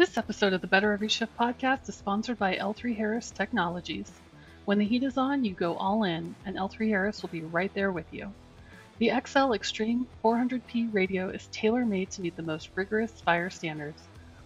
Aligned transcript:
This 0.00 0.16
episode 0.16 0.54
of 0.54 0.62
the 0.62 0.66
Better 0.66 0.94
Every 0.94 1.08
Shift 1.08 1.36
podcast 1.36 1.86
is 1.90 1.94
sponsored 1.94 2.38
by 2.38 2.56
L3 2.56 2.96
Harris 2.96 3.30
Technologies. 3.30 4.10
When 4.64 4.78
the 4.78 4.86
heat 4.86 5.02
is 5.02 5.18
on, 5.18 5.44
you 5.44 5.52
go 5.52 5.76
all 5.76 6.04
in, 6.04 6.34
and 6.46 6.56
L3 6.56 6.88
Harris 6.88 7.20
will 7.20 7.28
be 7.28 7.42
right 7.42 7.70
there 7.74 7.92
with 7.92 8.06
you. 8.10 8.32
The 8.96 9.12
XL 9.26 9.52
Extreme 9.52 10.06
400p 10.24 10.94
radio 10.94 11.28
is 11.28 11.50
tailor 11.52 11.84
made 11.84 12.10
to 12.12 12.22
meet 12.22 12.34
the 12.34 12.42
most 12.42 12.70
rigorous 12.76 13.12
fire 13.12 13.50
standards. 13.50 14.02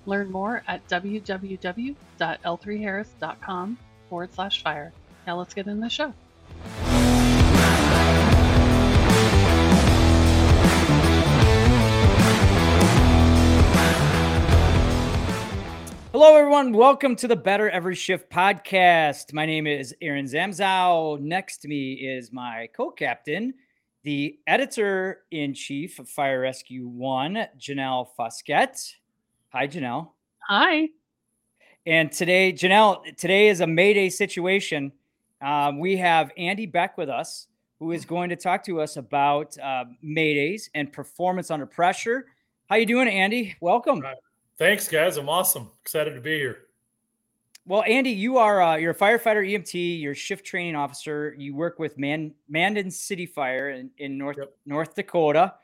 Learn 0.06 0.28
more 0.28 0.64
at 0.66 0.88
www.l3harris.com 0.88 3.78
forward 4.10 4.34
slash 4.34 4.60
fire. 4.60 4.92
Now 5.24 5.38
let's 5.38 5.54
get 5.54 5.68
in 5.68 5.78
the 5.78 5.88
show. 5.88 6.12
Hello, 16.14 16.36
everyone. 16.36 16.72
Welcome 16.72 17.16
to 17.16 17.26
the 17.26 17.34
Better 17.34 17.68
Every 17.68 17.96
Shift 17.96 18.30
podcast. 18.30 19.32
My 19.32 19.44
name 19.46 19.66
is 19.66 19.92
Aaron 20.00 20.26
Zamzow. 20.26 21.18
Next 21.18 21.56
to 21.62 21.68
me 21.68 21.94
is 21.94 22.30
my 22.30 22.68
co 22.76 22.92
captain, 22.92 23.52
the 24.04 24.38
editor 24.46 25.22
in 25.32 25.54
chief 25.54 25.98
of 25.98 26.08
Fire 26.08 26.38
Rescue 26.38 26.86
One, 26.86 27.48
Janelle 27.58 28.06
Foskett. 28.16 28.94
Hi, 29.48 29.66
Janelle. 29.66 30.10
Hi. 30.46 30.90
And 31.84 32.12
today, 32.12 32.52
Janelle, 32.52 33.16
today 33.16 33.48
is 33.48 33.60
a 33.60 33.66
Mayday 33.66 34.08
situation. 34.08 34.92
Um, 35.42 35.80
we 35.80 35.96
have 35.96 36.30
Andy 36.38 36.66
Beck 36.66 36.96
with 36.96 37.08
us, 37.08 37.48
who 37.80 37.90
is 37.90 38.04
going 38.04 38.30
to 38.30 38.36
talk 38.36 38.62
to 38.66 38.80
us 38.80 38.98
about 38.98 39.58
uh, 39.58 39.86
Maydays 40.04 40.70
and 40.76 40.92
performance 40.92 41.50
under 41.50 41.66
pressure. 41.66 42.26
How 42.70 42.76
you 42.76 42.86
doing, 42.86 43.08
Andy? 43.08 43.56
Welcome. 43.60 43.98
Right. 43.98 44.14
Thanks, 44.56 44.88
guys. 44.88 45.16
I'm 45.16 45.28
awesome. 45.28 45.70
Excited 45.82 46.14
to 46.14 46.20
be 46.20 46.38
here. 46.38 46.58
Well, 47.66 47.82
Andy, 47.86 48.10
you 48.10 48.38
are 48.38 48.62
uh, 48.62 48.76
you're 48.76 48.92
a 48.92 48.94
firefighter 48.94 49.44
EMT. 49.48 50.00
You're 50.00 50.14
shift 50.14 50.44
training 50.44 50.76
officer. 50.76 51.34
You 51.38 51.54
work 51.54 51.78
with 51.78 51.98
Man 51.98 52.34
Mandan 52.48 52.90
City 52.90 53.26
Fire 53.26 53.70
in, 53.70 53.90
in 53.98 54.18
North 54.18 54.36
yep. 54.38 54.54
North 54.66 54.94
Dakota. 54.94 55.54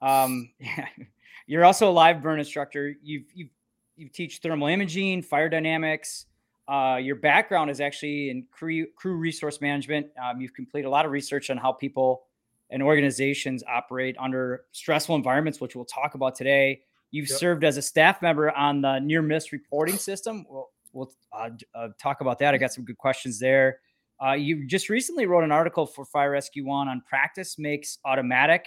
Um, 0.00 0.50
you're 1.46 1.64
also 1.64 1.90
a 1.90 1.92
live 1.92 2.22
burn 2.22 2.38
instructor. 2.38 2.94
You've, 3.02 3.24
you 3.34 3.48
you 3.96 4.08
teach 4.08 4.38
thermal 4.38 4.68
imaging, 4.68 5.22
fire 5.22 5.48
dynamics. 5.48 6.26
Uh, 6.66 6.98
your 7.00 7.16
background 7.16 7.70
is 7.70 7.80
actually 7.80 8.30
in 8.30 8.46
crew, 8.50 8.86
crew 8.96 9.16
resource 9.16 9.60
management. 9.60 10.06
Um, 10.22 10.40
you've 10.40 10.54
completed 10.54 10.86
a 10.86 10.90
lot 10.90 11.04
of 11.04 11.10
research 11.10 11.50
on 11.50 11.56
how 11.56 11.72
people 11.72 12.22
and 12.70 12.82
organizations 12.82 13.62
operate 13.68 14.16
under 14.18 14.62
stressful 14.72 15.16
environments, 15.16 15.60
which 15.60 15.74
we'll 15.74 15.84
talk 15.84 16.14
about 16.14 16.34
today. 16.34 16.82
You've 17.10 17.28
yep. 17.28 17.38
served 17.38 17.64
as 17.64 17.76
a 17.76 17.82
staff 17.82 18.22
member 18.22 18.50
on 18.50 18.82
the 18.82 18.98
near 19.00 19.22
miss 19.22 19.52
reporting 19.52 19.96
system. 19.96 20.46
We'll, 20.48 20.68
we'll 20.92 21.12
uh, 21.32 21.50
uh, 21.74 21.88
talk 22.00 22.20
about 22.20 22.38
that. 22.38 22.54
I 22.54 22.58
got 22.58 22.72
some 22.72 22.84
good 22.84 22.98
questions 22.98 23.38
there. 23.38 23.80
Uh, 24.24 24.32
you 24.32 24.66
just 24.66 24.88
recently 24.88 25.26
wrote 25.26 25.44
an 25.44 25.52
article 25.52 25.86
for 25.86 26.04
Fire 26.04 26.30
Rescue 26.30 26.66
One 26.66 26.88
on 26.88 27.02
practice 27.08 27.58
makes 27.58 27.98
automatic, 28.04 28.66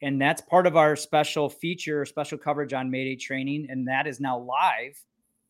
and 0.00 0.20
that's 0.20 0.40
part 0.42 0.66
of 0.66 0.76
our 0.76 0.94
special 0.94 1.50
feature, 1.50 2.04
special 2.04 2.38
coverage 2.38 2.72
on 2.72 2.90
Mayday 2.90 3.16
training, 3.16 3.66
and 3.68 3.86
that 3.88 4.06
is 4.06 4.20
now 4.20 4.38
live 4.38 4.96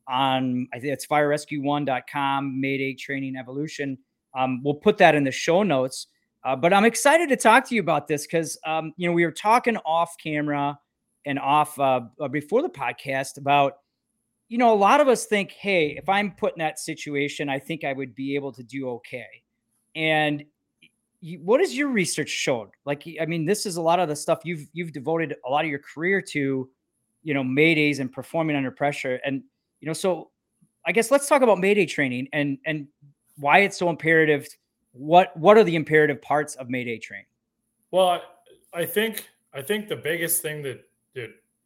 on 0.09 0.67
I 0.73 0.81
think 0.81 0.93
it's 0.93 1.07
firerescue1.com 1.07 2.61
Mayday 2.61 2.95
Training 2.95 3.37
Evolution. 3.37 3.99
Um, 4.35 4.63
we'll 4.65 4.75
put 4.75 4.99
that 4.99 5.15
in 5.15 5.25
the 5.25 5.31
show 5.31 5.63
notes. 5.63 6.09
Uh, 6.45 6.57
but 6.57 6.73
I'm 6.73 6.85
excited 6.85 7.29
to 7.29 7.37
talk 7.37 7.69
to 7.69 7.75
you 7.75 7.81
about 7.81 8.09
this 8.09 8.27
because 8.27 8.59
um, 8.67 8.93
you 8.97 9.09
know 9.09 9.15
we 9.15 9.25
were 9.25 9.33
talking 9.33 9.77
off 9.79 10.15
camera 10.23 10.79
and 11.27 11.39
off 11.39 11.79
uh, 11.79 12.01
uh, 12.21 12.29
before 12.29 12.63
the 12.63 12.69
podcast 12.69 13.39
about 13.39 13.79
you 14.49 14.59
know 14.59 14.73
a 14.73 14.77
lot 14.77 15.01
of 15.01 15.09
us 15.09 15.27
think 15.27 15.53
hey 15.53 15.97
if 15.97 16.09
i'm 16.09 16.33
put 16.33 16.53
in 16.55 16.59
that 16.59 16.79
situation 16.79 17.49
i 17.49 17.59
think 17.59 17.85
i 17.85 17.93
would 17.93 18.15
be 18.15 18.35
able 18.35 18.53
to 18.53 18.63
do 18.63 18.89
okay. 18.89 19.27
And 19.95 20.45
you, 21.21 21.39
what 21.41 21.61
has 21.61 21.77
your 21.77 21.89
research 21.89 22.29
showed? 22.29 22.71
Like 22.85 23.07
i 23.21 23.27
mean 23.27 23.45
this 23.47 23.67
is 23.67 23.77
a 23.77 23.83
lot 23.83 24.01
of 24.01 24.09
the 24.09 24.17
stuff 24.17 24.41
you've 24.45 24.67
you've 24.73 24.93
devoted 24.93 25.37
a 25.47 25.51
lot 25.51 25.65
of 25.65 25.71
your 25.71 25.81
career 25.81 26.21
to 26.21 26.69
you 27.23 27.35
know 27.35 27.43
maydays 27.43 28.01
and 28.01 28.13
performing 28.13 28.57
under 28.57 28.71
pressure. 28.71 29.21
And 29.25 29.43
you 29.81 29.87
know 29.87 29.93
so 29.93 30.31
i 30.87 30.93
guess 30.93 31.11
let's 31.11 31.29
talk 31.29 31.43
about 31.43 31.59
mayday 31.59 31.87
training 31.87 32.29
and 32.33 32.59
and 32.67 32.89
why 33.39 33.61
it's 33.61 33.79
so 33.79 33.89
imperative. 33.89 34.49
What 34.93 35.37
what 35.37 35.57
are 35.57 35.65
the 35.65 35.77
imperative 35.77 36.21
parts 36.21 36.55
of 36.57 36.69
mayday 36.69 36.99
training? 36.99 37.27
Well 37.91 38.23
i 38.75 38.85
think 38.85 39.29
i 39.55 39.63
think 39.63 39.89
the 39.89 39.97
biggest 39.97 40.43
thing 40.43 40.63
that 40.63 40.85
that 40.91 40.92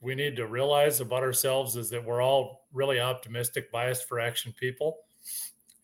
we 0.00 0.14
need 0.14 0.36
to 0.36 0.46
realize 0.46 1.00
about 1.00 1.22
ourselves 1.22 1.76
is 1.76 1.90
that 1.90 2.04
we're 2.04 2.22
all 2.22 2.66
really 2.72 3.00
optimistic, 3.00 3.72
biased 3.72 4.08
for 4.08 4.20
action 4.20 4.54
people. 4.58 4.98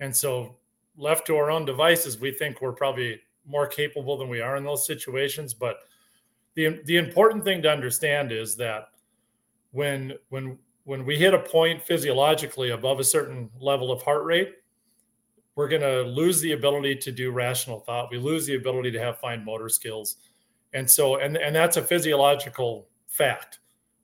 And 0.01 0.15
so, 0.15 0.57
left 0.97 1.27
to 1.27 1.37
our 1.37 1.51
own 1.51 1.65
devices, 1.65 2.19
we 2.19 2.33
think 2.33 2.61
we're 2.61 2.73
probably 2.73 3.21
more 3.47 3.67
capable 3.67 4.17
than 4.17 4.29
we 4.29 4.41
are 4.41 4.57
in 4.57 4.65
those 4.65 4.87
situations. 4.87 5.55
But 5.55 5.79
the 6.55 6.81
the 6.85 6.99
important 6.99 7.45
thing 7.45 7.63
to 7.63 7.71
understand 7.71 8.33
is 8.33 8.57
that 8.57 8.89
when 9.71 10.15
when 10.29 10.59
when 10.85 11.05
we 11.05 11.17
hit 11.17 11.35
a 11.35 11.39
point 11.39 11.83
physiologically 11.83 12.71
above 12.71 13.01
a 13.01 13.05
certain 13.05 13.51
level 13.61 13.91
of 13.91 14.03
heart 14.03 14.25
rate, 14.25 14.57
we're 15.55 15.69
going 15.69 15.83
to 15.83 16.03
lose 16.03 16.41
the 16.41 16.53
ability 16.53 16.97
to 16.97 17.13
do 17.13 17.31
rational 17.31 17.81
thought. 17.81 18.11
We 18.11 18.19
lose 18.19 18.47
the 18.47 18.57
ability 18.57 18.91
to 18.93 18.99
have 18.99 19.19
fine 19.19 19.45
motor 19.45 19.69
skills. 19.69 20.17
And 20.73 20.91
so, 20.91 21.17
and, 21.17 21.37
and 21.37 21.55
that's 21.55 21.77
a 21.77 21.83
physiological 21.83 22.89
fact. 23.07 23.59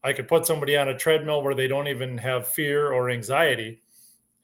I 0.04 0.12
could 0.12 0.28
put 0.28 0.46
somebody 0.46 0.76
on 0.76 0.88
a 0.88 0.96
treadmill 0.96 1.42
where 1.42 1.54
they 1.54 1.68
don't 1.68 1.88
even 1.88 2.16
have 2.18 2.48
fear 2.48 2.92
or 2.92 3.10
anxiety. 3.10 3.80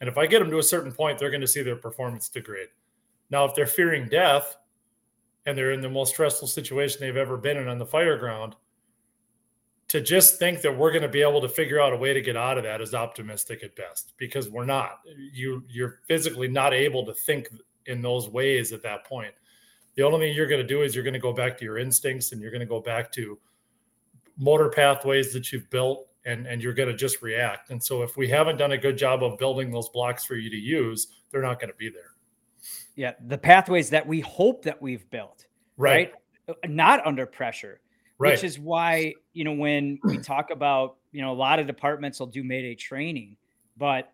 And 0.01 0.09
if 0.09 0.19
I 0.19 0.27
get 0.27 0.41
them 0.41 0.51
to 0.51 0.59
a 0.59 0.63
certain 0.63 0.93
point, 0.93 1.19
they're 1.19 1.31
going 1.31 1.41
to 1.41 1.47
see 1.47 1.63
their 1.63 1.77
performance 1.77 2.29
degrade. 2.29 2.69
Now, 3.31 3.45
if 3.45 3.55
they're 3.55 3.67
fearing 3.67 4.09
death 4.09 4.57
and 5.47 5.57
they're 5.57 5.73
in 5.73 5.81
the 5.81 5.89
most 5.89 6.15
stressful 6.15 6.49
situation 6.49 7.01
they've 7.01 7.17
ever 7.17 7.37
been 7.37 7.57
in 7.57 7.69
on 7.69 7.79
the 7.79 7.87
fire 7.87 8.19
ground, 8.19 8.57
to 9.89 10.01
just 10.01 10.39
think 10.39 10.61
that 10.63 10.77
we're 10.77 10.91
going 10.91 11.03
to 11.03 11.09
be 11.09 11.23
able 11.23 11.41
to 11.41 11.49
figure 11.49 11.81
out 11.81 11.93
a 11.93 11.97
way 11.97 12.13
to 12.13 12.21
get 12.21 12.37
out 12.37 12.59
of 12.59 12.65
that 12.65 12.81
is 12.81 12.95
optimistic 12.95 13.63
at 13.63 13.77
best 13.77 14.15
because 14.17 14.51
we're 14.51 14.65
not. 14.65 14.99
You 15.33 15.63
you're 15.69 16.01
physically 16.09 16.49
not 16.49 16.75
able 16.75 17.07
to 17.07 17.15
think 17.15 17.49
in 17.87 18.03
those 18.03 18.29
ways 18.29 18.73
at 18.73 18.83
that 18.83 19.05
point. 19.05 19.33
The 19.95 20.03
only 20.03 20.19
thing 20.19 20.35
you're 20.35 20.49
going 20.49 20.63
to 20.63 20.67
do 20.67 20.83
is 20.83 20.95
you're 20.95 21.05
going 21.05 21.15
to 21.15 21.21
go 21.21 21.33
back 21.33 21.57
to 21.59 21.65
your 21.65 21.79
instincts 21.79 22.33
and 22.33 22.41
you're 22.41 22.51
going 22.51 22.61
to 22.61 22.67
go 22.67 22.81
back 22.81 23.13
to 23.13 23.39
motor 24.39 24.69
pathways 24.69 25.33
that 25.33 25.53
you've 25.53 25.69
built 25.71 26.09
and 26.25 26.47
and 26.47 26.63
you're 26.63 26.75
going 26.75 26.89
to 26.89 26.97
just 26.97 27.23
react. 27.23 27.71
And 27.71 27.83
so 27.83 28.03
if 28.03 28.17
we 28.17 28.29
haven't 28.29 28.57
done 28.57 28.73
a 28.73 28.79
good 28.79 28.97
job 28.97 29.23
of 29.23 29.39
building 29.39 29.71
those 29.71 29.89
blocks 29.91 30.25
for 30.25 30.37
you 30.37 30.51
to 30.51 30.57
use 30.57 31.09
they're 31.31 31.43
not 31.43 31.61
going 31.61 31.71
to 31.71 31.77
be 31.77 31.89
there. 31.89 32.13
Yeah 32.97 33.13
the 33.27 33.39
pathways 33.39 33.91
that 33.91 34.07
we 34.07 34.21
hope 34.21 34.63
that 34.65 34.81
we've 34.81 35.09
built 35.11 35.47
right, 35.77 36.13
right? 36.49 36.57
Not 36.71 37.07
under 37.07 37.27
pressure 37.27 37.81
right. 38.19 38.33
which 38.33 38.45
is 38.45 38.59
why 38.59 39.15
you 39.33 39.45
know 39.45 39.53
when 39.53 39.99
we 40.05 40.19
talk 40.19 40.51
about 40.51 40.97
you 41.13 41.23
know 41.23 41.33
a 41.33 41.35
lot 41.35 41.59
of 41.59 41.67
departments 41.67 42.21
will 42.21 42.27
do 42.27 42.45
mayday 42.45 42.75
training 42.75 43.37
but 43.77 44.13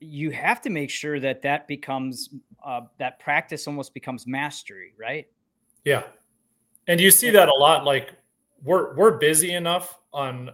you 0.00 0.30
have 0.30 0.60
to 0.62 0.70
make 0.70 0.90
sure 0.90 1.18
that 1.20 1.42
that 1.42 1.66
becomes 1.66 2.30
uh, 2.64 2.82
that 2.98 3.18
practice 3.18 3.66
almost 3.66 3.94
becomes 3.94 4.26
mastery 4.26 4.92
right? 4.98 5.26
Yeah. 5.84 6.02
And 6.86 7.00
you 7.00 7.10
see 7.10 7.30
that 7.30 7.48
a 7.48 7.54
lot 7.54 7.84
like 7.84 8.12
we're 8.62 8.94
we're 8.94 9.18
busy 9.18 9.54
enough 9.54 9.98
on 10.12 10.50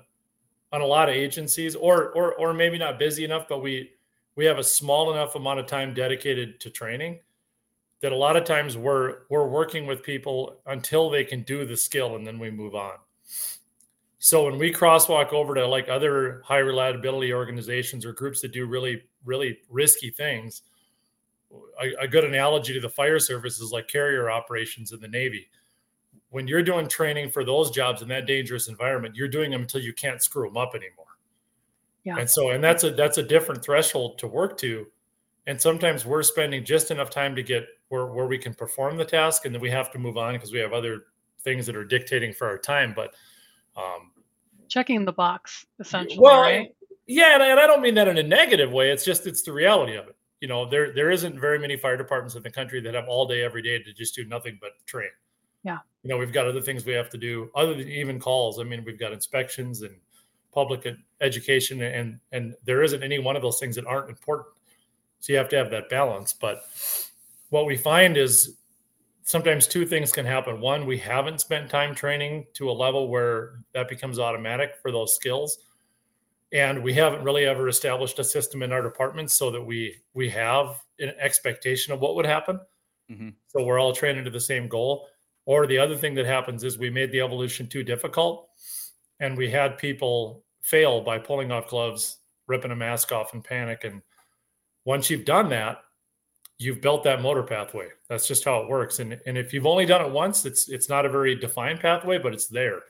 on 0.73 0.81
a 0.81 0.87
lot 0.87 1.09
of 1.09 1.15
agencies 1.15 1.75
or 1.75 2.11
or 2.11 2.35
or 2.35 2.53
maybe 2.53 2.79
not 2.79 2.99
busy 2.99 3.25
enough 3.25 3.47
but 3.49 3.63
we 3.63 3.91
we 4.37 4.45
have 4.45 4.59
a 4.59 4.65
small 4.65 5.13
enough 5.13 5.35
amount 5.35 5.61
of 5.61 5.67
time 5.67 5.95
dedicated 5.95 6.61
to 6.61 6.71
training 6.71 7.21
that 8.01 8.13
a 8.13 8.17
lot 8.17 8.37
of 8.37 8.45
times 8.45 8.77
we're 8.77 9.21
we're 9.31 9.47
working 9.47 9.87
with 9.87 10.03
people 10.03 10.61
until 10.67 11.09
they 11.09 11.25
can 11.25 11.43
do 11.43 11.65
the 11.65 11.77
skill 11.77 12.17
and 12.17 12.27
then 12.27 12.39
we 12.39 12.51
move 12.51 12.75
on. 12.75 12.97
So 14.19 14.45
when 14.45 14.59
we 14.59 14.73
crosswalk 14.73 15.33
over 15.33 15.55
to 15.55 15.67
like 15.67 15.89
other 15.89 16.43
high 16.45 16.59
reliability 16.59 17.33
organizations 17.33 18.05
or 18.05 18.13
groups 18.13 18.41
that 18.43 18.53
do 18.53 18.67
really 18.67 19.03
really 19.25 19.59
risky 19.71 20.11
things 20.11 20.63
a, 21.81 22.05
a 22.05 22.09
good 22.09 22.25
analogy 22.25 22.75
to 22.75 22.81
the 22.81 22.89
fire 22.89 23.19
service 23.19 23.59
is 23.59 23.73
like 23.73 23.89
carrier 23.89 24.31
operations 24.31 24.93
in 24.93 25.01
the 25.01 25.09
navy 25.09 25.49
when 26.35 26.49
you're 26.49 26.65
doing 26.65 26.89
training 26.89 27.31
for 27.31 27.45
those 27.45 27.71
jobs 27.71 28.03
in 28.03 28.09
that 28.09 28.27
dangerous 28.27 28.67
environment, 28.67 29.15
you're 29.15 29.29
doing 29.29 29.53
them 29.53 29.61
until 29.61 29.81
you 29.81 29.93
can't 29.93 30.21
screw 30.21 30.49
them 30.49 30.57
up 30.57 30.75
anymore. 30.75 31.07
Yeah. 32.03 32.19
And 32.19 32.29
so, 32.29 32.51
and 32.51 32.63
that's 32.63 32.83
a 32.83 32.91
that's 32.91 33.19
a 33.19 33.23
different 33.23 33.65
threshold 33.65 34.19
to 34.19 34.27
work 34.27 34.59
to. 34.59 34.85
And 35.47 35.61
sometimes 35.61 36.05
we're 36.05 36.25
spending 36.25 36.65
just 36.65 36.91
enough 36.91 37.09
time 37.09 37.37
to 37.37 37.43
get 37.45 37.69
where, 37.89 38.07
where 38.07 38.27
we 38.27 38.37
can 38.37 38.53
perform 38.53 38.97
the 38.97 39.05
task, 39.05 39.45
and 39.45 39.55
then 39.55 39.63
we 39.63 39.71
have 39.71 39.93
to 39.93 39.99
move 40.01 40.17
on 40.17 40.33
because 40.35 40.51
we 40.51 40.59
have 40.59 40.73
other 40.73 41.05
things 41.43 41.67
that 41.67 41.77
are 41.77 41.85
dictating 41.85 42.33
for 42.33 42.49
our 42.49 42.59
time. 42.59 42.95
But 42.97 43.15
um, 43.77 44.11
checking 44.67 45.05
the 45.05 45.13
box, 45.13 45.65
essentially. 45.79 46.19
Well, 46.19 46.41
right? 46.41 46.75
yeah, 47.07 47.35
and 47.35 47.45
I, 47.45 47.51
and 47.51 47.61
I 47.61 47.69
don't 47.69 47.81
mean 47.81 47.95
that 47.95 48.09
in 48.09 48.19
a 48.19 48.25
negative 48.25 48.73
way. 48.73 48.91
It's 48.91 49.05
just 49.05 49.29
it's 49.29 49.43
the 49.43 49.53
reality 49.53 49.95
of 49.95 50.09
it. 50.09 50.17
You 50.41 50.49
know, 50.49 50.69
there 50.69 50.93
there 50.93 51.13
isn't 51.13 51.39
very 51.39 51.61
many 51.61 51.77
fire 51.77 51.97
departments 51.97 52.35
in 52.35 52.43
the 52.43 52.51
country 52.51 52.81
that 52.81 52.95
have 52.95 53.07
all 53.07 53.25
day 53.25 53.45
every 53.45 53.63
day 53.63 53.79
to 53.79 53.93
just 53.93 54.17
do 54.17 54.25
nothing 54.25 54.59
but 54.61 54.73
train. 54.85 55.11
Yeah. 55.65 55.79
You 56.03 56.11
know, 56.11 56.19
we've 56.19 56.33
got 56.33 56.47
other 56.47 56.61
things 56.61 56.85
we 56.85 56.93
have 56.93 57.11
to 57.11 57.19
do 57.19 57.51
other 57.57 57.75
than 57.75 57.89
even 57.89 58.21
calls. 58.21 58.61
I 58.61 58.63
mean, 58.63 58.85
we've 58.85 58.99
got 58.99 59.13
inspections 59.13 59.83
and 59.83 59.97
public 60.55 60.87
education 61.21 61.83
and 61.83 62.21
and 62.33 62.55
there 62.65 62.83
isn't 62.83 63.03
any 63.03 63.19
one 63.19 63.35
of 63.35 63.43
those 63.43 63.59
things 63.59 63.75
that 63.75 63.85
aren't 63.87 64.09
important 64.09 64.49
so 65.19 65.33
you 65.33 65.37
have 65.37 65.49
to 65.49 65.57
have 65.57 65.71
that 65.71 65.89
balance 65.91 66.33
but 66.33 66.65
what 67.51 67.67
we 67.67 67.77
find 67.77 68.17
is 68.17 68.57
sometimes 69.25 69.67
two 69.67 69.85
things 69.85 70.13
can 70.13 70.25
happen 70.25 70.61
one 70.61 70.87
we 70.87 70.97
haven't 70.97 71.41
spent 71.41 71.69
time 71.69 71.95
training 71.95 72.47
to 72.55 72.71
a 72.71 72.73
level 72.73 73.09
where 73.09 73.59
that 73.73 73.89
becomes 73.89 74.19
automatic 74.19 74.77
for 74.81 74.93
those 74.93 75.15
skills 75.17 75.59
and 76.53 76.81
we 76.81 76.95
haven't 76.95 77.25
really 77.25 77.47
ever 77.47 77.69
established 77.69 78.21
a 78.21 78.25
system 78.25 78.63
in 78.63 78.71
our 78.71 78.83
department 78.83 79.31
so 79.31 79.51
that 79.51 79.61
we 79.61 79.97
we 80.15 80.31
have 80.31 80.81
an 81.01 81.13
expectation 81.19 81.93
of 81.93 82.01
what 82.01 82.15
would 82.15 82.27
happen 82.27 82.61
mm-hmm. 83.11 83.31
so 83.49 83.65
we're 83.65 83.81
all 83.81 83.93
trained 83.93 84.25
to 84.25 84.31
the 84.31 84.41
same 84.41 84.69
goal 84.69 85.09
or 85.47 85.67
the 85.67 85.79
other 85.79 85.97
thing 85.97 86.15
that 86.15 86.27
happens 86.27 86.65
is 86.65 86.79
we 86.79 86.91
made 86.91 87.13
the 87.13 87.21
evolution 87.21 87.67
too 87.67 87.83
difficult 87.83 88.49
and 89.21 89.37
we 89.37 89.51
had 89.51 89.79
people 89.79 90.45
fail 90.63 91.01
by 91.01 91.19
pulling 91.19 91.53
off 91.53 91.69
gloves, 91.69 92.19
ripping 92.47 92.71
a 92.71 92.77
mask 92.77 93.13
off 93.13 93.35
in 93.35 93.43
panic. 93.43 93.85
And 93.85 94.03
once 94.85 95.11
you've 95.11 95.25
done 95.25 95.49
that, 95.51 95.79
you've 96.59 96.81
built 96.81 97.05
that 97.05 97.21
motor 97.21 97.43
pathway. 97.43 97.89
That's 98.09 98.27
just 98.27 98.45
how 98.45 98.61
it 98.61 98.69
works. 98.69 98.99
And 99.01 99.21
and 99.27 99.37
if 99.37 99.53
you've 99.53 99.67
only 99.67 99.87
done 99.87 100.05
it 100.05 100.11
once, 100.11 100.47
it's 100.47 100.69
it's 100.69 100.89
not 100.89 101.05
a 101.05 101.09
very 101.09 101.35
defined 101.35 101.81
pathway, 101.81 102.19
but 102.19 102.33
it's 102.33 102.47
there. 102.47 102.81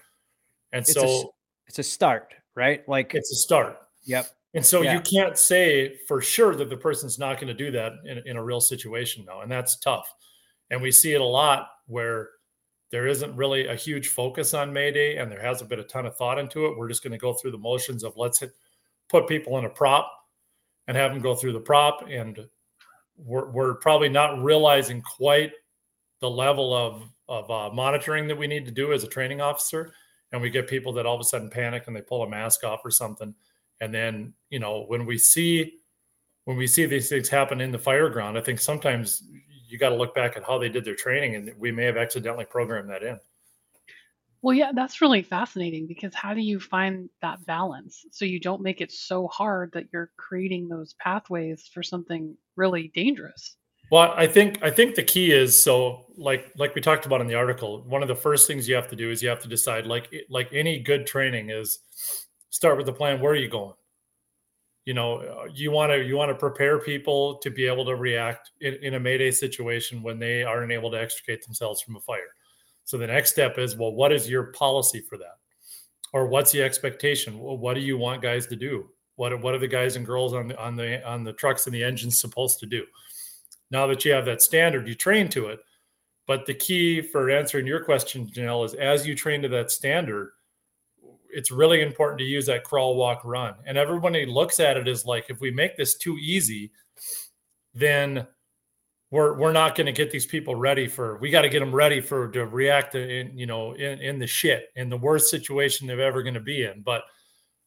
And 0.73 0.83
it's 0.83 0.93
so 0.93 1.07
a, 1.07 1.25
it's 1.67 1.79
a 1.79 1.83
start, 1.83 2.35
right? 2.55 2.89
Like 2.89 3.15
it's 3.15 3.33
a 3.33 3.37
start. 3.37 3.79
Yep. 4.05 4.27
And 4.55 4.65
so 4.65 4.83
yeah. 4.83 4.95
you 4.95 5.01
can't 5.01 5.37
say 5.37 5.97
for 6.07 6.21
sure 6.21 6.55
that 6.55 6.71
the 6.71 6.77
person's 6.77 7.19
not 7.19 7.41
going 7.41 7.49
to 7.49 7.55
do 7.55 7.73
that 7.73 7.93
in, 8.05 8.23
in 8.25 8.37
a 8.37 8.43
real 8.43 8.61
situation 8.61 9.25
now. 9.27 9.41
And 9.41 9.51
that's 9.51 9.77
tough. 9.81 10.09
And 10.71 10.81
we 10.81 10.93
see 10.93 11.13
it 11.13 11.21
a 11.21 11.25
lot 11.25 11.69
where 11.87 12.31
there 12.91 13.07
isn't 13.07 13.35
really 13.37 13.67
a 13.67 13.75
huge 13.75 14.09
focus 14.09 14.55
on 14.55 14.73
Mayday 14.73 15.17
and 15.17 15.31
there 15.31 15.41
hasn't 15.41 15.71
been 15.71 15.81
a 15.81 15.85
ton 15.85 16.07
of 16.07 16.17
thought 16.17 16.39
into 16.39 16.67
it. 16.67 16.77
We're 16.77 16.89
just 16.89 17.03
going 17.03 17.13
to 17.13 17.19
go 17.19 17.33
through 17.33 17.53
the 17.53 17.59
motions 17.59 18.05
of 18.05 18.17
let's 18.17 18.39
hit, 18.39 18.53
put 19.09 19.27
people 19.27 19.59
in 19.59 19.65
a 19.65 19.71
prop 19.71 20.11
and 20.87 20.97
have 20.97 21.13
them 21.13 21.23
go 21.23 21.35
through 21.35 21.53
the 21.53 21.61
prop. 21.61 22.07
And 22.09 22.47
we're, 23.17 23.51
we're 23.51 23.75
probably 23.75 24.09
not 24.09 24.43
realizing 24.43 25.03
quite 25.03 25.53
the 26.21 26.31
level 26.31 26.73
of, 26.75 27.03
of 27.29 27.51
uh, 27.51 27.75
monitoring 27.75 28.29
that 28.29 28.39
we 28.39 28.47
need 28.47 28.65
to 28.67 28.73
do 28.73 28.93
as 28.93 29.03
a 29.03 29.09
training 29.09 29.41
officer. 29.41 29.93
And 30.33 30.41
we 30.41 30.51
get 30.51 30.69
people 30.69 30.93
that 30.95 31.07
all 31.07 31.15
of 31.15 31.21
a 31.21 31.25
sudden 31.25 31.51
panic 31.51 31.85
and 31.87 31.97
they 31.97 32.01
pull 32.01 32.23
a 32.23 32.29
mask 32.29 32.65
off 32.65 32.81
or 32.85 32.91
something. 32.91 33.35
And 33.81 33.93
then, 33.95 34.35
you 34.51 34.59
know, 34.59 34.85
when 34.87 35.07
we 35.07 35.19
see 35.19 35.79
when 36.45 36.57
we 36.57 36.67
see 36.67 36.87
these 36.87 37.09
things 37.09 37.29
happen 37.29 37.61
in 37.61 37.73
the 37.73 37.79
fire 37.79 38.09
ground, 38.09 38.37
I 38.37 38.43
think 38.43 38.61
sometimes 38.61 39.23
you 39.75 39.79
got 39.81 39.89
to 39.89 39.97
look 39.97 40.15
back 40.15 40.37
at 40.37 40.45
how 40.45 40.57
they 40.57 40.69
did 40.69 40.85
their 40.85 40.95
training 40.95 41.35
and 41.35 41.53
we 41.59 41.73
may 41.73 41.85
have 41.85 41.97
accidentally 41.97 42.45
programmed 42.45 42.89
that 42.91 43.03
in. 43.03 43.19
Well 44.41 44.55
yeah 44.55 44.71
that's 44.73 45.01
really 45.01 45.23
fascinating 45.23 45.89
because 45.89 46.15
how 46.15 46.33
do 46.33 46.41
you 46.41 46.61
find 46.61 47.11
that 47.23 47.45
balance? 47.45 48.07
So 48.13 48.25
you 48.25 48.39
don't 48.39 48.63
make 48.63 48.81
it 48.81 48.93
so 48.93 49.27
hard 49.27 49.73
that 49.73 49.87
you're 49.93 50.13
creating 50.17 50.69
those 50.69 50.95
pathways 51.01 51.69
for 51.75 51.83
something 51.83 52.37
really 52.55 52.93
dangerous. 52.95 53.57
Well 53.91 54.15
i 54.17 54.29
think 54.29 54.63
i 54.63 54.71
think 54.71 54.95
the 54.95 55.03
key 55.03 55.33
is 55.33 55.61
so 55.61 56.07
like 56.17 56.53
like 56.57 56.77
we 56.77 56.81
talked 56.81 57.05
about 57.05 57.21
in 57.21 57.27
the 57.27 57.35
article 57.35 57.83
one 57.83 58.01
of 58.01 58.09
the 58.09 58.15
first 58.15 58.47
things 58.47 58.69
you 58.69 58.77
have 58.77 58.89
to 58.91 58.97
do 58.97 59.11
is 59.11 59.25
you 59.25 59.29
have 59.29 59.41
to 59.41 59.49
decide 59.49 59.87
like 59.87 60.09
like 60.31 60.53
any 60.53 60.79
good 60.79 61.05
training 61.05 61.51
is 61.51 61.81
start 62.51 62.77
with 62.77 62.87
the 62.87 62.93
plan 62.93 63.21
where 63.21 63.33
are 63.33 63.37
you 63.37 63.49
going 63.49 63.75
you 64.85 64.95
know 64.95 65.17
uh, 65.17 65.45
you 65.53 65.71
want 65.71 65.93
to 65.93 66.03
you 66.03 66.17
want 66.17 66.31
to 66.31 66.35
prepare 66.35 66.79
people 66.79 67.37
to 67.39 67.51
be 67.51 67.67
able 67.67 67.85
to 67.85 67.97
react 67.97 68.51
in, 68.61 68.75
in, 68.83 68.95
a 68.95 69.01
mayday 69.01 69.31
situation 69.31 70.03
when 70.03 70.19
they 70.19 70.43
aren't 70.43 70.73
able 70.73 70.91
to 70.91 71.01
extricate 71.01 71.45
themselves 71.45 71.81
from 71.81 71.97
a 71.97 72.01
fire. 72.01 72.35
So 72.85 72.99
the 72.99 73.07
next 73.07 73.31
step 73.31 73.59
is 73.59 73.77
well 73.77 73.93
what 73.93 74.13
is 74.13 74.29
your 74.29 74.45
policy 74.53 75.01
for 75.01 75.17
that? 75.19 75.39
Or 76.13 76.27
what's 76.27 76.53
the 76.53 76.63
expectation? 76.63 77.39
What 77.39 77.75
do 77.75 77.81
you 77.81 77.99
want 77.99 78.23
guys 78.23 78.47
to 78.47 78.57
do? 78.57 78.89
What, 79.17 79.41
what 79.43 79.55
are 79.55 79.59
the 79.59 79.67
guys 79.67 79.97
and 79.97 80.07
girls 80.07 80.33
on 80.33 80.49
the 80.49 80.61
on 80.61 80.77
the 80.77 81.07
on 81.07 81.25
the 81.25 81.33
trucks 81.33 81.67
and 81.67 81.75
the 81.75 81.85
engines 81.85 82.21
supposed 82.21 82.59
to 82.61 82.67
do? 82.67 82.85
Now 83.71 83.87
that 83.87 84.05
you 84.05 84.13
have 84.13 84.27
that 84.27 84.43
standard 84.43 84.87
you 84.87 84.95
train 84.95 85.29
to 85.31 85.47
it 85.47 85.61
but 86.27 86.47
the 86.47 86.55
key 86.55 87.03
for 87.03 87.31
answering 87.31 87.67
your 87.67 87.85
question 87.85 88.27
janelle 88.27 88.65
is 88.65 88.75
as 88.75 89.07
you 89.07 89.15
train 89.15 89.43
to 89.43 89.49
that 89.49 89.71
standard 89.71 90.33
it's 91.35 91.51
really 91.51 91.83
important 91.83 92.19
to 92.21 92.25
use 92.25 92.47
that 92.47 92.65
crawl, 92.65 92.97
walk, 92.97 93.23
run. 93.25 93.55
And 93.67 93.77
everybody 93.77 94.25
looks 94.27 94.61
at 94.61 94.77
it 94.77 94.89
as 94.89 95.05
like, 95.05 95.27
if 95.29 95.41
we 95.41 95.51
make 95.51 95.77
this 95.77 95.97
too 95.97 96.17
easy, 96.19 96.71
then 97.75 98.27
we're 99.11 99.39
we're 99.39 99.53
not 99.53 99.77
going 99.77 99.87
to 99.87 99.93
get 99.93 100.11
these 100.11 100.27
people 100.27 100.55
ready 100.55 100.89
for. 100.89 101.19
We 101.19 101.31
got 101.31 101.43
to 101.43 101.49
get 101.49 101.61
them 101.61 101.75
ready 101.75 102.01
for 102.01 102.29
to 102.33 102.47
react 102.47 102.95
in 102.95 103.37
you 103.39 103.47
know 103.47 103.73
in 103.73 104.01
in 104.01 104.19
the 104.19 104.27
shit 104.27 104.71
in 104.77 104.89
the 104.89 104.97
worst 104.97 105.31
situation 105.31 105.87
they're 105.87 106.01
ever 106.01 106.23
going 106.23 106.35
to 106.35 106.41
be 106.41 106.65
in. 106.65 106.83
But 106.83 107.03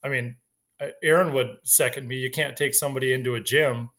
I 0.03 0.09
mean, 0.09 0.35
uh, 0.81 0.87
Aaron 1.03 1.33
would 1.33 1.57
second 1.63 2.07
me. 2.07 2.17
You 2.17 2.31
can't 2.31 2.57
take 2.57 2.75
somebody 2.75 3.13
into 3.13 3.35
a 3.35 3.41
gym 3.41 3.89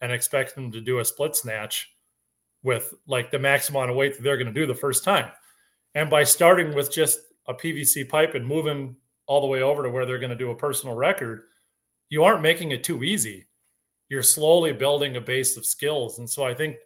and 0.00 0.12
expect 0.12 0.54
them 0.54 0.72
to 0.72 0.80
do 0.80 0.98
a 0.98 1.04
split 1.04 1.36
snatch 1.36 1.90
with 2.62 2.92
like 3.06 3.30
the 3.30 3.38
maximum 3.38 3.76
amount 3.76 3.90
of 3.90 3.96
weight 3.96 4.16
that 4.16 4.22
they're 4.22 4.36
going 4.36 4.52
to 4.52 4.60
do 4.60 4.66
the 4.66 4.74
first 4.74 5.04
time. 5.04 5.30
And 5.94 6.10
by 6.10 6.24
starting 6.24 6.74
with 6.74 6.92
just 6.92 7.20
a 7.46 7.54
PVC 7.54 8.08
pipe 8.08 8.34
and 8.34 8.46
moving 8.46 8.96
all 9.26 9.40
the 9.40 9.46
way 9.46 9.62
over 9.62 9.82
to 9.82 9.90
where 9.90 10.06
they're 10.06 10.18
going 10.18 10.30
to 10.30 10.36
do 10.36 10.50
a 10.50 10.56
personal 10.56 10.94
record, 10.94 11.44
you 12.08 12.24
aren't 12.24 12.42
making 12.42 12.70
it 12.70 12.84
too 12.84 13.02
easy. 13.02 13.46
You're 14.08 14.22
slowly 14.22 14.72
building 14.72 15.16
a 15.16 15.20
base 15.20 15.56
of 15.56 15.66
skills. 15.66 16.18
And 16.18 16.28
so 16.28 16.44
I 16.44 16.54
think 16.54 16.76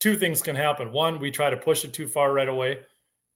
two 0.00 0.16
things 0.16 0.40
can 0.40 0.56
happen. 0.56 0.92
One, 0.92 1.18
we 1.18 1.30
try 1.30 1.50
to 1.50 1.56
push 1.56 1.84
it 1.84 1.92
too 1.92 2.08
far 2.08 2.32
right 2.32 2.48
away 2.48 2.80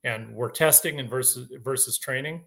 and 0.05 0.35
we're 0.35 0.51
testing 0.51 0.99
and 0.99 1.11
versus 1.11 1.51
versus 1.63 1.99
training. 1.99 2.43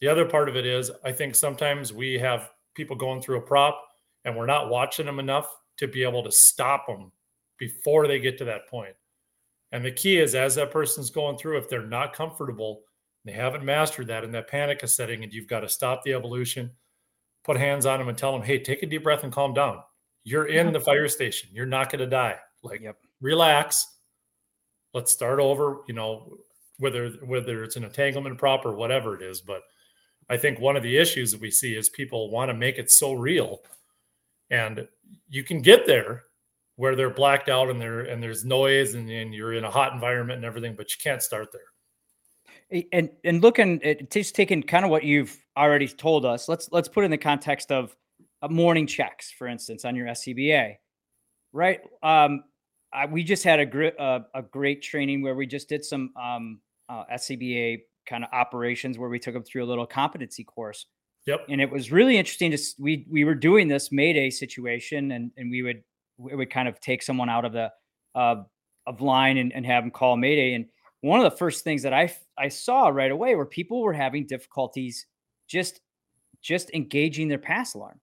The 0.00 0.08
other 0.08 0.24
part 0.24 0.48
of 0.48 0.56
it 0.56 0.66
is 0.66 0.90
I 1.04 1.12
think 1.12 1.34
sometimes 1.34 1.92
we 1.92 2.18
have 2.18 2.50
people 2.74 2.96
going 2.96 3.20
through 3.20 3.38
a 3.38 3.42
prop 3.42 3.82
and 4.24 4.36
we're 4.36 4.46
not 4.46 4.70
watching 4.70 5.06
them 5.06 5.18
enough 5.18 5.48
to 5.78 5.88
be 5.88 6.04
able 6.04 6.22
to 6.22 6.32
stop 6.32 6.86
them 6.86 7.10
before 7.58 8.06
they 8.06 8.18
get 8.18 8.38
to 8.38 8.44
that 8.44 8.68
point. 8.68 8.94
And 9.72 9.84
the 9.84 9.90
key 9.90 10.18
is 10.18 10.34
as 10.34 10.54
that 10.54 10.70
person's 10.70 11.10
going 11.10 11.36
through, 11.36 11.58
if 11.58 11.68
they're 11.68 11.86
not 11.86 12.12
comfortable, 12.12 12.82
they 13.24 13.32
haven't 13.32 13.64
mastered 13.64 14.08
that, 14.08 14.24
and 14.24 14.34
that 14.34 14.48
panic 14.48 14.80
is 14.82 14.94
setting, 14.94 15.24
and 15.24 15.32
you've 15.32 15.48
got 15.48 15.60
to 15.60 15.68
stop 15.68 16.02
the 16.02 16.12
evolution, 16.12 16.70
put 17.42 17.56
hands 17.56 17.86
on 17.86 17.98
them, 17.98 18.08
and 18.08 18.18
tell 18.18 18.32
them, 18.32 18.42
"Hey, 18.42 18.58
take 18.58 18.82
a 18.82 18.86
deep 18.86 19.02
breath 19.02 19.24
and 19.24 19.32
calm 19.32 19.54
down. 19.54 19.82
You're 20.24 20.46
in 20.46 20.72
the 20.72 20.80
fire 20.80 21.08
station. 21.08 21.50
You're 21.52 21.66
not 21.66 21.90
going 21.90 22.00
to 22.00 22.06
die. 22.06 22.38
Like, 22.62 22.80
yep. 22.80 22.96
relax. 23.20 23.86
Let's 24.92 25.12
start 25.12 25.40
over. 25.40 25.78
You 25.88 25.94
know, 25.94 26.38
whether 26.78 27.10
whether 27.24 27.64
it's 27.64 27.76
an 27.76 27.84
entanglement 27.84 28.38
prop 28.38 28.64
or 28.66 28.74
whatever 28.74 29.14
it 29.14 29.22
is, 29.22 29.40
but." 29.40 29.62
I 30.30 30.38
think 30.38 30.58
one 30.58 30.74
of 30.74 30.82
the 30.82 30.96
issues 30.96 31.32
that 31.32 31.40
we 31.42 31.50
see 31.50 31.74
is 31.74 31.90
people 31.90 32.30
want 32.30 32.48
to 32.48 32.54
make 32.54 32.78
it 32.78 32.90
so 32.90 33.12
real. 33.12 33.60
And 34.48 34.88
you 35.28 35.44
can 35.44 35.60
get 35.60 35.86
there 35.86 36.22
where 36.76 36.96
they're 36.96 37.10
blacked 37.10 37.50
out 37.50 37.68
and 37.68 37.78
there 37.78 38.00
and 38.00 38.22
there's 38.22 38.42
noise 38.42 38.94
and, 38.94 39.10
and 39.10 39.34
you're 39.34 39.52
in 39.52 39.64
a 39.64 39.70
hot 39.70 39.92
environment 39.92 40.38
and 40.38 40.44
everything, 40.46 40.76
but 40.76 40.90
you 40.90 40.96
can't 41.02 41.22
start 41.22 41.52
there 41.52 41.73
and 42.92 43.10
and 43.24 43.42
looking 43.42 43.82
at 43.82 44.10
just 44.10 44.34
taking 44.34 44.62
kind 44.62 44.84
of 44.84 44.90
what 44.90 45.04
you've 45.04 45.36
already 45.56 45.88
told 45.88 46.24
us 46.24 46.48
let's 46.48 46.68
let's 46.72 46.88
put 46.88 47.04
in 47.04 47.10
the 47.10 47.18
context 47.18 47.70
of 47.70 47.94
morning 48.50 48.86
checks 48.86 49.32
for 49.32 49.46
instance 49.46 49.84
on 49.84 49.96
your 49.96 50.06
scba 50.08 50.74
right? 51.52 51.80
Um 52.02 52.44
I, 52.92 53.06
we 53.06 53.24
just 53.24 53.42
had 53.42 53.58
a 53.58 53.66
great 53.66 53.98
uh, 53.98 54.20
a 54.34 54.42
great 54.42 54.82
training 54.82 55.22
where 55.22 55.34
we 55.34 55.46
just 55.46 55.68
did 55.68 55.84
some 55.84 56.12
um 56.20 56.60
uh, 56.88 57.04
scba 57.14 57.80
kind 58.06 58.24
of 58.24 58.30
operations 58.32 58.98
where 58.98 59.08
we 59.08 59.18
took 59.18 59.34
them 59.34 59.42
through 59.42 59.64
a 59.64 59.66
little 59.66 59.86
competency 59.86 60.44
course. 60.44 60.86
Yep. 61.26 61.46
And 61.48 61.60
it 61.60 61.70
was 61.70 61.90
really 61.90 62.18
interesting 62.18 62.50
to 62.50 62.58
we 62.78 63.06
we 63.10 63.24
were 63.24 63.34
doing 63.34 63.68
this 63.68 63.90
mayday 63.90 64.30
situation 64.30 65.12
and 65.12 65.30
and 65.36 65.50
we 65.50 65.62
would 65.62 65.82
we 66.18 66.34
would 66.36 66.50
kind 66.50 66.68
of 66.68 66.78
take 66.80 67.02
someone 67.02 67.30
out 67.30 67.44
of 67.44 67.52
the 67.52 67.72
uh, 68.14 68.42
of 68.86 69.00
line 69.00 69.38
and, 69.38 69.52
and 69.52 69.64
have 69.64 69.82
them 69.82 69.90
call 69.90 70.16
mayday 70.16 70.54
and 70.54 70.66
one 71.04 71.20
of 71.20 71.30
the 71.30 71.36
first 71.36 71.64
things 71.64 71.82
that 71.82 71.92
I 71.92 72.14
I 72.38 72.48
saw 72.48 72.88
right 72.88 73.10
away 73.10 73.34
were 73.34 73.44
people 73.44 73.82
were 73.82 73.92
having 73.92 74.26
difficulties 74.26 75.06
just 75.46 75.80
just 76.40 76.70
engaging 76.72 77.28
their 77.28 77.38
pass 77.38 77.74
alarm. 77.74 78.00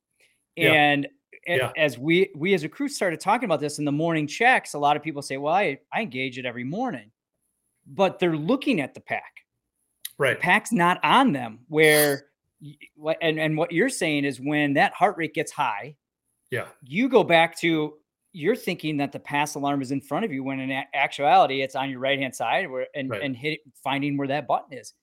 Yeah. 0.55 0.73
And 0.73 1.07
yeah. 1.47 1.71
as 1.75 1.97
we 1.97 2.29
we 2.35 2.53
as 2.53 2.63
a 2.63 2.69
crew 2.69 2.87
started 2.87 3.19
talking 3.19 3.45
about 3.45 3.59
this 3.59 3.79
in 3.79 3.85
the 3.85 3.91
morning 3.91 4.27
checks, 4.27 4.75
a 4.75 4.79
lot 4.79 4.95
of 4.95 5.01
people 5.01 5.23
say, 5.23 5.37
"Well, 5.37 5.53
I 5.53 5.79
I 5.91 6.01
engage 6.01 6.37
it 6.37 6.45
every 6.45 6.63
morning," 6.63 7.11
but 7.87 8.19
they're 8.19 8.37
looking 8.37 8.81
at 8.81 8.93
the 8.93 9.01
pack. 9.01 9.45
Right, 10.19 10.37
the 10.37 10.41
pack's 10.41 10.71
not 10.71 11.03
on 11.03 11.31
them. 11.31 11.61
Where 11.69 12.27
and 13.19 13.39
and 13.39 13.57
what 13.57 13.71
you're 13.71 13.89
saying 13.89 14.25
is 14.25 14.39
when 14.39 14.73
that 14.73 14.93
heart 14.93 15.17
rate 15.17 15.33
gets 15.33 15.51
high, 15.51 15.95
yeah, 16.51 16.67
you 16.83 17.09
go 17.09 17.23
back 17.23 17.57
to 17.61 17.95
you're 18.33 18.55
thinking 18.55 18.97
that 18.97 19.11
the 19.11 19.19
pass 19.19 19.55
alarm 19.55 19.81
is 19.81 19.91
in 19.91 20.01
front 20.01 20.25
of 20.25 20.31
you 20.31 20.43
when 20.43 20.59
in 20.59 20.83
actuality 20.93 21.61
it's 21.61 21.75
on 21.75 21.89
your 21.89 21.99
right 21.99 22.19
hand 22.19 22.33
side 22.33 22.69
where 22.69 22.87
and, 22.95 23.09
right. 23.09 23.21
and 23.21 23.35
hit 23.35 23.59
finding 23.83 24.17
where 24.17 24.27
that 24.27 24.47
button 24.47 24.77
is. 24.77 24.93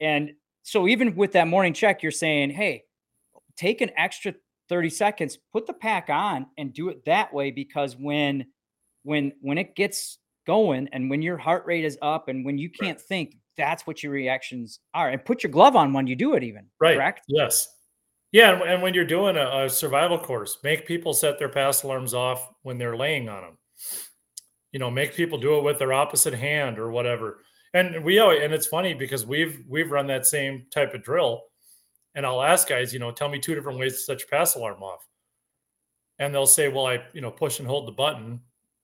And 0.00 0.32
so 0.62 0.88
even 0.88 1.14
with 1.14 1.32
that 1.32 1.48
morning 1.48 1.72
check, 1.72 2.02
you're 2.02 2.12
saying, 2.12 2.50
hey, 2.50 2.84
take 3.56 3.80
an 3.80 3.90
extra 3.96 4.34
30 4.68 4.90
seconds, 4.90 5.38
put 5.52 5.66
the 5.66 5.72
pack 5.72 6.08
on 6.10 6.46
and 6.56 6.72
do 6.72 6.88
it 6.88 7.04
that 7.06 7.32
way 7.32 7.50
because 7.50 7.96
when 7.96 8.46
when 9.02 9.32
when 9.40 9.58
it 9.58 9.74
gets 9.74 10.18
going 10.46 10.88
and 10.92 11.10
when 11.10 11.22
your 11.22 11.36
heart 11.36 11.64
rate 11.66 11.84
is 11.84 11.98
up 12.02 12.28
and 12.28 12.44
when 12.44 12.58
you 12.58 12.70
can't 12.70 12.98
right. 12.98 13.06
think, 13.06 13.36
that's 13.56 13.86
what 13.86 14.02
your 14.02 14.12
reactions 14.12 14.80
are. 14.94 15.10
And 15.10 15.24
put 15.24 15.42
your 15.42 15.50
glove 15.50 15.76
on 15.76 15.92
when 15.92 16.06
you 16.06 16.16
do 16.16 16.34
it 16.34 16.42
even. 16.42 16.66
Right. 16.80 16.96
Correct? 16.96 17.22
Yes. 17.28 17.68
Yeah, 18.30 18.62
and, 18.62 18.82
when 18.82 18.92
you're 18.92 19.06
doing 19.06 19.36
a, 19.36 19.64
a, 19.64 19.70
survival 19.70 20.18
course, 20.18 20.58
make 20.62 20.86
people 20.86 21.14
set 21.14 21.38
their 21.38 21.48
pass 21.48 21.82
alarms 21.82 22.12
off 22.12 22.46
when 22.62 22.76
they're 22.76 22.96
laying 22.96 23.28
on 23.28 23.42
them. 23.42 23.58
You 24.72 24.78
know, 24.78 24.90
make 24.90 25.14
people 25.14 25.38
do 25.38 25.56
it 25.56 25.64
with 25.64 25.78
their 25.78 25.94
opposite 25.94 26.34
hand 26.34 26.78
or 26.78 26.90
whatever. 26.90 27.42
And 27.72 28.04
we 28.04 28.18
always, 28.18 28.42
and 28.42 28.52
it's 28.52 28.66
funny 28.66 28.92
because 28.92 29.24
we've 29.24 29.62
we've 29.66 29.90
run 29.90 30.06
that 30.08 30.26
same 30.26 30.66
type 30.70 30.92
of 30.94 31.02
drill, 31.02 31.42
and 32.14 32.26
I'll 32.26 32.42
ask 32.42 32.68
guys, 32.68 32.92
you 32.92 32.98
know, 32.98 33.10
tell 33.10 33.28
me 33.28 33.38
two 33.38 33.54
different 33.54 33.78
ways 33.78 33.94
to 33.94 33.98
set 34.00 34.20
your 34.20 34.28
pass 34.28 34.56
alarm 34.56 34.82
off, 34.82 35.06
and 36.18 36.34
they'll 36.34 36.46
say, 36.46 36.68
well, 36.68 36.86
I 36.86 37.02
you 37.14 37.20
know 37.20 37.30
push 37.30 37.60
and 37.60 37.68
hold 37.68 37.86
the 37.86 37.92
button, 37.92 38.40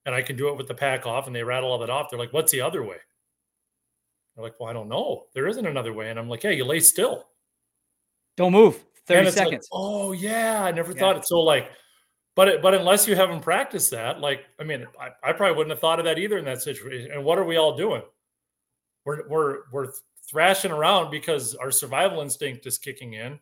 and 0.07 0.15
I 0.15 0.23
can 0.23 0.37
do 0.37 0.49
it 0.49 0.57
with 0.57 0.69
the 0.69 0.75
pack 0.75 1.07
off, 1.07 1.27
and 1.27 1.37
they 1.37 1.43
rattle 1.43 1.71
all 1.71 1.79
that 1.79 1.91
off. 1.91 2.09
They're 2.11 2.19
like, 2.19 2.33
what's 2.33 2.53
the 2.53 2.61
other 2.61 2.83
way? 2.83 2.97
They're 4.35 4.45
like, 4.45 4.59
well, 4.59 4.69
I 4.69 4.73
don't 4.73 4.89
know. 4.89 5.25
There 5.35 5.47
isn't 5.47 5.67
another 5.67 5.93
way, 5.93 6.11
and 6.11 6.19
I'm 6.19 6.29
like, 6.29 6.45
yeah, 6.45 6.51
you 6.51 6.65
lay 6.65 6.81
still. 6.81 7.29
Don't 8.37 8.53
move. 8.53 8.85
30 9.07 9.31
seconds. 9.31 9.53
Like, 9.53 9.61
oh 9.73 10.13
yeah, 10.13 10.65
I 10.65 10.73
never 10.73 10.93
yeah. 10.93 10.99
thought 10.99 11.17
it. 11.17 11.27
So 11.27 11.41
like, 11.41 11.71
but 12.35 12.49
it, 12.49 12.63
but 12.63 12.75
unless 12.75 13.07
you 13.07 13.15
haven't 13.15 13.43
practiced 13.43 13.91
that, 13.93 14.21
like, 14.21 14.45
I 14.59 14.65
mean, 14.65 14.87
I, 15.01 15.11
I 15.23 15.33
probably 15.33 15.57
wouldn't 15.57 15.71
have 15.71 15.81
thought 15.81 15.99
of 15.99 16.05
that 16.07 16.19
either 16.19 16.39
in 16.39 16.45
that 16.47 16.63
situation. 16.63 17.13
And 17.13 17.25
what 17.25 17.39
are 17.39 17.45
we 17.45 17.57
all 17.57 17.77
doing? 17.77 18.03
We're 19.05 19.29
we're 19.29 19.59
we're 19.73 19.93
thrashing 20.31 20.73
around 20.73 21.11
because 21.11 21.55
our 21.55 21.71
survival 21.71 22.23
instinct 22.23 22.67
is 22.67 22.79
kicking 22.79 23.15
in, 23.15 23.39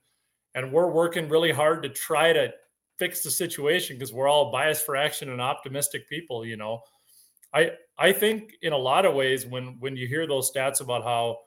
and 0.54 0.72
we're 0.72 0.90
working 0.90 1.28
really 1.28 1.52
hard 1.52 1.82
to 1.84 1.88
try 1.88 2.32
to 2.32 2.52
fix 2.98 3.22
the 3.22 3.30
situation 3.30 3.96
because 3.96 4.12
we're 4.12 4.28
all 4.28 4.52
biased 4.52 4.84
for 4.84 4.96
action 4.96 5.30
and 5.30 5.40
optimistic 5.40 6.08
people. 6.08 6.44
You 6.44 6.56
know, 6.56 6.82
I 7.54 7.70
I 7.98 8.12
think 8.12 8.54
in 8.62 8.72
a 8.72 8.78
lot 8.78 9.06
of 9.06 9.14
ways 9.14 9.46
when 9.46 9.76
when 9.78 9.96
you 9.96 10.06
hear 10.06 10.26
those 10.26 10.52
stats 10.52 10.80
about 10.80 11.04
how 11.04 11.38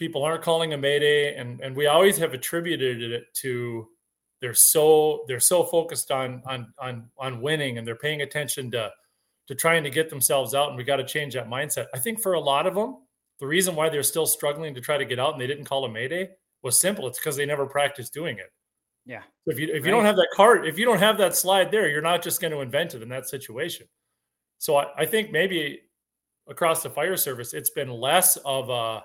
people 0.00 0.24
aren't 0.24 0.42
calling 0.42 0.72
a 0.72 0.78
mayday 0.78 1.36
and 1.36 1.60
and 1.60 1.76
we 1.76 1.86
always 1.86 2.16
have 2.16 2.32
attributed 2.32 3.02
it 3.02 3.24
to 3.34 3.86
they're 4.40 4.54
so 4.54 5.26
they're 5.28 5.38
so 5.38 5.62
focused 5.62 6.10
on 6.10 6.42
on 6.46 6.72
on 6.78 7.06
on 7.18 7.42
winning 7.42 7.76
and 7.76 7.86
they're 7.86 7.94
paying 7.94 8.22
attention 8.22 8.70
to 8.70 8.90
to 9.46 9.54
trying 9.54 9.84
to 9.84 9.90
get 9.90 10.08
themselves 10.08 10.54
out 10.54 10.68
and 10.68 10.76
we 10.78 10.84
got 10.84 10.96
to 10.96 11.04
change 11.04 11.34
that 11.34 11.50
mindset. 11.50 11.86
I 11.92 11.98
think 11.98 12.18
for 12.22 12.32
a 12.32 12.40
lot 12.40 12.66
of 12.66 12.74
them 12.74 12.96
the 13.40 13.46
reason 13.46 13.76
why 13.76 13.90
they're 13.90 14.02
still 14.02 14.26
struggling 14.26 14.74
to 14.74 14.80
try 14.80 14.96
to 14.96 15.04
get 15.04 15.18
out 15.18 15.32
and 15.32 15.40
they 15.40 15.46
didn't 15.46 15.66
call 15.66 15.84
a 15.84 15.88
mayday 15.88 16.30
was 16.62 16.80
simple. 16.80 17.06
It's 17.06 17.18
because 17.18 17.36
they 17.36 17.44
never 17.44 17.66
practiced 17.66 18.14
doing 18.14 18.38
it. 18.38 18.50
Yeah. 19.04 19.22
If 19.44 19.58
you 19.58 19.66
if 19.66 19.74
right. 19.74 19.84
you 19.84 19.90
don't 19.90 20.06
have 20.06 20.16
that 20.16 20.28
card 20.34 20.66
if 20.66 20.78
you 20.78 20.86
don't 20.86 20.98
have 20.98 21.18
that 21.18 21.36
slide 21.36 21.70
there 21.70 21.90
you're 21.90 22.00
not 22.00 22.22
just 22.22 22.40
going 22.40 22.54
to 22.54 22.60
invent 22.60 22.94
it 22.94 23.02
in 23.02 23.10
that 23.10 23.28
situation. 23.28 23.86
So 24.56 24.76
I, 24.76 24.86
I 24.96 25.04
think 25.04 25.30
maybe 25.30 25.82
across 26.48 26.82
the 26.82 26.88
fire 26.88 27.18
service 27.18 27.52
it's 27.52 27.70
been 27.70 27.90
less 27.90 28.38
of 28.46 28.70
a 28.70 29.04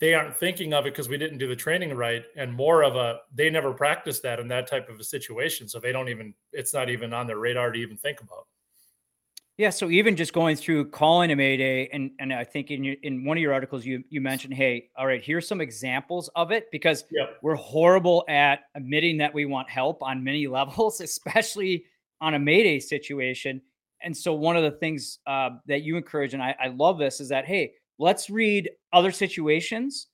they 0.00 0.14
aren't 0.14 0.36
thinking 0.36 0.74
of 0.74 0.86
it 0.86 0.92
because 0.92 1.08
we 1.08 1.16
didn't 1.16 1.38
do 1.38 1.48
the 1.48 1.56
training 1.56 1.94
right 1.94 2.24
and 2.36 2.52
more 2.52 2.82
of 2.82 2.96
a 2.96 3.18
they 3.34 3.50
never 3.50 3.72
practiced 3.72 4.22
that 4.22 4.40
in 4.40 4.48
that 4.48 4.66
type 4.66 4.88
of 4.88 4.98
a 4.98 5.04
situation 5.04 5.68
so 5.68 5.78
they 5.78 5.92
don't 5.92 6.08
even 6.08 6.34
it's 6.52 6.74
not 6.74 6.88
even 6.88 7.12
on 7.12 7.26
their 7.26 7.38
radar 7.38 7.70
to 7.70 7.78
even 7.78 7.96
think 7.96 8.20
about 8.20 8.46
yeah 9.56 9.70
so 9.70 9.90
even 9.90 10.16
just 10.16 10.32
going 10.32 10.56
through 10.56 10.88
calling 10.90 11.30
a 11.30 11.36
mayday 11.36 11.88
and 11.92 12.10
and 12.18 12.32
i 12.32 12.42
think 12.42 12.70
in 12.70 12.82
your, 12.82 12.96
in 13.02 13.24
one 13.24 13.36
of 13.36 13.42
your 13.42 13.52
articles 13.52 13.84
you 13.84 14.02
you 14.10 14.20
mentioned 14.20 14.52
hey 14.52 14.88
all 14.96 15.06
right 15.06 15.24
here's 15.24 15.46
some 15.46 15.60
examples 15.60 16.28
of 16.34 16.50
it 16.50 16.70
because 16.72 17.04
yep. 17.10 17.36
we're 17.42 17.54
horrible 17.54 18.24
at 18.28 18.60
admitting 18.74 19.16
that 19.18 19.32
we 19.32 19.44
want 19.46 19.68
help 19.70 20.02
on 20.02 20.22
many 20.22 20.46
levels 20.48 21.00
especially 21.00 21.84
on 22.20 22.34
a 22.34 22.38
mayday 22.38 22.80
situation 22.80 23.60
and 24.02 24.14
so 24.14 24.34
one 24.34 24.54
of 24.54 24.62
the 24.62 24.70
things 24.70 25.20
uh, 25.26 25.48
that 25.66 25.80
you 25.80 25.96
encourage 25.96 26.34
and 26.34 26.42
I, 26.42 26.54
I 26.62 26.68
love 26.68 26.98
this 26.98 27.20
is 27.20 27.28
that 27.28 27.46
hey 27.46 27.74
let's 27.98 28.30
read 28.30 28.70
other 28.92 29.10
situations 29.10 30.08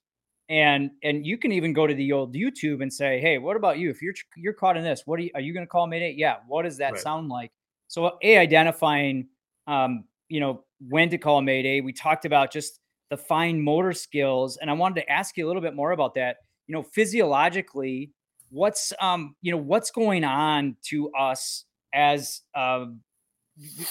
and 0.49 0.91
and 1.03 1.25
you 1.25 1.39
can 1.39 1.53
even 1.53 1.73
go 1.73 1.87
to 1.87 1.95
the 1.95 2.13
old 2.13 2.35
youtube 2.35 2.83
and 2.83 2.93
say 2.93 3.21
hey 3.21 3.39
what 3.39 3.57
about 3.57 3.79
you? 3.79 3.89
If 3.89 4.03
you're 4.03 4.15
you're 4.37 4.53
caught 4.53 4.77
in 4.77 4.83
this 4.83 5.03
what 5.07 5.19
are 5.19 5.23
you 5.23 5.31
are 5.35 5.41
you 5.41 5.55
going 5.55 5.65
to 5.65 5.71
call 5.71 5.87
mayday? 5.87 6.15
Yeah 6.17 6.37
what 6.47 6.63
does 6.63 6.77
that 6.79 6.93
right. 6.93 7.01
sound 7.01 7.29
like? 7.29 7.53
So 7.89 8.19
a 8.23 8.39
identifying 8.39 9.29
um 9.67 10.05
you 10.29 10.41
know 10.41 10.65
when 10.89 11.09
to 11.11 11.19
call 11.19 11.41
mayday. 11.41 11.81
We 11.81 11.93
talked 11.93 12.25
about 12.25 12.53
just 12.53 12.81
the 13.11 13.17
fine 13.17 13.61
motor 13.61 13.93
skills 13.93 14.57
and 14.57 14.71
i 14.71 14.73
wanted 14.73 15.01
to 15.01 15.11
ask 15.11 15.37
you 15.37 15.47
a 15.47 15.49
little 15.49 15.63
bit 15.63 15.75
more 15.75 15.93
about 15.93 16.15
that. 16.17 16.39
You 16.67 16.75
know 16.75 16.83
physiologically 16.83 18.11
what's 18.51 18.93
um 19.01 19.37
you 19.43 19.53
know 19.53 19.59
what's 19.59 19.91
going 19.91 20.25
on 20.25 20.77
to 20.83 21.11
us 21.13 21.65
as 21.95 22.43
um 22.55 23.01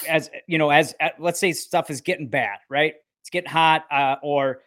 as 0.07 0.29
you 0.47 0.57
know 0.57 0.69
as, 0.69 0.93
as 0.99 1.11
let's 1.19 1.39
say 1.39 1.53
stuff 1.53 1.89
is 1.89 2.01
getting 2.01 2.27
bad 2.27 2.57
right 2.69 2.95
it's 3.21 3.29
getting 3.29 3.49
hot, 3.49 3.85
uh, 3.91 4.15
or 4.21 4.61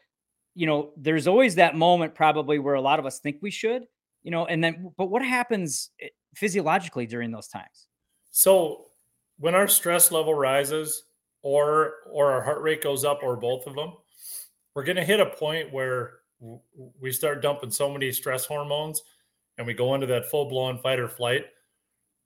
you 0.54 0.66
know, 0.66 0.92
there's 0.96 1.26
always 1.26 1.54
that 1.54 1.76
moment 1.76 2.14
probably 2.14 2.58
where 2.58 2.74
a 2.74 2.80
lot 2.80 2.98
of 2.98 3.06
us 3.06 3.20
think 3.20 3.38
we 3.40 3.50
should, 3.50 3.86
you 4.22 4.30
know, 4.30 4.46
and 4.46 4.62
then, 4.62 4.92
but 4.98 5.06
what 5.06 5.22
happens 5.22 5.90
eh, 6.00 6.08
physiologically 6.34 7.06
during 7.06 7.30
those 7.30 7.48
times? 7.48 7.88
So 8.30 8.86
when 9.38 9.54
our 9.54 9.68
stress 9.68 10.12
level 10.12 10.34
rises, 10.34 11.04
or 11.42 11.94
or 12.10 12.30
our 12.30 12.42
heart 12.42 12.62
rate 12.62 12.82
goes 12.82 13.04
up, 13.04 13.20
or 13.22 13.36
both 13.36 13.66
of 13.66 13.74
them, 13.74 13.94
we're 14.74 14.84
going 14.84 14.96
to 14.96 15.04
hit 15.04 15.20
a 15.20 15.26
point 15.26 15.72
where 15.72 16.18
we 17.00 17.12
start 17.12 17.42
dumping 17.42 17.70
so 17.70 17.90
many 17.90 18.12
stress 18.12 18.46
hormones, 18.46 19.02
and 19.58 19.66
we 19.66 19.74
go 19.74 19.94
into 19.94 20.06
that 20.06 20.30
full 20.30 20.48
blown 20.48 20.78
fight 20.78 21.00
or 21.00 21.08
flight. 21.08 21.46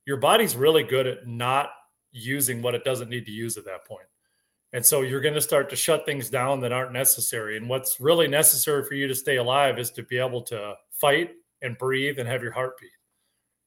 Your 0.07 0.19
body's 0.19 0.55
really 0.55 0.83
good 0.83 1.07
at 1.07 1.27
not 1.27 1.71
using 2.13 2.63
what 2.63 2.75
it 2.75 2.85
doesn't 2.85 3.11
need 3.11 3.27
to 3.27 3.33
use 3.33 3.57
at 3.57 3.65
that 3.65 3.87
point. 3.87 4.07
And 4.77 4.85
so 4.85 5.01
you're 5.01 5.23
going 5.23 5.33
to 5.33 5.41
start 5.41 5.71
to 5.71 5.77
shut 5.77 6.05
things 6.05 6.29
down 6.29 6.61
that 6.61 6.71
aren't 6.71 6.93
necessary. 6.93 7.57
And 7.57 7.67
what's 7.67 7.99
really 7.99 8.29
necessary 8.29 8.85
for 8.85 8.93
you 8.93 9.09
to 9.09 9.15
stay 9.15 9.37
alive 9.37 9.79
is 9.79 9.91
to 9.93 10.03
be 10.03 10.19
able 10.19 10.43
to 10.43 10.75
fight 10.91 11.31
and 11.63 11.79
breathe 11.79 12.19
and 12.19 12.29
have 12.29 12.43
your 12.43 12.53
heart 12.53 12.79
beat. 12.79 12.91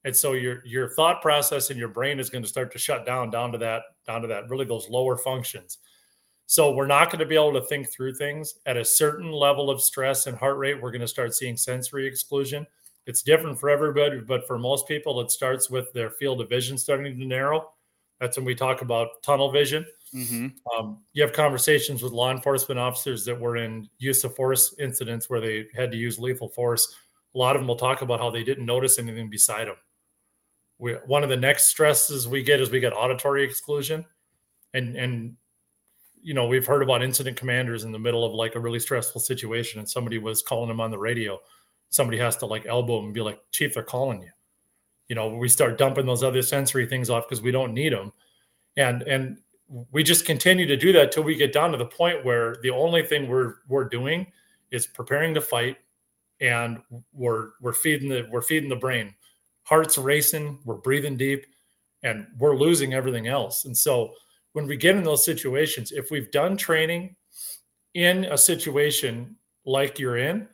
And 0.03 0.15
so 0.15 0.33
your 0.33 0.63
your 0.67 0.89
thought 0.89 1.19
process 1.23 1.71
and 1.71 1.79
your 1.79 1.87
brain 1.87 2.19
is 2.19 2.29
going 2.29 2.43
to 2.43 2.47
start 2.47 2.71
to 2.73 2.77
shut 2.77 3.07
down 3.07 3.31
down 3.31 3.51
to 3.53 3.57
that 3.57 3.85
down 4.05 4.21
to 4.21 4.27
that 4.27 4.51
really 4.51 4.65
those 4.65 4.87
lower 4.87 5.17
functions. 5.17 5.79
So 6.45 6.75
we're 6.75 6.85
not 6.85 7.07
going 7.07 7.21
to 7.21 7.25
be 7.25 7.33
able 7.33 7.53
to 7.53 7.65
think 7.65 7.89
through 7.89 8.13
things 8.13 8.53
at 8.67 8.77
a 8.77 8.85
certain 8.85 9.31
level 9.31 9.71
of 9.71 9.81
stress 9.81 10.27
and 10.27 10.37
heart 10.37 10.59
rate. 10.59 10.79
We're 10.79 10.91
going 10.91 11.01
to 11.01 11.07
start 11.07 11.33
seeing 11.33 11.57
sensory 11.57 12.05
exclusion. 12.05 12.67
It's 13.07 13.23
different 13.23 13.59
for 13.59 13.71
everybody, 13.71 14.19
but 14.19 14.45
for 14.45 14.59
most 14.59 14.87
people, 14.87 15.19
it 15.21 15.31
starts 15.31 15.71
with 15.71 15.91
their 15.91 16.11
field 16.11 16.39
of 16.39 16.49
vision 16.49 16.77
starting 16.77 17.17
to 17.17 17.25
narrow. 17.25 17.71
That's 18.19 18.37
when 18.37 18.45
we 18.45 18.53
talk 18.53 18.83
about 18.83 19.23
tunnel 19.23 19.51
vision. 19.51 19.87
Mm-hmm. 20.13 20.47
Um, 20.77 20.99
you 21.13 21.21
have 21.21 21.33
conversations 21.33 22.01
with 22.01 22.13
law 22.13 22.31
enforcement 22.31 22.79
officers 22.79 23.25
that 23.25 23.39
were 23.39 23.57
in 23.57 23.87
use 23.97 24.23
of 24.23 24.35
force 24.35 24.75
incidents 24.79 25.29
where 25.29 25.39
they 25.39 25.67
had 25.75 25.91
to 25.91 25.97
use 25.97 26.19
lethal 26.19 26.49
force. 26.49 26.95
A 27.35 27.37
lot 27.37 27.55
of 27.55 27.61
them 27.61 27.67
will 27.67 27.75
talk 27.75 28.01
about 28.01 28.19
how 28.19 28.29
they 28.29 28.43
didn't 28.43 28.65
notice 28.65 28.97
anything 28.97 29.29
beside 29.29 29.67
them. 29.67 29.75
We, 30.79 30.93
one 31.05 31.23
of 31.23 31.29
the 31.29 31.37
next 31.37 31.65
stresses 31.65 32.27
we 32.27 32.41
get 32.41 32.59
is 32.59 32.71
we 32.71 32.79
get 32.79 32.93
auditory 32.93 33.43
exclusion, 33.43 34.05
and 34.73 34.95
and 34.95 35.35
you 36.21 36.33
know 36.33 36.47
we've 36.47 36.65
heard 36.65 36.81
about 36.81 37.03
incident 37.03 37.37
commanders 37.37 37.83
in 37.83 37.91
the 37.91 37.99
middle 37.99 38.25
of 38.25 38.33
like 38.33 38.55
a 38.55 38.59
really 38.59 38.79
stressful 38.79 39.21
situation, 39.21 39.79
and 39.79 39.89
somebody 39.89 40.17
was 40.17 40.41
calling 40.41 40.69
them 40.69 40.79
on 40.79 40.89
the 40.89 40.97
radio. 40.97 41.37
Somebody 41.89 42.17
has 42.19 42.37
to 42.37 42.45
like 42.45 42.65
elbow 42.65 42.97
them 42.97 43.05
and 43.05 43.13
be 43.13 43.21
like, 43.21 43.39
"Chief, 43.51 43.73
they're 43.73 43.83
calling 43.83 44.21
you." 44.21 44.29
You 45.09 45.15
know, 45.15 45.27
we 45.27 45.49
start 45.49 45.77
dumping 45.77 46.05
those 46.05 46.23
other 46.23 46.41
sensory 46.41 46.85
things 46.85 47.09
off 47.09 47.27
because 47.27 47.41
we 47.41 47.51
don't 47.51 47.73
need 47.73 47.91
them, 47.91 48.13
and 48.77 49.01
and 49.03 49.37
we 49.69 50.03
just 50.03 50.25
continue 50.25 50.65
to 50.65 50.75
do 50.75 50.91
that 50.93 51.11
till 51.11 51.23
we 51.23 51.35
get 51.35 51.53
down 51.53 51.71
to 51.71 51.77
the 51.77 51.85
point 51.85 52.25
where 52.25 52.57
the 52.63 52.71
only 52.71 53.03
thing 53.03 53.27
we're 53.27 53.55
we're 53.67 53.87
doing 53.87 54.25
is 54.71 54.87
preparing 54.87 55.33
to 55.35 55.41
fight 55.41 55.77
and 56.41 56.79
we're 57.13 57.49
we're 57.61 57.73
feeding 57.73 58.09
the 58.09 58.27
we're 58.31 58.41
feeding 58.41 58.69
the 58.69 58.75
brain. 58.75 59.13
Heart's 59.63 59.97
racing 59.97 60.59
we're 60.65 60.75
breathing 60.75 61.17
deep 61.17 61.45
and 62.03 62.25
we're 62.39 62.57
losing 62.57 62.93
everything 62.93 63.27
else. 63.27 63.65
And 63.65 63.77
so 63.77 64.13
when 64.53 64.65
we 64.65 64.75
get 64.75 64.95
in 64.95 65.03
those 65.03 65.23
situations 65.23 65.91
if 65.91 66.09
we've 66.09 66.31
done 66.31 66.57
training 66.57 67.15
in 67.93 68.25
a 68.25 68.37
situation 68.37 69.35
like 69.65 69.99
you're 69.99 70.17
in 70.17 70.47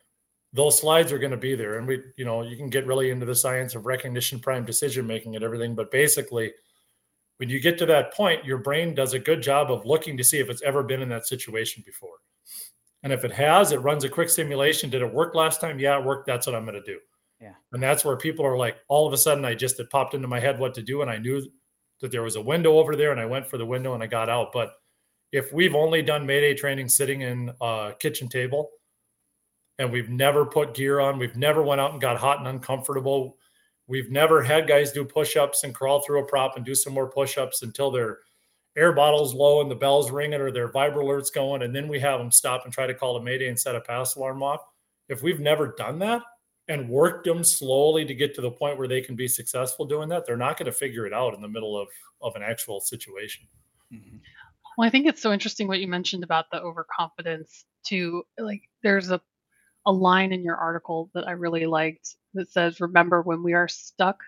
those 0.52 0.80
slides 0.80 1.12
are 1.12 1.20
going 1.20 1.32
to 1.32 1.38
be 1.38 1.54
there. 1.54 1.78
And 1.78 1.88
we 1.88 2.02
you 2.18 2.26
know 2.26 2.42
you 2.42 2.58
can 2.58 2.70
get 2.70 2.86
really 2.86 3.12
into 3.12 3.26
the 3.26 3.36
science 3.36 3.76
of 3.76 3.86
recognition 3.86 4.40
primed 4.40 4.66
decision 4.66 5.08
making 5.08 5.36
and 5.36 5.46
everything 5.46 5.74
but 5.74 5.90
basically 5.90 6.52
when 7.38 7.50
you 7.50 7.60
get 7.60 7.78
to 7.80 7.86
that 7.88 8.14
point, 8.14 8.46
your 8.46 8.58
brain 8.58 8.96
does 8.96 9.14
a 9.14 9.20
good 9.20 9.42
job 9.42 9.72
of 9.72 9.86
looking 9.86 10.16
to 10.18 10.24
see 10.24 10.40
if 10.40 10.50
it's 10.50 10.62
ever 10.62 10.84
been 10.84 11.02
in 11.02 11.10
that 11.10 11.28
situation 11.28 11.84
before. 11.86 12.18
And 13.04 13.12
if 13.14 13.24
it 13.24 13.32
has, 13.32 13.72
it 13.72 13.82
runs 13.82 14.04
a 14.04 14.10
quick 14.10 14.30
simulation. 14.30 14.90
Did 14.90 15.02
it 15.02 15.14
work 15.14 15.36
last 15.36 15.62
time? 15.62 15.78
Yeah, 15.78 16.00
it 16.00 16.06
worked. 16.06 16.26
That's 16.26 16.48
what 16.48 16.56
I'm 16.56 16.66
going 16.66 16.82
to 16.82 16.92
do. 16.92 17.00
Yeah. 17.40 17.54
And 17.74 17.84
that's 17.84 18.04
where 18.06 18.18
people 18.18 18.46
are 18.46 18.58
like, 18.58 18.78
all 18.88 19.06
of 19.06 19.14
a 19.14 19.18
sudden, 19.18 19.46
I 19.46 19.54
just, 19.54 19.80
it 19.80 19.90
popped 19.90 20.14
into 20.14 20.28
my 20.28 20.40
head 20.40 20.58
what 20.58 20.74
to 20.76 20.82
do. 20.82 21.02
And 21.02 21.12
I 21.12 21.18
knew 21.18 21.42
that 22.02 22.12
there 22.12 22.24
was 22.24 22.36
a 22.36 22.42
window 22.42 22.80
over 22.80 22.96
there 22.96 23.12
and 23.12 23.20
I 23.20 23.26
went 23.26 23.48
for 23.48 23.58
the 23.58 23.66
window 23.66 23.94
and 23.94 24.02
I 24.02 24.08
got 24.08 24.30
out. 24.30 24.52
But 24.54 24.74
if 25.32 25.52
we've 25.54 25.76
only 25.76 26.02
done 26.02 26.26
Mayday 26.26 26.54
training 26.56 26.90
sitting 26.90 27.22
in 27.22 27.52
a 27.62 27.94
kitchen 28.00 28.28
table 28.30 28.70
and 29.78 29.92
we've 29.92 30.10
never 30.10 30.46
put 30.46 30.74
gear 30.74 31.00
on, 31.00 31.20
we've 31.20 31.36
never 31.36 31.62
went 31.62 31.82
out 31.82 31.92
and 31.92 32.02
got 32.02 32.18
hot 32.18 32.40
and 32.40 32.48
uncomfortable, 32.48 33.38
We've 33.88 34.12
never 34.12 34.42
had 34.42 34.68
guys 34.68 34.92
do 34.92 35.06
push 35.06 35.36
ups 35.36 35.64
and 35.64 35.74
crawl 35.74 36.02
through 36.02 36.24
a 36.24 36.26
prop 36.26 36.56
and 36.56 36.66
do 36.66 36.76
some 36.76 36.94
more 36.94 37.10
push 37.10 37.38
ups 37.38 37.62
until 37.62 37.92
their 37.92 38.20
air 38.76 38.94
bottle's 38.94 39.34
low 39.34 39.62
and 39.62 39.70
the 39.70 39.76
bell's 39.76 40.12
ringing 40.12 40.42
or 40.42 40.52
their 40.52 40.72
Vibralert's 40.72 41.30
going. 41.30 41.62
And 41.62 41.76
then 41.76 41.88
we 41.88 42.00
have 42.00 42.20
them 42.20 42.32
stop 42.32 42.66
and 42.66 42.74
try 42.74 42.88
to 42.88 42.94
call 42.94 43.16
a 43.16 43.24
mayday 43.24 43.48
and 43.48 43.60
set 43.60 43.76
a 43.76 43.82
pass 43.82 44.16
alarm 44.16 44.42
off. 44.42 44.62
If 45.08 45.22
we've 45.22 45.40
never 45.40 45.76
done 45.78 46.00
that, 46.00 46.24
and 46.68 46.90
worked 46.90 47.26
them 47.26 47.44
slowly 47.44 48.06
to 48.06 48.16
get 48.16 48.34
to 48.36 48.42
the 48.42 48.50
point 48.50 48.78
where 48.78 48.88
they 48.88 49.02
can 49.02 49.16
be 49.16 49.28
successful 49.28 49.86
doing 49.86 50.10
that, 50.10 50.26
they're 50.26 50.38
not 50.38 50.58
going 50.58 50.66
to 50.66 50.72
figure 50.72 51.06
it 51.06 51.14
out 51.14 51.34
in 51.34 51.42
the 51.42 51.48
middle 51.48 51.80
of, 51.80 51.88
of 52.22 52.36
an 52.36 52.42
actual 52.42 52.80
situation. 52.80 53.46
Mm-hmm. 53.94 54.18
Well, 54.78 54.88
I 54.88 54.90
think 54.90 55.06
it's 55.06 55.22
so 55.22 55.32
interesting 55.32 55.68
what 55.68 55.80
you 55.80 55.88
mentioned 55.88 56.24
about 56.24 56.50
the 56.52 56.60
overconfidence 56.62 57.66
too. 57.86 58.24
Like 58.38 58.64
there's 58.84 59.12
a 59.12 59.22
a 59.88 59.92
line 59.92 60.34
in 60.34 60.44
your 60.44 60.56
article 60.56 61.12
that 61.14 61.28
I 61.28 61.32
really 61.32 61.68
liked 61.68 62.16
that 62.36 62.52
says, 62.52 62.80
remember 62.80 63.22
when 63.22 63.44
we 63.44 63.54
are 63.54 63.68
stuck, 63.68 64.22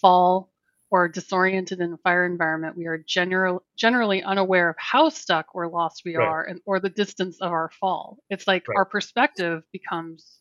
fall, 0.00 0.50
or 0.90 1.08
disoriented 1.08 1.80
in 1.80 1.94
a 1.94 1.96
fire 1.98 2.26
environment, 2.26 2.76
we 2.76 2.86
are 2.86 2.98
general, 2.98 3.62
generally 3.76 4.22
unaware 4.22 4.68
of 4.68 4.76
how 4.78 5.08
stuck 5.08 5.54
or 5.54 5.66
lost 5.66 6.02
we 6.04 6.16
right. 6.16 6.28
are 6.28 6.44
and 6.44 6.60
or 6.66 6.80
the 6.80 6.90
distance 6.90 7.40
of 7.40 7.50
our 7.50 7.70
fall. 7.80 8.18
It's 8.28 8.46
like 8.46 8.68
right. 8.68 8.76
our 8.76 8.84
perspective 8.84 9.62
becomes 9.72 10.38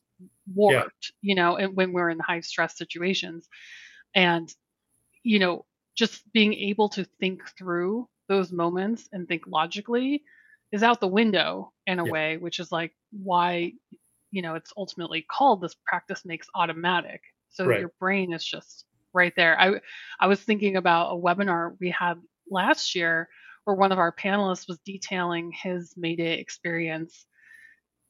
warped, 0.54 1.14
yeah. 1.22 1.30
you 1.30 1.36
know, 1.36 1.56
and 1.56 1.76
when 1.76 1.94
we're 1.94 2.10
in 2.10 2.20
high 2.20 2.42
stress 2.42 2.78
situations. 2.78 3.48
And, 4.14 4.54
you 5.24 5.40
know, 5.40 5.66
just 5.96 6.22
being 6.34 6.54
able 6.54 6.90
to 6.90 7.06
think 7.20 7.44
through 7.58 8.10
those 8.28 8.52
moments 8.52 9.08
and 9.14 9.28
think 9.28 9.44
logically 9.48 10.24
is 10.74 10.84
out 10.84 11.00
the 11.00 11.08
window 11.08 11.72
in 11.88 12.00
a 12.00 12.06
yeah. 12.06 12.12
way, 12.12 12.38
which 12.38 12.60
is 12.60 12.74
like 12.74 12.92
why, 13.12 13.72
you 14.32 14.42
know, 14.42 14.56
it's 14.56 14.74
ultimately 14.78 15.22
called 15.22 15.62
this 15.62 15.76
practice 15.86 16.26
makes 16.26 16.48
automatic. 16.56 17.22
So 17.50 17.66
right. 17.66 17.80
your 17.80 17.92
brain 18.00 18.34
is 18.34 18.44
just 18.44 18.86
right 19.14 19.34
there. 19.36 19.60
I 19.60 19.82
I 20.20 20.28
was 20.28 20.42
thinking 20.42 20.78
about 20.78 21.14
a 21.14 21.20
webinar 21.20 21.76
we 21.80 21.92
had 21.92 22.16
last 22.50 22.96
year 22.96 23.30
where 23.66 23.76
one 23.76 23.92
of 23.92 24.00
our 24.00 24.14
panelists 24.14 24.68
was 24.68 24.80
detailing 24.86 25.52
his 25.52 25.94
Mayday 25.96 26.40
experience. 26.40 27.26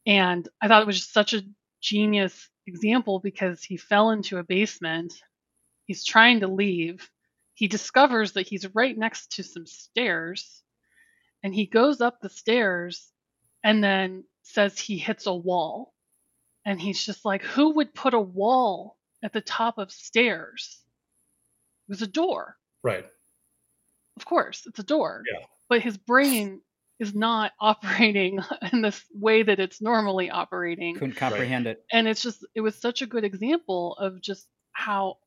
And 0.05 0.47
I 0.61 0.67
thought 0.67 0.81
it 0.81 0.87
was 0.87 0.99
just 0.99 1.13
such 1.13 1.33
a 1.33 1.43
genius 1.81 2.49
example 2.67 3.19
because 3.19 3.63
he 3.63 3.77
fell 3.77 4.11
into 4.11 4.37
a 4.37 4.43
basement. 4.43 5.13
He's 5.85 6.05
trying 6.05 6.39
to 6.41 6.47
leave. 6.47 7.09
He 7.55 7.67
discovers 7.67 8.33
that 8.33 8.47
he's 8.47 8.73
right 8.73 8.97
next 8.97 9.33
to 9.33 9.43
some 9.43 9.65
stairs 9.65 10.61
and 11.43 11.53
he 11.53 11.65
goes 11.65 12.01
up 12.01 12.19
the 12.21 12.29
stairs 12.29 13.11
and 13.63 13.83
then 13.83 14.23
says 14.43 14.77
he 14.77 14.97
hits 14.97 15.27
a 15.27 15.33
wall. 15.33 15.93
And 16.65 16.79
he's 16.79 17.03
just 17.03 17.25
like, 17.25 17.41
who 17.43 17.75
would 17.75 17.93
put 17.93 18.13
a 18.13 18.19
wall 18.19 18.97
at 19.23 19.33
the 19.33 19.41
top 19.41 19.77
of 19.77 19.91
stairs? 19.91 20.79
It 21.87 21.91
was 21.91 22.01
a 22.01 22.07
door. 22.07 22.57
Right. 22.83 23.05
Of 24.17 24.25
course, 24.25 24.63
it's 24.65 24.79
a 24.79 24.83
door. 24.83 25.23
Yeah. 25.31 25.45
But 25.69 25.81
his 25.81 25.97
brain 25.97 26.61
is 26.99 27.15
not 27.15 27.51
operating 27.59 28.39
in 28.71 28.81
this 28.81 29.03
way 29.13 29.43
that 29.43 29.59
it's 29.59 29.81
normally 29.81 30.29
operating. 30.29 30.95
Couldn't 30.95 31.15
comprehend 31.15 31.67
it. 31.67 31.83
And 31.91 32.07
it's 32.07 32.21
just 32.21 32.45
it 32.55 32.61
was 32.61 32.75
such 32.75 33.01
a 33.01 33.07
good 33.07 33.23
example 33.23 33.95
of 33.95 34.21
just 34.21 34.47
how 34.71 35.17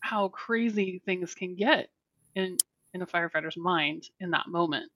how 0.00 0.28
crazy 0.28 1.00
things 1.06 1.34
can 1.34 1.54
get 1.54 1.88
in 2.34 2.56
in 2.92 3.02
a 3.02 3.06
firefighter's 3.06 3.56
mind 3.56 4.04
in 4.20 4.30
that 4.32 4.48
moment. 4.48 4.90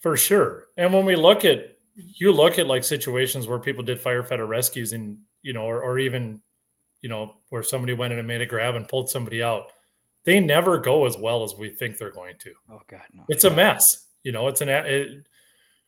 For 0.00 0.16
sure. 0.16 0.66
And 0.76 0.92
when 0.94 1.04
we 1.04 1.16
look 1.16 1.44
at 1.44 1.77
you 1.98 2.32
look 2.32 2.58
at 2.58 2.66
like 2.66 2.84
situations 2.84 3.46
where 3.46 3.58
people 3.58 3.82
did 3.82 4.02
firefighter 4.02 4.46
rescues 4.46 4.92
and 4.92 5.18
you 5.42 5.52
know 5.52 5.62
or, 5.62 5.82
or 5.82 5.98
even 5.98 6.40
you 7.02 7.08
know 7.08 7.34
where 7.50 7.62
somebody 7.62 7.92
went 7.92 8.12
in 8.12 8.18
and 8.18 8.28
made 8.28 8.40
a 8.40 8.46
grab 8.46 8.74
and 8.74 8.88
pulled 8.88 9.10
somebody 9.10 9.42
out 9.42 9.72
they 10.24 10.40
never 10.40 10.78
go 10.78 11.06
as 11.06 11.16
well 11.16 11.42
as 11.42 11.54
we 11.56 11.70
think 11.70 11.96
they're 11.96 12.10
going 12.10 12.34
to. 12.38 12.52
Oh 12.70 12.80
god 12.88 13.02
no. 13.12 13.24
It's 13.28 13.44
a 13.44 13.50
mess 13.50 14.06
you 14.22 14.32
know 14.32 14.48
it's 14.48 14.60
an 14.60 14.68
it, 14.68 15.26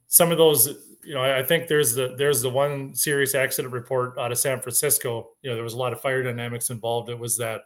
some 0.08 0.32
of 0.32 0.38
those 0.38 0.68
you 1.04 1.14
know 1.14 1.22
I, 1.22 1.42
think 1.42 1.68
there's 1.68 1.94
the 1.94 2.14
there's 2.16 2.42
the 2.42 2.50
one 2.50 2.94
serious 2.94 3.34
accident 3.34 3.72
report 3.72 4.18
out 4.18 4.32
of 4.32 4.38
san 4.38 4.60
francisco 4.60 5.30
you 5.42 5.50
know 5.50 5.54
there 5.54 5.64
was 5.64 5.74
a 5.74 5.78
lot 5.78 5.92
of 5.92 6.00
fire 6.00 6.22
dynamics 6.22 6.70
involved. 6.70 7.08
It 7.08 7.18
was 7.18 7.36
that 7.38 7.62